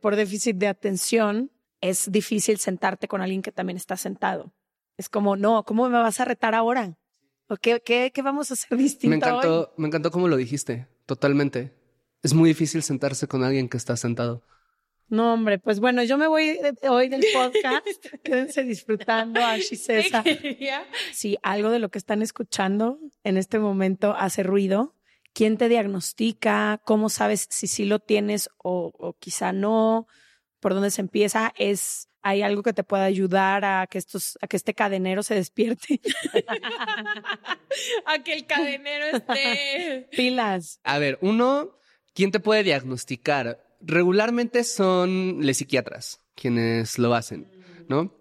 por 0.00 0.16
déficit 0.16 0.56
de 0.56 0.68
atención 0.68 1.50
es 1.80 2.12
difícil 2.12 2.58
sentarte 2.58 3.08
con 3.08 3.22
alguien 3.22 3.40
que 3.40 3.52
también 3.52 3.78
está 3.78 3.96
sentado. 3.96 4.52
Es 4.98 5.08
como, 5.08 5.36
no, 5.36 5.64
¿cómo 5.64 5.88
me 5.88 5.98
vas 5.98 6.20
a 6.20 6.26
retar 6.26 6.54
ahora? 6.54 6.98
qué, 7.58 7.80
qué, 7.80 8.22
vamos 8.22 8.50
a 8.50 8.54
hacer 8.54 8.76
distinto? 8.78 9.08
Me 9.08 9.16
encantó, 9.16 9.72
me 9.78 9.88
encantó 9.88 10.10
cómo 10.10 10.28
lo 10.28 10.36
dijiste, 10.36 10.86
totalmente. 11.06 11.79
Es 12.22 12.34
muy 12.34 12.50
difícil 12.50 12.82
sentarse 12.82 13.26
con 13.26 13.44
alguien 13.44 13.68
que 13.68 13.76
está 13.76 13.96
sentado. 13.96 14.42
No, 15.08 15.32
hombre, 15.32 15.58
pues 15.58 15.80
bueno, 15.80 16.04
yo 16.04 16.18
me 16.18 16.28
voy 16.28 16.56
hoy 16.88 17.08
del 17.08 17.24
podcast. 17.34 18.06
Quédense 18.22 18.62
disfrutando, 18.62 19.44
Ash 19.44 19.72
y 19.72 19.76
César. 19.76 20.24
Si 21.12 21.36
algo 21.42 21.70
de 21.70 21.80
lo 21.80 21.90
que 21.90 21.98
están 21.98 22.22
escuchando 22.22 23.00
en 23.24 23.36
este 23.36 23.58
momento 23.58 24.14
hace 24.16 24.44
ruido, 24.44 24.94
¿quién 25.32 25.56
te 25.56 25.68
diagnostica? 25.68 26.80
¿Cómo 26.84 27.08
sabes 27.08 27.48
si 27.50 27.66
sí 27.66 27.86
lo 27.86 27.98
tienes 27.98 28.50
o, 28.58 28.92
o 28.96 29.14
quizá 29.14 29.52
no? 29.52 30.06
¿Por 30.60 30.74
dónde 30.74 30.92
se 30.92 31.00
empieza? 31.00 31.52
Es 31.56 32.10
hay 32.22 32.42
algo 32.42 32.62
que 32.62 32.72
te 32.72 32.84
pueda 32.84 33.04
ayudar 33.04 33.64
a 33.64 33.86
que 33.86 33.98
estos, 33.98 34.38
a 34.40 34.46
que 34.46 34.56
este 34.56 34.74
cadenero 34.74 35.22
se 35.22 35.34
despierte. 35.34 36.00
a 38.06 38.22
que 38.22 38.32
el 38.32 38.46
cadenero 38.46 39.16
esté. 39.16 40.08
Pilas. 40.10 40.80
A 40.84 40.98
ver, 40.98 41.18
uno, 41.22 41.78
¿quién 42.14 42.30
te 42.30 42.40
puede 42.40 42.62
diagnosticar? 42.62 43.64
Regularmente 43.80 44.64
son 44.64 45.38
los 45.40 45.56
psiquiatras 45.56 46.20
quienes 46.34 46.98
lo 46.98 47.14
hacen, 47.14 47.50
¿no? 47.88 48.16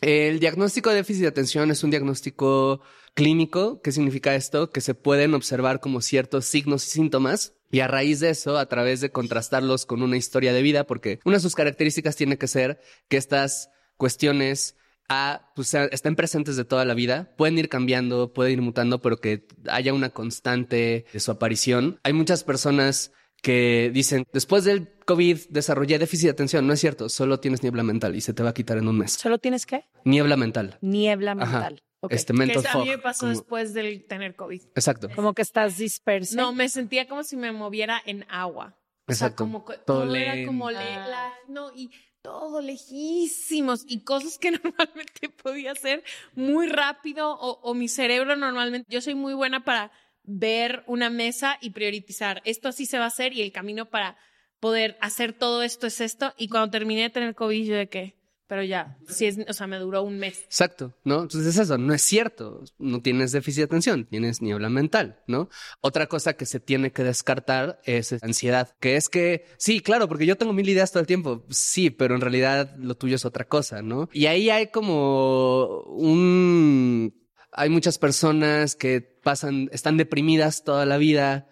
El 0.00 0.38
diagnóstico 0.38 0.90
de 0.90 0.96
déficit 0.96 1.22
de 1.22 1.28
atención 1.28 1.70
es 1.70 1.82
un 1.82 1.90
diagnóstico 1.90 2.80
clínico. 3.14 3.82
¿Qué 3.82 3.90
significa 3.90 4.36
esto? 4.36 4.70
Que 4.70 4.80
se 4.80 4.94
pueden 4.94 5.34
observar 5.34 5.80
como 5.80 6.00
ciertos 6.00 6.44
signos 6.44 6.86
y 6.86 6.90
síntomas 6.90 7.54
y 7.70 7.80
a 7.80 7.88
raíz 7.88 8.20
de 8.20 8.30
eso, 8.30 8.58
a 8.58 8.66
través 8.66 9.00
de 9.00 9.10
contrastarlos 9.10 9.86
con 9.86 10.02
una 10.02 10.16
historia 10.16 10.52
de 10.52 10.62
vida, 10.62 10.84
porque 10.84 11.18
una 11.24 11.36
de 11.36 11.42
sus 11.42 11.54
características 11.54 12.16
tiene 12.16 12.38
que 12.38 12.46
ser 12.46 12.80
que 13.08 13.16
estas 13.16 13.70
cuestiones 13.96 14.76
a, 15.08 15.50
pues, 15.56 15.74
estén 15.74 16.16
presentes 16.16 16.56
de 16.56 16.64
toda 16.64 16.84
la 16.84 16.94
vida, 16.94 17.34
pueden 17.36 17.58
ir 17.58 17.68
cambiando, 17.68 18.32
pueden 18.32 18.52
ir 18.52 18.62
mutando, 18.62 19.00
pero 19.00 19.20
que 19.20 19.46
haya 19.68 19.92
una 19.92 20.10
constante 20.10 21.06
de 21.12 21.20
su 21.20 21.30
aparición. 21.30 21.98
Hay 22.04 22.12
muchas 22.12 22.44
personas 22.44 23.12
que 23.42 23.90
dicen, 23.92 24.24
después 24.32 24.64
del 24.64 24.88
COVID 25.06 25.38
desarrollé 25.50 25.98
déficit 25.98 26.24
de 26.26 26.30
atención. 26.32 26.66
No 26.66 26.72
es 26.72 26.80
cierto, 26.80 27.08
solo 27.08 27.40
tienes 27.40 27.62
niebla 27.62 27.82
mental 27.82 28.14
y 28.16 28.20
se 28.20 28.32
te 28.32 28.42
va 28.42 28.50
a 28.50 28.54
quitar 28.54 28.78
en 28.78 28.88
un 28.88 28.98
mes. 28.98 29.12
¿Solo 29.12 29.38
tienes 29.38 29.64
qué? 29.66 29.84
Niebla 30.04 30.36
mental. 30.36 30.78
Niebla 30.80 31.34
mental. 31.34 31.82
Okay. 32.00 32.14
Este 32.16 32.32
Que 32.32 32.38
mental 32.38 32.64
eso 32.64 32.78
a 32.80 32.84
mí 32.84 32.90
me 32.90 32.98
pasó 32.98 33.20
como- 33.20 33.32
después 33.32 33.74
del 33.74 34.04
tener 34.06 34.36
COVID. 34.36 34.62
Exacto. 34.74 35.08
Como 35.14 35.34
que 35.34 35.42
estás 35.42 35.78
disperso. 35.78 36.36
No, 36.36 36.52
me 36.52 36.68
sentía 36.68 37.08
como 37.08 37.24
si 37.24 37.36
me 37.36 37.50
moviera 37.52 38.00
en 38.06 38.24
agua. 38.28 38.76
O 39.08 39.12
sea, 39.14 39.28
Exacto. 39.28 39.44
como 39.44 39.64
que 39.64 39.74
Todo 39.78 40.04
todo, 40.04 40.14
era 40.14 40.46
como 40.46 40.70
le- 40.70 40.76
la- 40.78 41.32
no, 41.48 41.72
y 41.74 41.90
todo 42.22 42.60
lejísimos 42.60 43.84
y 43.88 44.00
cosas 44.04 44.38
que 44.38 44.50
normalmente 44.62 45.28
podía 45.42 45.72
hacer 45.72 46.04
muy 46.34 46.66
rápido 46.68 47.30
o, 47.32 47.58
o 47.62 47.74
mi 47.74 47.88
cerebro 47.88 48.36
normalmente, 48.36 48.86
yo 48.90 49.00
soy 49.00 49.14
muy 49.14 49.34
buena 49.34 49.64
para 49.64 49.90
ver 50.28 50.84
una 50.86 51.10
mesa 51.10 51.58
y 51.60 51.70
priorizar, 51.70 52.42
esto 52.44 52.68
así 52.68 52.86
se 52.86 52.98
va 52.98 53.04
a 53.04 53.08
hacer 53.08 53.32
y 53.32 53.42
el 53.42 53.50
camino 53.50 53.88
para 53.90 54.16
poder 54.60 54.96
hacer 55.00 55.32
todo 55.32 55.62
esto 55.62 55.86
es 55.86 56.00
esto 56.00 56.34
y 56.36 56.48
cuando 56.48 56.70
terminé 56.70 57.02
de 57.02 57.10
tener 57.10 57.34
COVID 57.34 57.64
yo 57.64 57.76
de 57.76 57.88
qué, 57.88 58.18
pero 58.48 58.62
ya, 58.62 58.96
sí 59.06 59.26
es, 59.26 59.38
o 59.46 59.52
sea, 59.52 59.66
me 59.66 59.78
duró 59.78 60.02
un 60.02 60.18
mes. 60.18 60.44
Exacto, 60.44 60.94
¿no? 61.04 61.22
Entonces 61.22 61.56
eso 61.58 61.76
no 61.76 61.92
es 61.92 62.00
cierto. 62.00 62.64
No 62.78 63.02
tienes 63.02 63.30
déficit 63.32 63.58
de 63.58 63.64
atención, 63.64 64.06
tienes 64.06 64.40
niebla 64.40 64.70
mental, 64.70 65.20
¿no? 65.26 65.50
Otra 65.82 66.06
cosa 66.06 66.32
que 66.32 66.46
se 66.46 66.58
tiene 66.58 66.90
que 66.90 67.04
descartar 67.04 67.78
es 67.84 68.10
ansiedad, 68.22 68.74
que 68.80 68.96
es 68.96 69.10
que, 69.10 69.44
sí, 69.58 69.80
claro, 69.80 70.08
porque 70.08 70.24
yo 70.24 70.36
tengo 70.36 70.54
mil 70.54 70.66
ideas 70.66 70.90
todo 70.90 71.02
el 71.02 71.06
tiempo, 71.06 71.44
sí, 71.50 71.90
pero 71.90 72.14
en 72.14 72.22
realidad 72.22 72.74
lo 72.78 72.96
tuyo 72.96 73.16
es 73.16 73.26
otra 73.26 73.46
cosa, 73.46 73.82
¿no? 73.82 74.08
Y 74.14 74.26
ahí 74.26 74.48
hay 74.48 74.68
como 74.68 75.82
un... 75.82 77.14
Hay 77.58 77.70
muchas 77.70 77.98
personas 77.98 78.76
que 78.76 79.00
pasan, 79.00 79.68
están 79.72 79.96
deprimidas 79.96 80.62
toda 80.62 80.86
la 80.86 80.96
vida. 80.96 81.48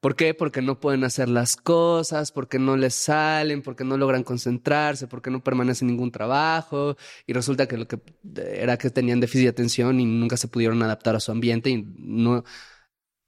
¿Por 0.00 0.16
qué? 0.16 0.32
Porque 0.32 0.62
no 0.62 0.80
pueden 0.80 1.04
hacer 1.04 1.28
las 1.28 1.56
cosas, 1.56 2.32
porque 2.32 2.58
no 2.58 2.78
les 2.78 2.94
salen, 2.94 3.60
porque 3.60 3.84
no 3.84 3.98
logran 3.98 4.24
concentrarse, 4.24 5.06
porque 5.06 5.30
no 5.30 5.44
permanecen 5.44 5.88
en 5.88 5.96
ningún 5.96 6.12
trabajo 6.12 6.96
y 7.26 7.34
resulta 7.34 7.68
que 7.68 7.76
lo 7.76 7.86
que 7.86 8.00
era 8.34 8.78
que 8.78 8.88
tenían 8.88 9.20
déficit 9.20 9.42
de 9.42 9.50
atención 9.50 10.00
y 10.00 10.06
nunca 10.06 10.38
se 10.38 10.48
pudieron 10.48 10.82
adaptar 10.82 11.14
a 11.14 11.20
su 11.20 11.30
ambiente 11.30 11.68
y 11.68 11.84
no, 11.98 12.42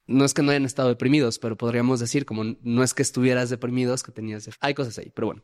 no 0.07 0.25
es 0.25 0.33
que 0.33 0.41
no 0.43 0.53
hayan 0.53 0.65
estado 0.65 0.89
deprimidos, 0.89 1.39
pero 1.39 1.59
podríamos 1.59 2.01
decir 2.01 2.25
como 2.25 2.45
no 2.63 2.83
es 2.83 2.95
que 2.95 3.03
estuvieras 3.03 3.51
deprimidos, 3.51 4.03
que 4.03 4.11
tenías... 4.11 4.49
Hay 4.61 4.73
cosas 4.73 4.97
ahí, 4.97 5.13
pero 5.15 5.27
bueno. 5.27 5.43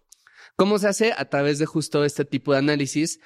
¿Cómo 0.56 0.78
se 0.78 0.88
hace? 0.88 1.12
A 1.12 1.26
través 1.28 1.58
de 1.58 1.66
justo 1.66 2.04
este 2.04 2.24
tipo 2.24 2.52
de 2.52 2.58
análisis. 2.60 3.20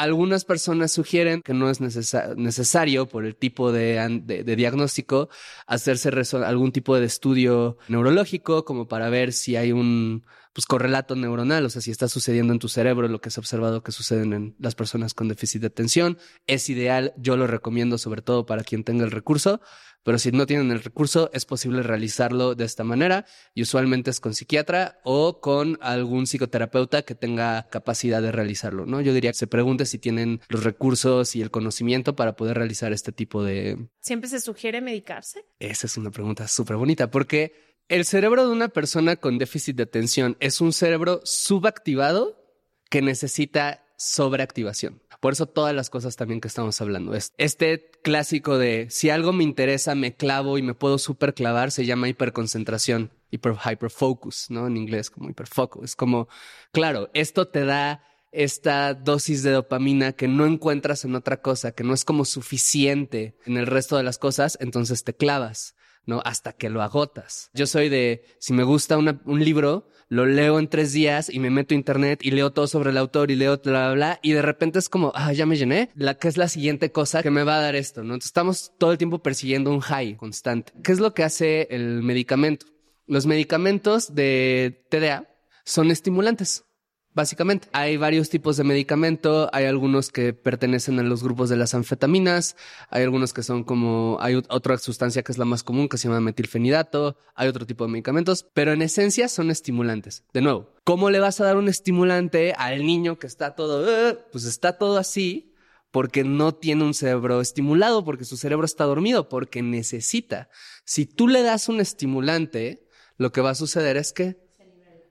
Algunas 0.00 0.46
personas 0.46 0.92
sugieren 0.92 1.42
que 1.42 1.52
no 1.52 1.68
es 1.68 1.82
necesa- 1.82 2.34
necesario 2.34 3.06
por 3.06 3.26
el 3.26 3.36
tipo 3.36 3.70
de, 3.70 4.54
diagnóstico 4.56 5.28
hacerse 5.66 6.08
algún 6.38 6.72
tipo 6.72 6.98
de 6.98 7.04
estudio 7.04 7.76
neurológico 7.88 8.64
como 8.64 8.88
para 8.88 9.10
ver 9.10 9.34
si 9.34 9.56
hay 9.56 9.72
un 9.72 10.24
pues, 10.54 10.64
correlato 10.64 11.16
neuronal, 11.16 11.66
o 11.66 11.68
sea, 11.70 11.82
si 11.82 11.90
está 11.90 12.08
sucediendo 12.08 12.54
en 12.54 12.58
tu 12.58 12.68
cerebro 12.70 13.08
lo 13.08 13.20
que 13.20 13.28
se 13.30 13.40
ha 13.40 13.42
observado 13.42 13.82
que 13.82 13.92
suceden 13.92 14.32
en 14.32 14.56
las 14.58 14.74
personas 14.74 15.12
con 15.12 15.28
déficit 15.28 15.60
de 15.60 15.66
atención. 15.66 16.16
Es 16.46 16.70
ideal, 16.70 17.12
yo 17.18 17.36
lo 17.36 17.46
recomiendo 17.46 17.98
sobre 17.98 18.22
todo 18.22 18.46
para 18.46 18.64
quien 18.64 18.84
tenga 18.84 19.04
el 19.04 19.10
recurso, 19.10 19.60
pero 20.02 20.18
si 20.18 20.32
no 20.32 20.46
tienen 20.46 20.70
el 20.70 20.82
recurso 20.82 21.30
es 21.32 21.44
posible 21.44 21.82
realizarlo 21.82 22.54
de 22.54 22.64
esta 22.64 22.84
manera 22.84 23.26
y 23.54 23.62
usualmente 23.62 24.10
es 24.10 24.20
con 24.20 24.34
psiquiatra 24.34 25.00
o 25.04 25.40
con 25.40 25.78
algún 25.80 26.26
psicoterapeuta 26.26 27.02
que 27.02 27.14
tenga 27.14 27.68
capacidad 27.68 28.22
de 28.22 28.32
realizarlo, 28.32 28.86
¿no? 28.86 29.00
Yo 29.00 29.12
diría 29.12 29.30
que 29.30 29.38
se 29.38 29.46
pregunte 29.46 29.86
si 29.86 29.98
tienen 29.98 30.40
los 30.48 30.64
recursos 30.64 31.36
y 31.36 31.42
el 31.42 31.50
conocimiento 31.50 32.16
para 32.16 32.36
poder 32.36 32.56
realizar 32.56 32.92
este 32.92 33.12
tipo 33.12 33.42
de, 33.44 33.88
Siempre 34.00 34.28
se 34.28 34.40
sugiere 34.40 34.80
medicarse. 34.80 35.44
esa 35.58 35.86
es 35.86 35.96
una 35.96 36.10
pregunta 36.10 36.48
súper 36.48 36.76
bonita 36.76 37.10
porque 37.10 37.70
el 37.88 38.04
cerebro 38.04 38.46
de 38.46 38.52
una 38.52 38.68
persona 38.68 39.16
con 39.16 39.38
déficit 39.38 39.76
de 39.76 39.82
atención 39.82 40.36
es 40.40 40.60
un 40.60 40.72
cerebro 40.72 41.20
subactivado 41.24 42.40
que 42.88 43.02
necesita 43.02 43.84
sobreactivación. 43.96 45.02
Por 45.20 45.34
eso 45.34 45.46
todas 45.46 45.74
las 45.74 45.90
cosas 45.90 46.16
también 46.16 46.40
que 46.40 46.48
estamos 46.48 46.80
hablando. 46.80 47.14
Es 47.14 47.32
este 47.36 47.90
clásico 48.02 48.56
de 48.58 48.86
si 48.90 49.10
algo 49.10 49.32
me 49.32 49.44
interesa, 49.44 49.94
me 49.94 50.16
clavo 50.16 50.56
y 50.56 50.62
me 50.62 50.74
puedo 50.74 50.96
súper 50.98 51.34
clavar, 51.34 51.70
se 51.70 51.84
llama 51.84 52.08
hiperconcentración, 52.08 53.12
hiper, 53.30 53.54
hyperfocus, 53.70 54.46
¿no? 54.50 54.66
En 54.66 54.76
inglés 54.78 55.10
como 55.10 55.28
hiperfoco. 55.28 55.84
Es 55.84 55.94
como, 55.94 56.28
claro, 56.72 57.10
esto 57.14 57.48
te 57.48 57.64
da 57.66 58.02
esta 58.32 58.94
dosis 58.94 59.42
de 59.42 59.50
dopamina 59.50 60.12
que 60.12 60.28
no 60.28 60.46
encuentras 60.46 61.04
en 61.04 61.14
otra 61.14 61.42
cosa, 61.42 61.72
que 61.72 61.84
no 61.84 61.92
es 61.94 62.04
como 62.04 62.24
suficiente 62.24 63.36
en 63.44 63.56
el 63.56 63.66
resto 63.66 63.96
de 63.96 64.02
las 64.04 64.18
cosas, 64.18 64.56
entonces 64.60 65.04
te 65.04 65.14
clavas, 65.14 65.74
¿no? 66.06 66.22
Hasta 66.24 66.52
que 66.52 66.70
lo 66.70 66.80
agotas. 66.82 67.50
Yo 67.54 67.66
soy 67.66 67.88
de, 67.88 68.24
si 68.38 68.52
me 68.52 68.62
gusta 68.62 68.96
una- 68.96 69.20
un 69.24 69.44
libro, 69.44 69.88
lo 70.10 70.26
leo 70.26 70.58
en 70.58 70.68
tres 70.68 70.92
días 70.92 71.30
y 71.32 71.38
me 71.38 71.50
meto 71.50 71.72
a 71.72 71.76
internet 71.76 72.20
y 72.22 72.32
leo 72.32 72.50
todo 72.52 72.66
sobre 72.66 72.90
el 72.90 72.98
autor 72.98 73.30
y 73.30 73.36
leo 73.36 73.58
bla, 73.62 73.86
bla, 73.86 73.92
bla, 73.92 74.20
y 74.22 74.32
de 74.32 74.42
repente 74.42 74.80
es 74.80 74.88
como, 74.88 75.12
ah, 75.14 75.32
ya 75.32 75.46
me 75.46 75.56
llené, 75.56 75.88
la 75.94 76.14
que 76.14 76.28
es 76.28 76.36
la 76.36 76.48
siguiente 76.48 76.90
cosa 76.90 77.22
que 77.22 77.30
me 77.30 77.44
va 77.44 77.56
a 77.56 77.62
dar 77.62 77.76
esto, 77.76 78.02
¿no? 78.02 78.14
Entonces 78.14 78.30
estamos 78.30 78.72
todo 78.76 78.90
el 78.90 78.98
tiempo 78.98 79.20
persiguiendo 79.20 79.70
un 79.70 79.80
high 79.80 80.16
constante. 80.16 80.72
¿Qué 80.82 80.92
es 80.92 80.98
lo 80.98 81.14
que 81.14 81.22
hace 81.22 81.68
el 81.70 82.02
medicamento? 82.02 82.66
Los 83.06 83.26
medicamentos 83.26 84.14
de 84.14 84.84
TDA 84.90 85.28
son 85.64 85.92
estimulantes. 85.92 86.64
Básicamente, 87.12 87.68
hay 87.72 87.96
varios 87.96 88.30
tipos 88.30 88.56
de 88.56 88.62
medicamento, 88.62 89.50
hay 89.52 89.64
algunos 89.64 90.10
que 90.10 90.32
pertenecen 90.32 90.98
a 91.00 91.02
los 91.02 91.24
grupos 91.24 91.48
de 91.50 91.56
las 91.56 91.74
anfetaminas, 91.74 92.54
hay 92.88 93.02
algunos 93.02 93.32
que 93.32 93.42
son 93.42 93.64
como, 93.64 94.18
hay 94.20 94.34
ot- 94.34 94.46
otra 94.48 94.78
sustancia 94.78 95.22
que 95.24 95.32
es 95.32 95.38
la 95.38 95.44
más 95.44 95.64
común 95.64 95.88
que 95.88 95.98
se 95.98 96.06
llama 96.06 96.20
metilfenidato, 96.20 97.16
hay 97.34 97.48
otro 97.48 97.66
tipo 97.66 97.84
de 97.84 97.90
medicamentos, 97.90 98.46
pero 98.54 98.72
en 98.72 98.82
esencia 98.82 99.28
son 99.28 99.50
estimulantes. 99.50 100.22
De 100.32 100.40
nuevo, 100.40 100.72
¿cómo 100.84 101.10
le 101.10 101.18
vas 101.18 101.40
a 101.40 101.44
dar 101.44 101.56
un 101.56 101.68
estimulante 101.68 102.54
al 102.56 102.86
niño 102.86 103.18
que 103.18 103.26
está 103.26 103.56
todo, 103.56 103.84
pues 104.30 104.44
está 104.44 104.78
todo 104.78 104.96
así 104.96 105.52
porque 105.90 106.22
no 106.22 106.54
tiene 106.54 106.84
un 106.84 106.94
cerebro 106.94 107.40
estimulado, 107.40 108.04
porque 108.04 108.24
su 108.24 108.36
cerebro 108.36 108.64
está 108.64 108.84
dormido, 108.84 109.28
porque 109.28 109.62
necesita. 109.62 110.48
Si 110.84 111.06
tú 111.06 111.26
le 111.26 111.42
das 111.42 111.68
un 111.68 111.80
estimulante, 111.80 112.86
lo 113.16 113.32
que 113.32 113.40
va 113.40 113.50
a 113.50 113.54
suceder 113.56 113.96
es 113.96 114.12
que 114.12 114.36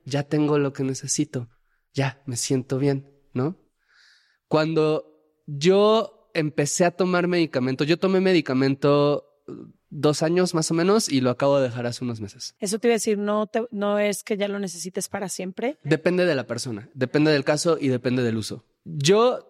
ya 0.06 0.22
tengo 0.22 0.56
lo 0.58 0.72
que 0.72 0.82
necesito, 0.82 1.48
ya 1.94 2.22
me 2.26 2.36
siento 2.36 2.78
bien, 2.78 3.10
¿no? 3.32 3.56
Cuando 4.48 5.04
yo 5.46 6.30
empecé 6.34 6.84
a 6.84 6.90
tomar 6.90 7.26
medicamento, 7.28 7.84
yo 7.84 7.98
tomé 7.98 8.20
medicamento 8.20 9.24
eh, 9.48 9.52
dos 9.90 10.22
años 10.22 10.54
más 10.54 10.70
o 10.70 10.74
menos 10.74 11.08
y 11.08 11.20
lo 11.20 11.30
acabo 11.30 11.58
de 11.58 11.64
dejar 11.64 11.86
hace 11.86 12.04
unos 12.04 12.20
meses. 12.20 12.54
Eso 12.60 12.78
te 12.78 12.88
iba 12.88 12.92
a 12.92 12.96
decir, 12.96 13.18
no, 13.18 13.46
te- 13.46 13.66
no 13.70 13.98
es 13.98 14.22
que 14.22 14.36
ya 14.36 14.48
lo 14.48 14.58
necesites 14.58 15.08
para 15.08 15.28
siempre. 15.28 15.78
Depende 15.82 16.24
de 16.26 16.34
la 16.34 16.46
persona, 16.46 16.88
depende 16.94 17.32
del 17.32 17.44
caso 17.44 17.78
y 17.80 17.88
depende 17.88 18.22
del 18.22 18.36
uso. 18.36 18.64
Yo 18.84 19.46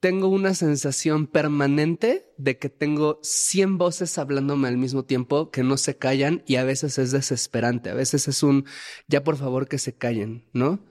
tengo 0.00 0.28
una 0.28 0.52
sensación 0.54 1.26
permanente 1.26 2.30
de 2.36 2.58
que 2.58 2.68
tengo 2.68 3.18
100 3.22 3.78
voces 3.78 4.18
hablándome 4.18 4.68
al 4.68 4.76
mismo 4.76 5.04
tiempo 5.04 5.50
que 5.50 5.62
no 5.62 5.78
se 5.78 5.96
callan 5.96 6.42
y 6.46 6.56
a 6.56 6.64
veces 6.64 6.98
es 6.98 7.10
desesperante, 7.10 7.88
a 7.90 7.94
veces 7.94 8.28
es 8.28 8.42
un 8.42 8.66
ya 9.08 9.24
por 9.24 9.36
favor 9.36 9.66
que 9.66 9.78
se 9.78 9.96
callen, 9.96 10.46
¿no? 10.52 10.84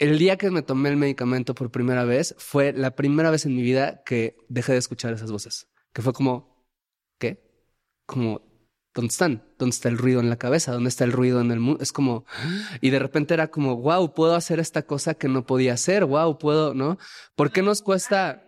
El 0.00 0.18
día 0.18 0.38
que 0.38 0.50
me 0.50 0.62
tomé 0.62 0.88
el 0.88 0.96
medicamento 0.96 1.54
por 1.54 1.70
primera 1.70 2.04
vez 2.04 2.34
fue 2.38 2.72
la 2.72 2.96
primera 2.96 3.30
vez 3.30 3.44
en 3.44 3.54
mi 3.54 3.60
vida 3.60 4.02
que 4.06 4.34
dejé 4.48 4.72
de 4.72 4.78
escuchar 4.78 5.12
esas 5.12 5.30
voces, 5.30 5.68
que 5.92 6.00
fue 6.00 6.14
como, 6.14 6.66
¿qué? 7.18 7.42
Como, 8.06 8.40
¿dónde 8.94 9.10
están? 9.10 9.44
¿Dónde 9.58 9.74
está 9.74 9.90
el 9.90 9.98
ruido 9.98 10.20
en 10.20 10.30
la 10.30 10.38
cabeza? 10.38 10.72
¿Dónde 10.72 10.88
está 10.88 11.04
el 11.04 11.12
ruido 11.12 11.42
en 11.42 11.50
el 11.50 11.60
mundo? 11.60 11.82
Es 11.82 11.92
como, 11.92 12.24
y 12.80 12.88
de 12.88 12.98
repente 12.98 13.34
era 13.34 13.48
como, 13.48 13.76
wow, 13.76 14.14
puedo 14.14 14.34
hacer 14.34 14.58
esta 14.58 14.84
cosa 14.84 15.12
que 15.12 15.28
no 15.28 15.44
podía 15.44 15.74
hacer, 15.74 16.06
wow, 16.06 16.38
puedo, 16.38 16.72
¿no? 16.72 16.96
¿Por 17.36 17.52
qué 17.52 17.60
nos 17.60 17.82
cuesta? 17.82 18.42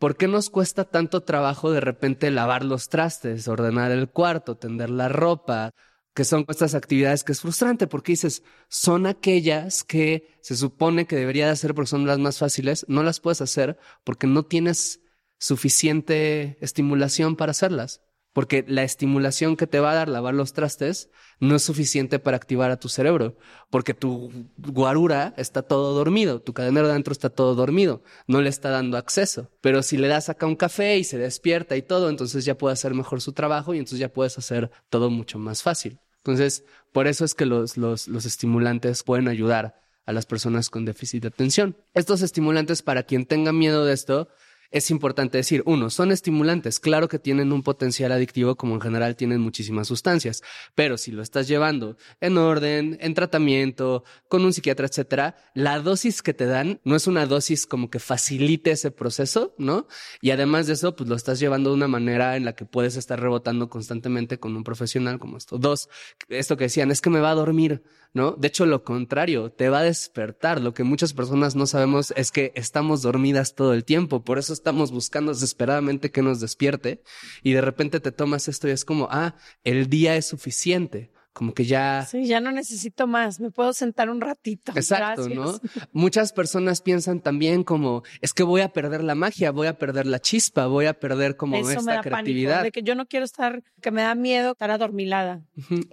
¿Por 0.00 0.16
qué 0.16 0.26
nos 0.26 0.50
cuesta 0.50 0.84
tanto 0.84 1.22
trabajo 1.22 1.70
de 1.70 1.80
repente 1.80 2.32
lavar 2.32 2.64
los 2.64 2.88
trastes, 2.88 3.46
ordenar 3.46 3.92
el 3.92 4.10
cuarto, 4.10 4.56
tender 4.56 4.90
la 4.90 5.08
ropa? 5.08 5.70
Que 6.18 6.24
son 6.24 6.44
estas 6.48 6.74
actividades 6.74 7.22
que 7.22 7.32
es 7.32 7.40
frustrante 7.42 7.86
porque 7.86 8.12
dices, 8.12 8.42
son 8.68 9.06
aquellas 9.06 9.84
que 9.84 10.08
se 10.40 10.56
supone 10.56 11.06
que 11.06 11.14
debería 11.22 11.46
de 11.46 11.52
hacer 11.52 11.74
porque 11.74 11.90
son 11.90 12.06
las 12.06 12.18
más 12.18 12.38
fáciles, 12.38 12.84
no 12.88 13.04
las 13.04 13.20
puedes 13.20 13.40
hacer 13.40 13.78
porque 14.04 14.26
no 14.26 14.42
tienes 14.44 15.00
suficiente 15.38 16.58
estimulación 16.60 17.36
para 17.36 17.52
hacerlas. 17.52 17.90
porque 18.32 18.64
la 18.68 18.84
estimulación 18.84 19.56
que 19.56 19.66
te 19.66 19.80
va 19.80 19.90
a 19.92 19.94
dar 19.94 20.08
lavar 20.08 20.34
los 20.34 20.52
trastes 20.52 21.10
no 21.40 21.56
es 21.56 21.62
suficiente 21.62 22.18
para 22.20 22.36
activar 22.36 22.70
a 22.70 22.78
tu 22.78 22.88
cerebro, 22.88 23.36
porque 23.70 23.94
tu 23.94 24.30
guarura 24.58 25.34
está 25.36 25.62
todo 25.62 25.94
dormido, 25.94 26.40
tu 26.40 26.52
cadenero 26.52 26.86
de 26.86 26.92
adentro 26.92 27.12
está 27.12 27.30
todo 27.30 27.54
dormido, 27.56 28.02
no 28.28 28.40
le 28.40 28.48
está 28.48 28.70
dando 28.70 28.96
acceso. 28.96 29.50
Pero 29.60 29.82
si 29.82 29.96
le 29.96 30.08
das 30.08 30.28
acá 30.28 30.46
un 30.46 30.56
café 30.56 30.98
y 30.98 31.04
se 31.04 31.18
despierta 31.18 31.76
y 31.76 31.82
todo, 31.82 32.10
entonces 32.10 32.44
ya 32.44 32.56
puede 32.56 32.74
hacer 32.74 32.94
mejor 32.94 33.20
su 33.20 33.32
trabajo 33.32 33.74
y 33.74 33.78
entonces 33.78 33.98
ya 34.00 34.12
puedes 34.12 34.38
hacer 34.38 34.70
todo 34.88 35.10
mucho 35.10 35.38
más 35.38 35.62
fácil. 35.62 35.98
Entonces, 36.28 36.64
por 36.92 37.06
eso 37.06 37.24
es 37.24 37.34
que 37.34 37.46
los, 37.46 37.78
los, 37.78 38.06
los 38.06 38.26
estimulantes 38.26 39.02
pueden 39.02 39.28
ayudar 39.28 39.80
a 40.04 40.12
las 40.12 40.26
personas 40.26 40.68
con 40.68 40.84
déficit 40.84 41.22
de 41.22 41.28
atención. 41.28 41.76
Estos 41.94 42.20
estimulantes, 42.20 42.82
para 42.82 43.04
quien 43.04 43.24
tenga 43.24 43.52
miedo 43.52 43.86
de 43.86 43.94
esto, 43.94 44.28
es 44.70 44.90
importante 44.90 45.38
decir, 45.38 45.62
uno, 45.66 45.90
son 45.90 46.12
estimulantes, 46.12 46.78
claro 46.78 47.08
que 47.08 47.18
tienen 47.18 47.52
un 47.52 47.62
potencial 47.62 48.12
adictivo 48.12 48.56
como 48.56 48.74
en 48.74 48.80
general 48.80 49.16
tienen 49.16 49.40
muchísimas 49.40 49.88
sustancias, 49.88 50.42
pero 50.74 50.98
si 50.98 51.10
lo 51.10 51.22
estás 51.22 51.48
llevando 51.48 51.96
en 52.20 52.36
orden, 52.36 52.98
en 53.00 53.14
tratamiento, 53.14 54.04
con 54.28 54.44
un 54.44 54.52
psiquiatra, 54.52 54.86
etcétera, 54.86 55.36
la 55.54 55.80
dosis 55.80 56.22
que 56.22 56.34
te 56.34 56.46
dan 56.46 56.80
no 56.84 56.96
es 56.96 57.06
una 57.06 57.26
dosis 57.26 57.66
como 57.66 57.90
que 57.90 57.98
facilite 57.98 58.70
ese 58.72 58.90
proceso, 58.90 59.54
¿no? 59.58 59.86
Y 60.20 60.30
además 60.30 60.66
de 60.66 60.74
eso, 60.74 60.94
pues 60.94 61.08
lo 61.08 61.16
estás 61.16 61.40
llevando 61.40 61.70
de 61.70 61.76
una 61.76 61.88
manera 61.88 62.36
en 62.36 62.44
la 62.44 62.54
que 62.54 62.64
puedes 62.64 62.96
estar 62.96 63.20
rebotando 63.20 63.68
constantemente 63.68 64.38
con 64.38 64.56
un 64.56 64.64
profesional 64.64 65.18
como 65.18 65.36
esto. 65.38 65.58
Dos, 65.58 65.88
esto 66.28 66.56
que 66.56 66.64
decían, 66.64 66.90
es 66.90 67.00
que 67.00 67.10
me 67.10 67.20
va 67.20 67.30
a 67.30 67.34
dormir, 67.34 67.82
¿no? 68.12 68.32
De 68.32 68.48
hecho, 68.48 68.66
lo 68.66 68.84
contrario, 68.84 69.50
te 69.50 69.68
va 69.68 69.80
a 69.80 69.82
despertar. 69.84 70.60
Lo 70.60 70.74
que 70.74 70.84
muchas 70.84 71.12
personas 71.14 71.56
no 71.56 71.66
sabemos 71.66 72.12
es 72.16 72.32
que 72.32 72.52
estamos 72.54 73.02
dormidas 73.02 73.54
todo 73.54 73.72
el 73.74 73.84
tiempo, 73.84 74.24
por 74.24 74.38
eso 74.38 74.52
estamos 74.58 74.90
buscando 74.90 75.32
desesperadamente 75.32 76.10
que 76.10 76.22
nos 76.22 76.40
despierte 76.40 77.02
y 77.42 77.52
de 77.52 77.60
repente 77.60 78.00
te 78.00 78.12
tomas 78.12 78.48
esto 78.48 78.68
y 78.68 78.72
es 78.72 78.84
como, 78.84 79.08
ah, 79.10 79.36
el 79.64 79.88
día 79.88 80.16
es 80.16 80.26
suficiente. 80.26 81.10
Como 81.32 81.54
que 81.54 81.64
ya. 81.64 82.04
Sí, 82.04 82.26
ya 82.26 82.40
no 82.40 82.50
necesito 82.50 83.06
más. 83.06 83.38
Me 83.38 83.52
puedo 83.52 83.72
sentar 83.72 84.10
un 84.10 84.20
ratito. 84.20 84.72
Exacto, 84.74 85.28
¿no? 85.28 85.60
Muchas 85.92 86.32
personas 86.32 86.82
piensan 86.82 87.20
también 87.20 87.62
como 87.62 88.02
es 88.20 88.34
que 88.34 88.42
voy 88.42 88.60
a 88.60 88.72
perder 88.72 89.04
la 89.04 89.14
magia, 89.14 89.52
voy 89.52 89.68
a 89.68 89.78
perder 89.78 90.06
la 90.06 90.18
chispa, 90.18 90.66
voy 90.66 90.86
a 90.86 90.98
perder 90.98 91.36
como 91.36 91.56
Eso 91.56 91.70
esta 91.70 91.82
me 91.82 91.92
da 91.92 92.00
creatividad. 92.00 92.56
Pánico, 92.56 92.64
de 92.64 92.72
que 92.72 92.82
yo 92.82 92.96
no 92.96 93.06
quiero 93.06 93.24
estar, 93.24 93.62
que 93.80 93.92
me 93.92 94.02
da 94.02 94.16
miedo 94.16 94.50
estar 94.50 94.72
adormilada. 94.72 95.44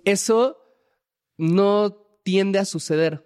Eso 0.03 0.57
no 1.38 1.91
tiende 2.24 2.57
a 2.57 2.66
suceder. 2.66 3.24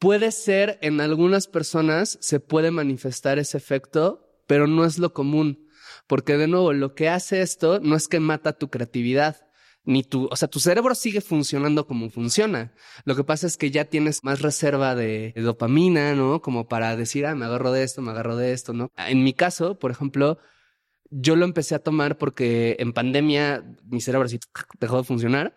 Puede 0.00 0.32
ser 0.32 0.78
en 0.82 1.00
algunas 1.00 1.46
personas 1.46 2.18
se 2.20 2.40
puede 2.40 2.72
manifestar 2.72 3.38
ese 3.38 3.58
efecto, 3.58 4.27
pero 4.48 4.66
no 4.66 4.84
es 4.84 4.98
lo 4.98 5.12
común, 5.12 5.68
porque 6.08 6.36
de 6.36 6.48
nuevo 6.48 6.72
lo 6.72 6.96
que 6.96 7.08
hace 7.08 7.42
esto 7.42 7.78
no 7.80 7.94
es 7.94 8.08
que 8.08 8.18
mata 8.18 8.54
tu 8.54 8.70
creatividad, 8.70 9.36
ni 9.84 10.02
tu, 10.02 10.28
o 10.30 10.36
sea, 10.36 10.48
tu 10.48 10.58
cerebro 10.58 10.94
sigue 10.94 11.20
funcionando 11.20 11.86
como 11.86 12.10
funciona. 12.10 12.74
Lo 13.04 13.14
que 13.14 13.24
pasa 13.24 13.46
es 13.46 13.56
que 13.56 13.70
ya 13.70 13.84
tienes 13.84 14.24
más 14.24 14.42
reserva 14.42 14.94
de, 14.94 15.32
dopamina, 15.36 16.14
¿no? 16.14 16.42
Como 16.42 16.66
para 16.66 16.96
decir, 16.96 17.26
ah, 17.26 17.34
me 17.34 17.46
agarro 17.46 17.72
de 17.72 17.84
esto, 17.84 18.02
me 18.02 18.10
agarro 18.10 18.36
de 18.36 18.52
esto, 18.52 18.72
¿no? 18.72 18.90
En 18.96 19.22
mi 19.22 19.32
caso, 19.32 19.78
por 19.78 19.90
ejemplo, 19.90 20.38
yo 21.10 21.36
lo 21.36 21.44
empecé 21.44 21.74
a 21.74 21.78
tomar 21.78 22.18
porque 22.18 22.76
en 22.80 22.92
pandemia 22.92 23.64
mi 23.84 24.00
cerebro 24.00 24.26
así 24.26 24.38
dejó 24.80 24.98
de 24.98 25.04
funcionar 25.04 25.56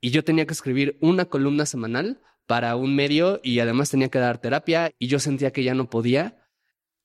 y 0.00 0.10
yo 0.10 0.24
tenía 0.24 0.46
que 0.46 0.52
escribir 0.52 0.98
una 1.00 1.24
columna 1.26 1.66
semanal 1.66 2.20
para 2.46 2.76
un 2.76 2.94
medio 2.94 3.40
y 3.42 3.60
además 3.60 3.90
tenía 3.90 4.08
que 4.08 4.18
dar 4.18 4.38
terapia 4.38 4.92
y 4.98 5.08
yo 5.08 5.18
sentía 5.18 5.52
que 5.52 5.64
ya 5.64 5.74
no 5.74 5.90
podía. 5.90 6.38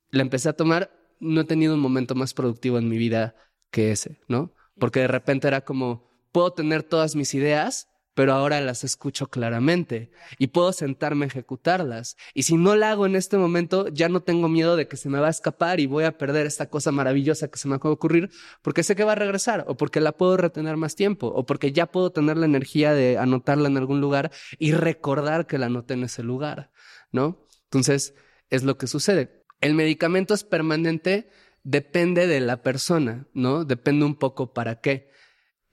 La 0.10 0.22
empecé 0.22 0.50
a 0.50 0.54
tomar, 0.54 0.92
no 1.20 1.42
he 1.42 1.46
tenido 1.46 1.74
un 1.74 1.80
momento 1.80 2.16
más 2.16 2.34
productivo 2.34 2.78
en 2.78 2.90
mi 2.90 2.98
vida 2.98 3.36
que 3.72 3.92
ese, 3.92 4.20
¿no? 4.28 4.54
Porque 4.80 5.02
de 5.02 5.08
repente 5.08 5.48
era 5.48 5.62
como, 5.62 6.10
puedo 6.32 6.52
tener 6.52 6.84
todas 6.84 7.16
mis 7.16 7.34
ideas, 7.34 7.90
pero 8.18 8.34
ahora 8.34 8.60
las 8.62 8.84
escucho 8.84 9.28
claramente 9.28 10.10
y 10.40 10.48
puedo 10.48 10.74
sentarme 10.74 11.26
a 11.26 11.28
ejecutarlas. 11.28 12.18
Y 12.34 12.44
si 12.44 12.58
no 12.58 12.76
la 12.76 12.90
hago 12.90 13.06
en 13.06 13.16
este 13.16 13.38
momento, 13.38 13.90
ya 13.90 14.10
no 14.10 14.22
tengo 14.22 14.50
miedo 14.50 14.76
de 14.76 14.88
que 14.88 14.98
se 14.98 15.08
me 15.08 15.20
va 15.20 15.28
a 15.28 15.30
escapar 15.30 15.80
y 15.80 15.86
voy 15.86 16.04
a 16.04 16.18
perder 16.18 16.48
esta 16.48 16.68
cosa 16.68 16.92
maravillosa 16.92 17.50
que 17.50 17.60
se 17.60 17.68
me 17.68 17.76
acaba 17.76 17.92
de 17.92 17.98
ocurrir 17.98 18.32
porque 18.64 18.82
sé 18.82 18.96
que 18.96 19.04
va 19.04 19.12
a 19.12 19.16
regresar 19.16 19.66
o 19.68 19.78
porque 19.78 20.02
la 20.02 20.14
puedo 20.14 20.36
retener 20.36 20.78
más 20.78 20.96
tiempo 20.96 21.28
o 21.28 21.46
porque 21.46 21.74
ya 21.74 21.92
puedo 21.92 22.12
tener 22.12 22.38
la 22.38 22.48
energía 22.48 22.92
de 22.94 23.20
anotarla 23.20 23.68
en 23.68 23.78
algún 23.78 24.02
lugar 24.02 24.32
y 24.58 24.72
recordar 24.72 25.46
que 25.46 25.60
la 25.60 25.68
anoté 25.68 25.94
en 25.94 26.06
ese 26.06 26.24
lugar, 26.24 26.72
¿no? 27.12 27.46
Entonces, 27.66 28.16
es 28.50 28.64
lo 28.64 28.80
que 28.80 28.88
sucede. 28.88 29.37
El 29.62 29.74
medicamento 29.74 30.34
es 30.34 30.44
permanente, 30.44 31.30
depende 31.64 32.28
de 32.28 32.40
la 32.40 32.62
persona, 32.62 33.28
¿no? 33.34 33.66
Depende 33.66 34.06
un 34.06 34.16
poco 34.16 34.54
para 34.54 34.82
qué. 34.82 35.10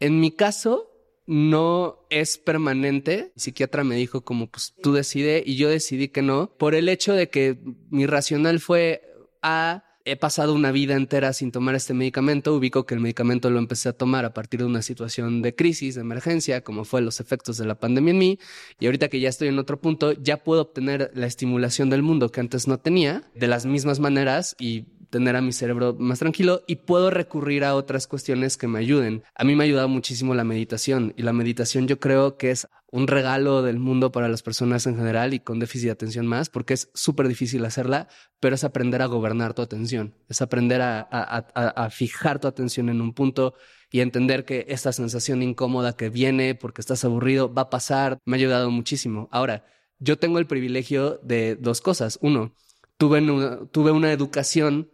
En 0.01 0.21
mi 0.21 0.33
caso, 0.33 0.91
no 1.27 2.07
es 2.11 2.39
permanente. 2.39 3.33
El 3.35 3.41
psiquiatra 3.41 3.85
me 3.85 3.97
dijo 3.97 4.25
como, 4.25 4.51
pues 4.51 4.75
tú 4.83 4.93
decide 4.93 5.43
y 5.45 5.57
yo 5.57 5.69
decidí 5.69 6.09
que 6.09 6.23
no, 6.23 6.57
por 6.57 6.75
el 6.75 6.89
hecho 6.89 7.15
de 7.15 7.29
que 7.29 7.59
mi 7.91 8.07
racional 8.07 8.61
fue 8.61 9.03
a... 9.43 9.85
He 10.07 10.17
pasado 10.17 10.53
una 10.53 10.71
vida 10.71 10.97
entera 10.97 11.33
sin 11.33 11.51
tomar 11.51 11.75
este 11.75 11.95
medicamento. 11.95 12.55
Ubico 12.55 12.85
que 12.85 12.93
el 12.93 13.01
medicamento 13.01 13.49
lo 13.49 13.59
empecé 13.59 13.89
a 13.89 13.95
tomar 13.95 14.27
a 14.27 14.35
partir 14.35 14.61
de 14.61 14.67
una 14.67 14.83
situación 14.83 15.41
de 15.41 15.55
crisis, 15.55 15.95
de 15.95 16.03
emergencia, 16.03 16.63
como 16.63 16.85
fue 16.85 17.01
los 17.01 17.21
efectos 17.21 17.57
de 17.57 17.65
la 17.65 17.77
pandemia 17.77 18.11
en 18.11 18.19
mí. 18.19 18.39
Y 18.79 18.85
ahorita 18.85 19.09
que 19.09 19.19
ya 19.19 19.31
estoy 19.31 19.49
en 19.49 19.59
otro 19.59 19.81
punto, 19.81 20.13
ya 20.13 20.45
puedo 20.45 20.61
obtener 20.61 21.11
la 21.15 21.27
estimulación 21.27 21.89
del 21.89 22.03
mundo 22.03 22.31
que 22.31 22.41
antes 22.41 22.69
no 22.69 22.77
tenía 22.77 23.23
de 23.35 23.47
las 23.47 23.65
mismas 23.65 23.99
maneras 23.99 24.55
y 24.59 24.85
tener 25.09 25.37
a 25.37 25.41
mi 25.41 25.53
cerebro 25.53 25.97
más 25.99 26.19
tranquilo 26.19 26.65
y 26.67 26.77
puedo 26.77 27.09
recurrir 27.09 27.65
a 27.65 27.75
otras 27.75 28.07
cuestiones 28.07 28.59
que 28.59 28.67
me 28.67 28.81
ayuden. 28.81 29.23
A 29.35 29.45
mí 29.45 29.55
me 29.55 29.65
ha 29.65 29.67
ayudado 29.67 29.89
muchísimo 29.89 30.35
la 30.35 30.45
meditación 30.45 31.15
y 31.17 31.23
la 31.23 31.33
meditación 31.33 31.87
yo 31.87 31.99
creo 31.99 32.37
que 32.37 32.51
es 32.51 32.69
un 32.95 33.09
regalo 33.09 33.63
del 33.63 33.81
mundo 33.81 34.13
para 34.13 34.29
las 34.29 34.45
personas 34.45 34.87
en 34.87 34.97
general 34.97 35.35
y 35.35 35.41
con 35.41 35.59
déficit 35.59 35.87
de 35.87 35.91
atención 35.91 36.29
más, 36.29 36.49
porque 36.49 36.75
es 36.75 36.93
súper 36.95 37.27
difícil 37.27 37.65
hacerla, 37.65 38.07
pero 38.39 38.55
es 38.55 38.63
aprender 38.63 39.03
a 39.03 39.07
gobernar 39.07 39.53
tu 39.53 39.63
atención, 39.63 40.15
es 40.29 40.41
aprender 40.41 40.81
a, 40.81 41.01
a, 41.01 41.39
a, 41.39 41.91
fijar 41.91 42.39
tu 42.39 42.47
atención 42.47 42.89
en 42.89 43.01
un 43.01 43.13
punto 43.13 43.55
y 43.91 43.99
entender 43.99 44.45
que 44.45 44.67
esta 44.69 44.93
sensación 44.93 45.43
incómoda 45.43 45.97
que 45.97 46.09
viene 46.09 46.55
porque 46.55 46.81
estás 46.81 47.05
aburrido 47.05 47.53
va 47.53 47.63
a 47.63 47.71
pasar, 47.71 48.21
me 48.25 48.37
ha 48.37 48.39
ayudado 48.39 48.71
muchísimo. 48.71 49.29
Ahora, 49.33 49.65
yo 49.99 50.17
tengo 50.17 50.39
el 50.39 50.47
privilegio 50.47 51.19
de 51.25 51.57
dos 51.57 51.81
cosas. 51.81 52.21
Uno, 52.23 52.55
tuve 52.97 53.19
una, 53.19 53.67
tuve 53.73 53.91
una 53.91 54.13
educación 54.13 54.93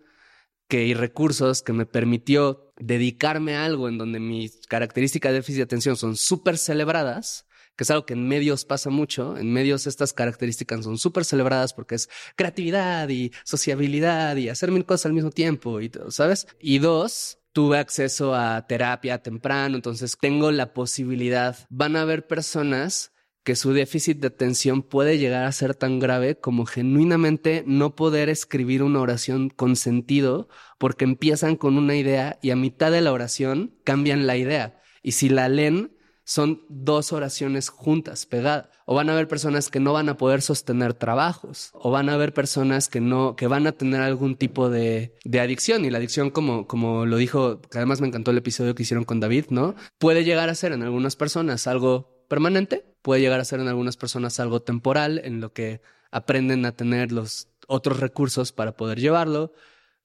que 0.69 0.87
y 0.87 0.95
recursos 0.95 1.61
que 1.61 1.75
me 1.75 1.85
permitió 1.85 2.73
dedicarme 2.79 3.57
a 3.57 3.67
algo 3.67 3.91
en 3.91 3.99
donde 3.99 4.21
mis 4.21 4.67
características 4.69 5.33
de 5.33 5.41
déficit 5.41 5.57
de 5.59 5.65
atención 5.65 5.97
son 5.99 6.17
súper 6.17 6.57
celebradas, 6.57 7.47
que 7.81 7.85
es 7.85 7.91
algo 7.91 8.05
que 8.05 8.13
en 8.13 8.29
medios 8.29 8.67
pasa 8.67 8.91
mucho. 8.91 9.39
En 9.39 9.51
medios 9.55 9.87
estas 9.87 10.13
características 10.13 10.85
son 10.85 10.99
súper 10.99 11.25
celebradas 11.25 11.73
porque 11.73 11.95
es 11.95 12.11
creatividad 12.37 13.09
y 13.09 13.33
sociabilidad 13.43 14.37
y 14.37 14.51
hacer 14.51 14.71
mil 14.71 14.85
cosas 14.85 15.07
al 15.07 15.15
mismo 15.15 15.31
tiempo 15.31 15.81
y 15.81 15.89
todo, 15.89 16.11
¿sabes? 16.11 16.47
Y 16.61 16.79
dos, 16.79 17.39
tuve 17.53 17.79
acceso 17.79 18.35
a 18.35 18.67
terapia 18.67 19.23
temprano, 19.23 19.77
entonces 19.77 20.19
tengo 20.21 20.51
la 20.51 20.75
posibilidad. 20.75 21.57
Van 21.71 21.97
a 21.97 22.03
haber 22.03 22.27
personas 22.27 23.13
que 23.45 23.57
su 23.57 23.73
déficit 23.73 24.19
de 24.19 24.27
atención 24.27 24.83
puede 24.83 25.17
llegar 25.17 25.45
a 25.45 25.53
ser 25.53 25.75
tan 25.75 26.01
grave 26.01 26.39
como 26.39 26.67
genuinamente 26.67 27.65
no 27.67 27.97
poder 27.97 28.29
escribir 28.29 28.83
una 28.83 29.01
oración 29.01 29.49
con 29.49 29.75
sentido 29.75 30.51
porque 30.77 31.07
empiezan 31.07 31.57
con 31.57 31.79
una 31.79 31.97
idea 31.97 32.39
y 32.43 32.51
a 32.51 32.57
mitad 32.57 32.93
de 32.93 33.01
la 33.01 33.15
oración 33.15 33.75
cambian 33.85 34.27
la 34.27 34.37
idea. 34.37 34.83
Y 35.03 35.13
si 35.13 35.31
la 35.31 35.49
leen, 35.49 35.93
son 36.31 36.63
dos 36.69 37.13
oraciones 37.13 37.71
juntas, 37.71 38.25
pegadas. 38.25 38.69
O 38.87 38.95
van 38.95 39.09
a 39.11 39.15
haber 39.15 39.27
personas 39.27 39.69
que 39.69 39.81
no 39.81 39.93
van 39.93 40.09
a 40.09 40.17
poder 40.17 40.43
sostener 40.43 40.95
trabajos. 40.95 41.73
O 41.75 41.91
van 41.91 42.09
a 42.09 42.15
haber 42.15 42.33
personas 42.33 42.89
que 42.89 43.01
no, 43.01 43.35
que 43.35 43.49
van 43.49 43.67
a 43.67 43.73
tener 43.73 44.01
algún 44.01 44.37
tipo 44.37 44.71
de, 44.71 45.13
de 45.25 45.41
adicción. 45.41 45.85
Y 45.85 45.91
la 45.91 45.99
adicción, 45.99 46.31
como, 46.31 46.69
como 46.69 47.05
lo 47.05 47.17
dijo, 47.17 47.61
que 47.61 47.79
además 47.79 48.01
me 48.01 48.07
encantó 48.07 48.31
el 48.31 48.39
episodio 48.39 48.77
que 48.77 48.85
hicieron 48.85 49.03
con 49.03 49.19
David, 49.19 49.47
¿no? 49.51 49.75
Puede 49.99 50.23
llegar 50.23 50.51
a 50.51 50.55
ser 50.55 50.71
en 50.71 50.85
algunas 50.85 51.17
personas 51.17 51.67
algo 51.67 52.25
permanente, 52.29 52.85
puede 53.03 53.23
llegar 53.23 53.41
a 53.41 53.45
ser 53.45 53.59
en 53.59 53.67
algunas 53.67 53.97
personas 53.97 54.39
algo 54.39 54.63
temporal, 54.63 55.21
en 55.25 55.41
lo 55.41 55.53
que 55.53 55.81
aprenden 56.13 56.65
a 56.65 56.77
tener 56.77 57.11
los 57.11 57.49
otros 57.67 57.99
recursos 57.99 58.53
para 58.53 58.77
poder 58.77 59.01
llevarlo. 59.01 59.53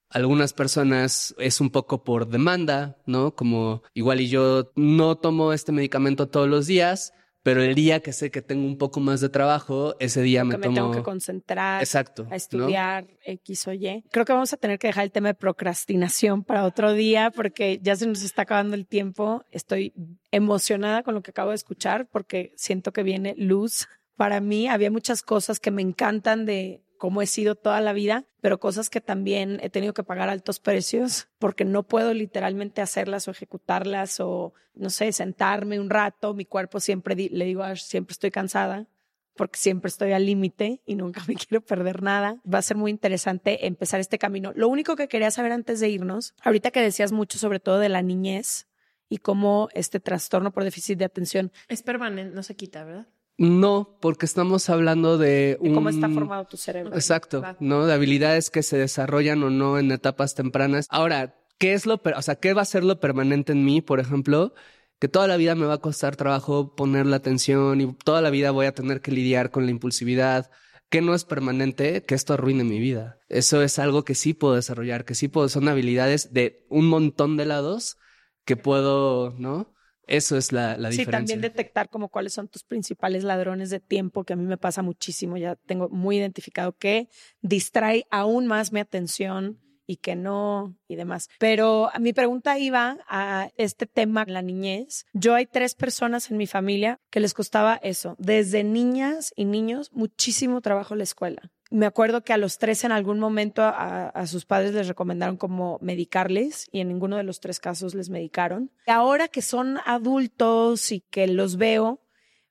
Algunas 0.10 0.54
personas 0.54 1.36
es 1.38 1.62
un 1.62 1.70
poco 1.70 2.04
por 2.04 2.28
demanda, 2.28 2.98
¿no? 3.06 3.36
Como 3.36 3.84
igual 3.94 4.22
y 4.22 4.30
yo 4.30 4.72
no 4.76 5.18
tomo 5.18 5.52
este 5.52 5.72
medicamento 5.72 6.28
todos 6.28 6.48
los 6.48 6.68
días, 6.68 7.14
pero 7.46 7.62
el 7.62 7.76
día 7.76 8.00
que 8.00 8.12
sé 8.12 8.32
que 8.32 8.42
tengo 8.42 8.66
un 8.66 8.80
poco 8.80 9.00
más 9.00 9.22
de 9.22 9.30
trabajo, 9.30 9.96
ese 10.00 10.24
día 10.24 10.44
me, 10.44 10.58
me 10.58 10.64
tomo... 10.64 10.76
tengo 10.76 10.92
que 10.94 11.04
concentrar, 11.04 11.80
Exacto, 11.80 12.26
a 12.32 12.36
estudiar 12.36 13.06
X 13.24 13.68
o 13.68 13.74
Y. 13.74 14.04
Creo 14.10 14.26
que 14.26 14.34
vamos 14.34 14.52
a 14.52 14.58
tener 14.58 14.80
que 14.80 14.88
dejar 14.88 15.04
el 15.04 15.12
tema 15.12 15.28
de 15.28 15.36
procrastinación 15.36 16.44
para 16.44 16.66
otro 16.66 16.94
día 16.94 17.30
porque 17.30 17.80
ya 17.84 17.96
se 17.96 18.08
nos 18.08 18.24
está 18.24 18.42
acabando 18.42 18.76
el 18.76 18.88
tiempo. 18.88 19.44
Estoy 19.52 19.94
emocionada 20.32 21.04
con 21.04 21.14
lo 21.14 21.22
que 21.22 21.30
acabo 21.30 21.52
de 21.52 21.56
escuchar 21.56 22.08
porque 22.08 22.52
siento 22.56 22.92
que 22.92 23.04
viene 23.04 23.36
luz. 23.38 23.88
Para 24.16 24.40
mí 24.40 24.68
había 24.68 24.90
muchas 24.90 25.22
cosas 25.22 25.60
que 25.60 25.70
me 25.70 25.84
encantan 25.84 26.46
de 26.46 26.85
cómo 27.06 27.22
he 27.22 27.28
sido 27.28 27.54
toda 27.54 27.82
la 27.82 27.94
vida, 27.94 28.26
pero 28.42 28.60
cosas 28.60 28.90
que 28.90 29.00
también 29.00 29.60
he 29.62 29.70
tenido 29.70 29.94
que 29.94 30.04
pagar 30.04 30.28
altos 30.28 30.60
precios 30.60 31.28
porque 31.38 31.64
no 31.64 31.84
puedo 31.84 32.16
literalmente 32.16 32.82
hacerlas 32.82 33.28
o 33.28 33.32
ejecutarlas 33.32 34.20
o, 34.20 34.56
no 34.74 34.90
sé, 34.90 35.12
sentarme 35.12 35.80
un 35.80 35.92
rato. 35.92 36.34
Mi 36.34 36.46
cuerpo 36.46 36.80
siempre, 36.80 37.16
le 37.16 37.46
digo, 37.46 37.64
siempre 37.76 38.14
estoy 38.14 38.32
cansada 38.32 38.88
porque 39.36 39.60
siempre 39.60 39.90
estoy 39.90 40.14
al 40.14 40.26
límite 40.26 40.82
y 40.84 40.96
nunca 40.96 41.22
me 41.28 41.36
quiero 41.36 41.64
perder 41.64 42.02
nada. 42.02 42.42
Va 42.52 42.58
a 42.58 42.64
ser 42.64 42.76
muy 42.76 42.90
interesante 42.90 43.68
empezar 43.68 44.00
este 44.00 44.18
camino. 44.18 44.52
Lo 44.56 44.68
único 44.68 44.96
que 44.96 45.08
quería 45.08 45.30
saber 45.30 45.52
antes 45.52 45.80
de 45.80 45.90
irnos, 45.90 46.34
ahorita 46.42 46.72
que 46.72 46.82
decías 46.82 47.12
mucho 47.12 47.38
sobre 47.38 47.60
todo 47.60 47.78
de 47.78 47.90
la 47.90 48.02
niñez 48.02 48.66
y 49.10 49.20
cómo 49.20 49.70
este 49.76 50.00
trastorno 50.00 50.52
por 50.52 50.64
déficit 50.64 50.98
de 50.98 51.06
atención 51.06 51.52
es 51.68 51.84
permanente, 51.84 52.34
no 52.34 52.42
se 52.42 52.56
quita, 52.56 52.84
¿verdad? 52.84 53.06
No, 53.38 53.98
porque 54.02 54.26
estamos 54.26 54.70
hablando 54.70 55.18
de, 55.18 55.58
cómo 55.60 55.90
está 55.90 56.10
formado 56.10 56.46
tu 56.46 56.56
cerebro. 56.56 56.96
Exacto, 56.96 57.44
¿no? 57.60 57.86
De 57.86 57.94
habilidades 57.94 58.50
que 58.50 58.64
se 58.64 58.78
desarrollan 58.78 59.44
o 59.44 59.50
no 59.50 59.78
en 59.78 59.92
etapas 59.92 60.36
tempranas. 60.36 60.88
Ahora, 60.90 61.36
¿qué 61.58 61.74
es 61.74 61.86
lo, 61.86 62.02
o 62.16 62.22
sea, 62.22 62.36
qué 62.36 62.54
va 62.54 62.62
a 62.62 62.66
ser 62.66 62.84
lo 62.84 63.00
permanente 63.00 63.52
en 63.52 63.66
mí, 63.66 63.82
por 63.82 64.00
ejemplo? 64.00 64.54
Que 65.00 65.10
toda 65.10 65.28
la 65.28 65.36
vida 65.36 65.56
me 65.56 65.66
va 65.66 65.74
a 65.76 65.80
costar 65.80 66.16
trabajo 66.16 66.76
poner 66.76 67.06
la 67.06 67.18
atención 67.18 67.82
y 67.82 67.94
toda 67.94 68.22
la 68.22 68.30
vida 68.30 68.52
voy 68.52 68.68
a 68.68 68.74
tener 68.74 69.02
que 69.02 69.12
lidiar 69.12 69.52
con 69.52 69.66
la 69.66 69.72
impulsividad, 69.72 70.50
que 70.90 71.02
no 71.02 71.14
es 71.14 71.26
permanente, 71.26 72.04
que 72.04 72.16
esto 72.16 72.34
arruine 72.34 72.64
mi 72.64 72.80
vida. 72.80 73.20
Eso 73.28 73.62
es 73.62 73.80
algo 73.80 74.06
que 74.06 74.16
sí 74.16 74.34
puedo 74.34 74.56
desarrollar, 74.56 75.04
que 75.04 75.16
sí 75.16 75.28
puedo, 75.28 75.50
son 75.50 75.68
habilidades 75.68 76.32
de 76.32 76.66
un 76.70 76.88
montón 76.88 77.36
de 77.36 77.46
lados 77.46 77.98
que 78.46 78.56
puedo, 78.56 79.32
¿no? 79.38 79.75
Eso 80.08 80.38
es 80.38 80.52
la, 80.52 80.78
la 80.78 80.90
diferencia. 80.90 81.04
Sí, 81.06 81.12
también 81.12 81.42
detectar 81.42 81.90
como 81.90 82.10
cuáles 82.10 82.34
son 82.34 82.48
tus 82.48 82.64
principales 82.64 83.24
ladrones 83.24 83.70
de 83.70 83.80
tiempo, 83.80 84.24
que 84.24 84.34
a 84.34 84.36
mí 84.36 84.46
me 84.46 84.58
pasa 84.58 84.82
muchísimo, 84.82 85.38
ya 85.38 85.56
tengo 85.56 85.90
muy 85.90 86.18
identificado 86.18 86.78
que 86.78 87.10
distrae 87.42 88.06
aún 88.12 88.48
más 88.48 88.72
mi 88.72 88.80
atención 88.80 89.60
y 89.88 89.98
que 89.98 90.16
no 90.16 90.76
y 90.88 90.96
demás. 90.96 91.30
Pero 91.40 91.90
mi 92.00 92.14
pregunta 92.14 92.58
iba 92.58 92.98
a 93.08 93.52
este 93.58 93.86
tema, 93.86 94.26
la 94.28 94.42
niñez. 94.42 95.06
Yo 95.14 95.36
hay 95.36 95.46
tres 95.46 95.76
personas 95.76 96.32
en 96.32 96.38
mi 96.38 96.48
familia 96.48 97.00
que 97.10 97.20
les 97.20 97.34
costaba 97.34 97.76
eso, 97.76 98.16
desde 98.18 98.64
niñas 98.64 99.32
y 99.36 99.46
niños, 99.46 99.92
muchísimo 99.94 100.62
trabajo 100.62 100.94
en 100.94 101.00
la 101.00 101.04
escuela 101.04 101.52
me 101.72 101.86
acuerdo 101.86 102.24
que 102.24 102.34
a 102.34 102.38
los 102.38 102.58
tres 102.58 102.84
en 102.84 102.92
algún 102.92 103.20
momento 103.20 103.64
a, 103.64 104.28
sus 104.28 104.46
padres 104.46 104.74
les 104.74 104.88
recomendaron 104.88 105.38
como 105.38 105.80
medicarles 105.82 106.68
y 106.72 106.80
en 106.80 106.90
ninguno 106.90 107.18
de 107.18 107.24
los 107.24 107.40
tres 107.40 107.60
casos 107.60 107.96
les 107.96 108.10
medicaron. 108.10 108.72
Ahora 108.88 109.28
que 109.28 109.42
son 109.42 109.80
adultos 109.86 110.92
y 110.92 111.02
que 111.02 111.28
los 111.28 111.58
veo, 111.58 112.02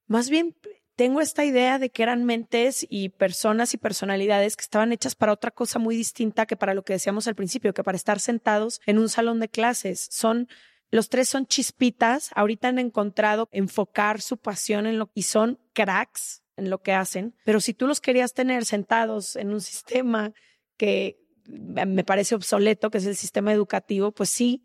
más 0.07 0.31
bien 0.31 0.57
tengo 0.97 1.21
esta 1.21 1.45
idea 1.45 1.79
de 1.79 1.91
que 1.91 2.03
eran 2.03 2.25
mentes 2.25 2.87
y 2.89 3.09
personas 3.11 3.75
y 3.75 3.79
personalidades 3.79 4.57
que 4.57 4.63
estaban 4.63 4.93
hechas 4.93 5.15
para 5.15 5.33
otra 5.33 5.51
cosa 5.51 5.79
muy 5.79 5.97
distinta 5.97 6.47
que 6.47 6.57
para 6.57 6.75
lo 6.75 6.85
que 6.85 6.93
decíamos 6.93 7.27
al 7.27 7.35
principio, 7.35 7.75
que 7.75 7.85
para 7.85 7.97
estar 7.97 8.21
sentados 8.21 8.81
en 8.87 8.99
un 8.99 9.09
salón 9.09 9.41
de 9.41 9.49
clases. 9.49 10.09
Son 10.11 10.49
los 10.91 11.09
tres 11.09 11.29
son 11.29 11.47
chispitas, 11.47 12.31
ahorita 12.35 12.69
han 12.69 12.79
encontrado 12.79 13.49
enfocar 13.51 14.21
su 14.21 14.37
pasión 14.37 14.87
en 14.87 14.99
lo 14.99 15.11
y 15.15 15.23
son 15.23 15.59
cracks 15.73 16.44
en 16.57 16.71
lo 16.71 16.83
que 16.83 16.93
hacen, 16.93 17.35
pero 17.45 17.61
si 17.61 17.75
tú 17.75 17.87
los 17.87 18.01
querías 18.01 18.33
tener 18.33 18.65
sentados 18.65 19.37
en 19.37 19.53
un 19.53 19.61
sistema 19.61 20.33
que 20.77 21.19
me 21.47 22.05
parece 22.05 22.35
obsoleto, 22.35 22.91
que 22.91 22.99
es 22.99 23.07
el 23.07 23.17
sistema 23.17 23.53
educativo, 23.53 24.13
pues 24.13 24.31
sí, 24.31 24.65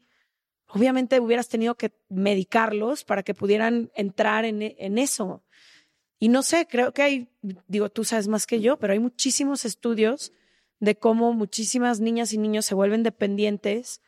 obviamente 0.68 1.20
hubieras 1.20 1.50
tenido 1.50 1.76
que 1.76 1.92
medicarlos 2.10 3.04
para 3.04 3.24
que 3.24 3.34
pudieran 3.34 3.92
entrar 3.96 4.46
en, 4.46 4.98
eso. 4.98 5.44
Y 6.20 6.30
no 6.30 6.44
sé, 6.44 6.68
creo 6.70 6.94
que 6.94 7.02
hay, 7.02 7.30
digo, 7.68 7.90
tú 7.90 8.04
sabes 8.04 8.28
más 8.28 8.46
que 8.46 8.62
yo, 8.62 8.78
pero 8.78 8.94
hay 8.94 9.00
muchísimos 9.00 9.66
estudios 9.66 10.32
de 10.80 10.96
cómo 10.96 11.34
muchísimas 11.34 12.00
niñas 12.00 12.34
y 12.34 12.38
niños 12.38 12.66
se 12.66 12.76
vuelven 12.76 13.04
dependientes 13.04 14.02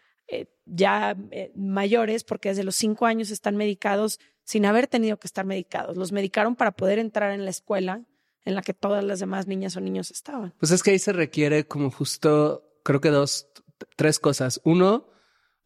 ya 0.71 1.17
eh, 1.31 1.51
mayores, 1.55 2.23
porque 2.23 2.49
desde 2.49 2.63
los 2.63 2.75
cinco 2.75 3.05
años 3.05 3.29
están 3.29 3.57
medicados 3.57 4.19
sin 4.43 4.65
haber 4.65 4.87
tenido 4.87 5.17
que 5.17 5.27
estar 5.27 5.45
medicados. 5.45 5.97
Los 5.97 6.11
medicaron 6.11 6.55
para 6.55 6.71
poder 6.71 6.97
entrar 6.97 7.31
en 7.31 7.43
la 7.43 7.51
escuela 7.51 8.01
en 8.43 8.55
la 8.55 8.61
que 8.61 8.73
todas 8.73 9.03
las 9.03 9.19
demás 9.19 9.47
niñas 9.47 9.75
o 9.75 9.81
niños 9.81 10.09
estaban. 10.11 10.53
Pues 10.59 10.71
es 10.71 10.81
que 10.81 10.91
ahí 10.91 10.99
se 10.99 11.13
requiere 11.13 11.67
como 11.67 11.91
justo, 11.91 12.63
creo 12.83 13.01
que 13.01 13.09
dos, 13.09 13.47
tres 13.95 14.17
cosas. 14.17 14.61
Uno, 14.63 15.07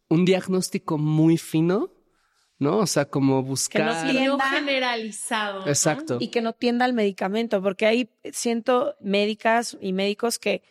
un 0.08 0.24
diagnóstico 0.24 0.98
muy 0.98 1.38
fino, 1.38 1.92
¿no? 2.58 2.78
O 2.78 2.86
sea, 2.86 3.06
como 3.06 3.42
buscar... 3.42 4.06
Que 4.12 4.26
no 4.26 4.38
generalizado. 4.38 5.66
Exacto. 5.66 6.18
Y 6.20 6.28
que 6.28 6.42
no 6.42 6.52
tienda 6.52 6.84
al 6.84 6.92
medicamento, 6.92 7.62
porque 7.62 7.86
hay, 7.86 8.10
siento 8.32 8.96
médicas 9.00 9.78
y 9.80 9.92
médicos 9.92 10.38
que 10.38 10.62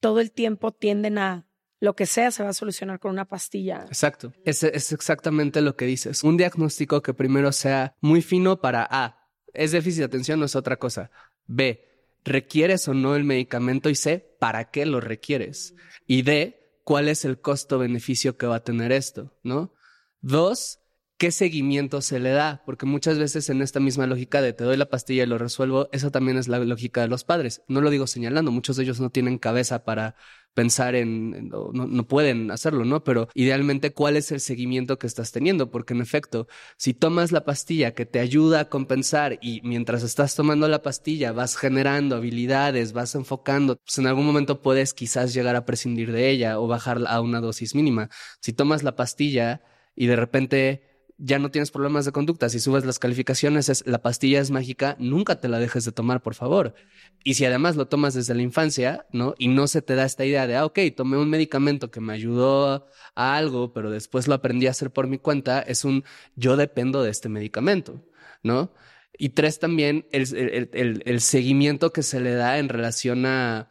todo 0.00 0.20
el 0.20 0.32
tiempo 0.32 0.72
tienden 0.72 1.18
a 1.18 1.46
lo 1.82 1.96
que 1.96 2.06
sea 2.06 2.30
se 2.30 2.44
va 2.44 2.50
a 2.50 2.52
solucionar 2.52 3.00
con 3.00 3.10
una 3.10 3.24
pastilla. 3.24 3.86
Exacto. 3.88 4.32
Es, 4.44 4.62
es 4.62 4.92
exactamente 4.92 5.60
lo 5.60 5.74
que 5.74 5.84
dices. 5.84 6.22
Un 6.22 6.36
diagnóstico 6.36 7.02
que 7.02 7.12
primero 7.12 7.50
sea 7.50 7.96
muy 8.00 8.22
fino 8.22 8.60
para 8.60 8.86
A, 8.88 9.28
es 9.52 9.72
déficit 9.72 9.98
de 9.98 10.04
atención, 10.04 10.38
no 10.38 10.46
es 10.46 10.54
otra 10.54 10.76
cosa. 10.76 11.10
B, 11.46 11.84
¿requieres 12.24 12.86
o 12.86 12.94
no 12.94 13.16
el 13.16 13.24
medicamento? 13.24 13.90
Y 13.90 13.96
C, 13.96 14.36
¿para 14.38 14.70
qué 14.70 14.86
lo 14.86 15.00
requieres? 15.00 15.74
Y 16.06 16.22
D, 16.22 16.78
¿cuál 16.84 17.08
es 17.08 17.24
el 17.24 17.40
costo-beneficio 17.40 18.36
que 18.36 18.46
va 18.46 18.56
a 18.56 18.64
tener 18.64 18.92
esto? 18.92 19.36
¿No? 19.42 19.74
Dos, 20.20 20.78
¿qué 21.22 21.30
seguimiento 21.30 22.00
se 22.00 22.18
le 22.18 22.30
da? 22.30 22.64
Porque 22.66 22.84
muchas 22.84 23.16
veces 23.16 23.48
en 23.48 23.62
esta 23.62 23.78
misma 23.78 24.08
lógica 24.08 24.42
de 24.42 24.52
te 24.54 24.64
doy 24.64 24.76
la 24.76 24.90
pastilla 24.90 25.22
y 25.22 25.26
lo 25.26 25.38
resuelvo, 25.38 25.88
esa 25.92 26.10
también 26.10 26.36
es 26.36 26.48
la 26.48 26.58
lógica 26.58 27.00
de 27.00 27.06
los 27.06 27.22
padres. 27.22 27.62
No 27.68 27.80
lo 27.80 27.90
digo 27.90 28.08
señalando, 28.08 28.50
muchos 28.50 28.74
de 28.74 28.82
ellos 28.82 28.98
no 28.98 29.08
tienen 29.08 29.38
cabeza 29.38 29.84
para 29.84 30.16
pensar 30.52 30.96
en, 30.96 31.48
no, 31.48 32.08
pueden 32.08 32.50
hacerlo, 32.50 32.84
¿no? 32.84 33.04
Pero 33.04 33.28
idealmente, 33.34 33.92
¿cuál 33.92 34.16
es 34.16 34.32
el 34.32 34.40
seguimiento 34.40 34.98
que 34.98 35.06
estás 35.06 35.30
teniendo? 35.30 35.70
Porque 35.70 35.94
en 35.94 36.00
efecto, 36.00 36.48
si 36.76 36.92
tomas 36.92 37.30
la 37.30 37.44
pastilla 37.44 37.94
que 37.94 38.04
te 38.04 38.18
ayuda 38.18 38.58
a 38.58 38.68
compensar 38.68 39.38
y 39.40 39.60
mientras 39.62 40.02
estás 40.02 40.34
tomando 40.34 40.66
la 40.66 40.82
pastilla 40.82 41.30
vas 41.30 41.56
generando 41.56 42.16
habilidades, 42.16 42.92
vas 42.92 43.14
enfocando, 43.14 43.76
pues 43.76 43.96
en 43.98 44.08
algún 44.08 44.26
momento 44.26 44.60
puedes 44.60 44.92
quizás 44.92 45.32
llegar 45.32 45.54
a 45.54 45.66
prescindir 45.66 46.10
de 46.10 46.30
ella 46.30 46.58
o 46.58 46.66
bajar 46.66 46.98
a 47.06 47.20
una 47.20 47.40
dosis 47.40 47.76
mínima. 47.76 48.10
Si 48.40 48.52
tomas 48.52 48.82
la 48.82 48.96
pastilla 48.96 49.62
y 49.94 50.06
de 50.06 50.16
repente 50.16 50.91
ya 51.24 51.38
no 51.38 51.52
tienes 51.52 51.70
problemas 51.70 52.04
de 52.04 52.10
conducta. 52.10 52.48
Si 52.48 52.58
subes 52.58 52.84
las 52.84 52.98
calificaciones, 52.98 53.68
es 53.68 53.86
la 53.86 54.02
pastilla 54.02 54.40
es 54.40 54.50
mágica, 54.50 54.96
nunca 54.98 55.40
te 55.40 55.48
la 55.48 55.60
dejes 55.60 55.84
de 55.84 55.92
tomar, 55.92 56.20
por 56.20 56.34
favor. 56.34 56.74
Y 57.22 57.34
si 57.34 57.44
además 57.44 57.76
lo 57.76 57.86
tomas 57.86 58.14
desde 58.14 58.34
la 58.34 58.42
infancia, 58.42 59.06
¿no? 59.12 59.34
Y 59.38 59.46
no 59.46 59.68
se 59.68 59.82
te 59.82 59.94
da 59.94 60.04
esta 60.04 60.24
idea 60.24 60.48
de, 60.48 60.56
ah, 60.56 60.64
ok, 60.64 60.80
tomé 60.96 61.18
un 61.18 61.30
medicamento 61.30 61.92
que 61.92 62.00
me 62.00 62.12
ayudó 62.12 62.88
a 63.14 63.36
algo, 63.36 63.72
pero 63.72 63.92
después 63.92 64.26
lo 64.26 64.34
aprendí 64.34 64.66
a 64.66 64.70
hacer 64.70 64.90
por 64.90 65.06
mi 65.06 65.18
cuenta, 65.18 65.60
es 65.60 65.84
un 65.84 66.02
yo 66.34 66.56
dependo 66.56 67.04
de 67.04 67.10
este 67.10 67.28
medicamento, 67.28 68.04
¿no? 68.42 68.72
Y 69.16 69.28
tres, 69.28 69.60
también 69.60 70.08
el, 70.10 70.70
el 70.72 71.20
seguimiento 71.20 71.92
que 71.92 72.02
se 72.02 72.18
le 72.18 72.34
da 72.34 72.58
en 72.58 72.68
relación 72.68 73.26
a 73.26 73.70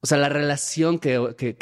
o 0.00 0.06
sea, 0.06 0.18
la 0.18 0.28
relación 0.28 1.00
que, 1.00 1.34
que, 1.36 1.56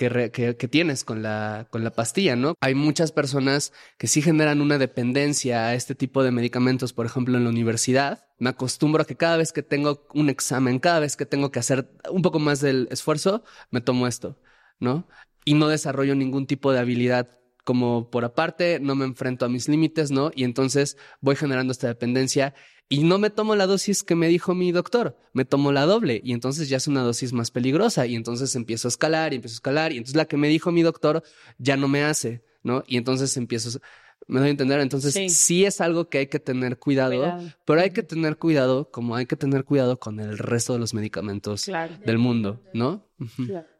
que, 0.57 0.68
tienes 0.68 1.05
con 1.05 1.22
la, 1.22 1.68
con 1.70 1.84
la 1.84 1.91
pastilla, 1.91 2.37
¿no? 2.37 2.55
Hay 2.61 2.74
muchas 2.74 3.11
personas 3.11 3.72
que 3.97 4.09
sí 4.09 4.20
generan 4.20 4.61
una 4.61 4.76
dependencia 4.76 5.68
a 5.68 5.74
este 5.74 5.95
tipo 5.95 6.22
de 6.22 6.32
medicamentos, 6.32 6.93
por 6.93 7.07
ejemplo, 7.07 7.39
en 7.39 7.45
la 7.45 7.51
universidad. 7.51 8.26
Me 8.39 8.51
acostumbro 8.51 9.03
a 9.03 9.07
que 9.07 9.16
cada 9.16 9.39
vez 9.39 9.53
que 9.53 9.62
tengo 9.62 10.07
un 10.12 10.28
examen, 10.28 10.80
cada 10.80 11.01
vez 11.01 11.16
que 11.16 11.24
tengo 11.24 11.51
que 11.51 11.61
hacer 11.61 11.89
un 12.11 12.20
poco 12.20 12.39
más 12.39 12.61
del 12.61 12.89
esfuerzo, 12.91 13.43
me 13.70 13.80
tomo 13.80 14.07
esto, 14.07 14.39
¿no? 14.80 15.09
Y 15.47 15.55
no 15.55 15.68
desarrollo 15.68 16.14
ningún 16.14 16.47
tipo 16.47 16.72
de 16.72 16.80
habilidad 16.80 17.30
como 17.64 18.11
por 18.11 18.24
aparte, 18.24 18.78
no 18.80 18.95
me 18.95 19.05
enfrento 19.07 19.45
a 19.45 19.49
mis 19.49 19.68
límites, 19.68 20.12
¿no? 20.12 20.30
Y 20.34 20.45
entonces 20.45 20.99
voy 21.20 21.34
generando 21.34 21.72
esta 21.72 21.89
dependencia 21.89 22.55
y 22.89 23.05
no 23.05 23.18
me 23.18 23.30
tomo 23.30 23.57
la 23.57 23.66
dosis 23.66 24.03
que 24.03 24.14
me 24.14 24.28
dijo 24.28 24.55
mi 24.55 24.70
doctor, 24.70 25.18
me 25.32 25.45
tomo 25.45 25.72
la 25.72 25.87
doble 25.87 26.20
y 26.22 26.32
entonces 26.32 26.68
ya 26.68 26.76
es 26.76 26.87
una 26.87 27.03
dosis 27.03 27.32
más 27.32 27.51
peligrosa 27.51 28.07
y 28.07 28.14
entonces 28.14 28.55
empiezo 28.55 28.89
a 28.89 28.91
escalar 28.91 29.32
y 29.32 29.37
empiezo 29.37 29.55
a 29.55 29.57
escalar 29.57 29.93
y 29.93 29.97
entonces 29.97 30.16
la 30.16 30.26
que 30.26 30.37
me 30.37 30.49
dijo 30.49 30.70
mi 30.70 30.82
doctor 30.82 31.22
ya 31.59 31.76
no 31.76 31.89
me 31.89 32.05
hace, 32.05 32.45
¿no? 32.62 32.84
Y 32.87 32.97
entonces 32.97 33.37
empiezo, 33.37 33.80
me 34.28 34.40
doy 34.40 34.48
a 34.48 34.50
entender, 34.50 34.80
entonces 34.80 35.14
sí. 35.32 35.64
es 35.64 35.80
algo 35.80 36.08
que 36.08 36.18
hay 36.18 36.26
que 36.26 36.40
tener 36.40 36.78
cuidado, 36.78 37.38
pero 37.64 37.80
hay 37.80 37.90
que 37.90 38.02
tener 38.02 38.36
cuidado 38.38 38.90
como 38.90 39.14
hay 39.14 39.26
que 39.26 39.36
tener 39.36 39.64
cuidado 39.64 39.98
con 39.98 40.18
el 40.18 40.38
resto 40.38 40.72
de 40.72 40.80
los 40.80 40.94
medicamentos 40.94 41.70
del 42.04 42.18
mundo, 42.18 42.60
¿no? 42.74 43.06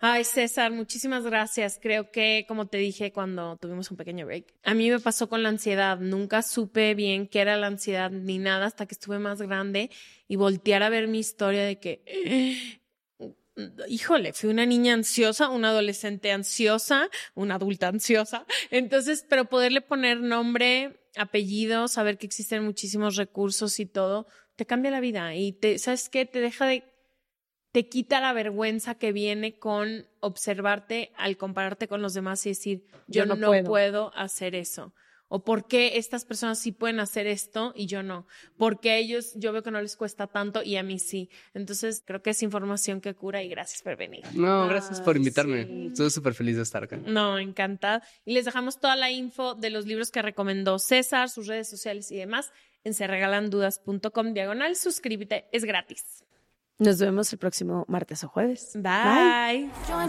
Ay, 0.01 0.25
César, 0.25 0.73
muchísimas 0.73 1.25
gracias. 1.25 1.79
Creo 1.83 2.11
que, 2.11 2.45
como 2.49 2.67
te 2.67 2.79
dije 2.79 3.13
cuando 3.13 3.57
tuvimos 3.57 3.91
un 3.91 3.97
pequeño 3.97 4.25
break, 4.25 4.55
a 4.63 4.73
mí 4.75 4.89
me 4.89 5.01
pasó 5.01 5.29
con 5.29 5.43
la 5.43 5.49
ansiedad. 5.51 5.99
Nunca 5.99 6.43
supe 6.43 6.95
bien 6.95 7.27
qué 7.27 7.41
era 7.41 7.57
la 7.57 7.67
ansiedad 7.67 8.11
ni 8.11 8.39
nada 8.39 8.67
hasta 8.67 8.87
que 8.87 8.95
estuve 8.95 9.19
más 9.19 9.43
grande 9.43 9.91
y 10.29 10.37
voltear 10.37 10.83
a 10.83 10.89
ver 10.89 11.09
mi 11.09 11.19
historia 11.19 11.65
de 11.65 11.79
que, 11.79 12.81
híjole, 13.89 14.33
fui 14.33 14.51
una 14.51 14.67
niña 14.67 14.95
ansiosa, 14.95 15.49
una 15.49 15.71
adolescente 15.71 16.31
ansiosa, 16.33 17.09
una 17.35 17.55
adulta 17.57 17.89
ansiosa. 17.89 18.47
Entonces, 18.71 19.25
pero 19.29 19.47
poderle 19.47 19.81
poner 19.81 20.21
nombre, 20.21 21.01
apellido, 21.17 21.89
saber 21.89 22.19
que 22.19 22.27
existen 22.27 22.65
muchísimos 22.65 23.17
recursos 23.17 23.81
y 23.81 23.87
todo, 23.87 24.27
te 24.57 24.67
cambia 24.67 24.91
la 24.91 25.01
vida 25.01 25.35
y 25.35 25.53
te, 25.53 25.79
¿sabes 25.79 26.09
qué? 26.09 26.27
Te 26.27 26.41
deja 26.41 26.67
de 26.67 26.85
te 27.73 27.91
quita 27.91 28.21
la 28.23 28.33
vergüenza 28.33 28.95
que 28.95 29.13
viene 29.13 29.59
con 29.59 30.07
observarte 30.21 31.13
al 31.19 31.37
compararte 31.37 31.89
con 31.89 32.01
los 32.01 32.15
demás 32.15 32.47
y 32.47 32.51
decir, 32.51 32.85
yo, 33.07 33.25
Yo 33.25 33.27
no 33.27 33.37
no, 33.37 33.49
puedo. 33.49 33.65
puedo. 33.67 34.13
hacer 34.17 34.55
eso. 34.55 34.95
O 35.29 35.45
por 35.45 35.67
qué 35.67 35.99
estas 35.99 36.25
personas 36.25 36.59
sí 36.61 36.73
pueden 36.73 37.01
hacer 37.01 37.27
esto 37.27 37.73
y 37.75 37.87
yo 37.87 38.03
no. 38.03 38.27
Porque 38.57 38.91
a 38.91 38.97
ellos 38.97 39.33
yo 39.35 39.53
veo 39.53 39.63
que 39.63 39.71
no 39.71 39.81
les 39.81 39.97
cuesta 39.97 40.27
tanto 40.27 40.63
y 40.63 40.77
a 40.77 40.83
mí 40.83 40.99
sí. 40.99 41.31
Entonces 41.55 42.03
creo 42.05 42.23
que 42.23 42.31
es 42.31 42.43
información 42.43 43.01
que 43.01 43.15
cura 43.15 43.43
y 43.43 43.49
gracias 43.49 43.83
por 43.83 43.97
venir. 43.97 44.25
No, 44.35 44.69
gracias 44.69 45.01
por 45.01 45.17
invitarme. 45.17 45.65
sí. 45.65 45.87
Estoy 45.89 46.11
súper 46.11 46.35
feliz 46.35 46.57
de 46.57 46.63
estar 46.63 46.85
acá. 46.85 46.97
No, 46.97 47.39
encantada. 47.39 48.03
Y 48.25 48.35
les 48.35 48.45
dejamos 48.45 48.79
toda 48.79 48.95
la 48.95 49.11
info 49.11 49.55
de 49.55 49.71
los 49.71 49.87
libros 49.87 50.11
que 50.11 50.23
recomendó 50.23 50.79
César, 50.79 51.29
sus 51.29 51.47
redes 51.47 51.69
sociales 51.69 52.11
y 52.13 52.17
demás 52.17 52.53
en 52.85 52.95
serregalandudas.com 52.95 54.33
diagonal. 54.33 54.77
Suscríbete, 54.77 55.49
es 55.53 55.65
gratis. 55.65 56.25
Nos 56.79 57.01
vemos 57.01 57.33
el 57.33 57.39
próximo 57.39 57.85
martes 57.89 58.23
o 58.23 58.29
jueves. 58.29 58.73
Bye. 58.75 59.71
Join 59.89 60.09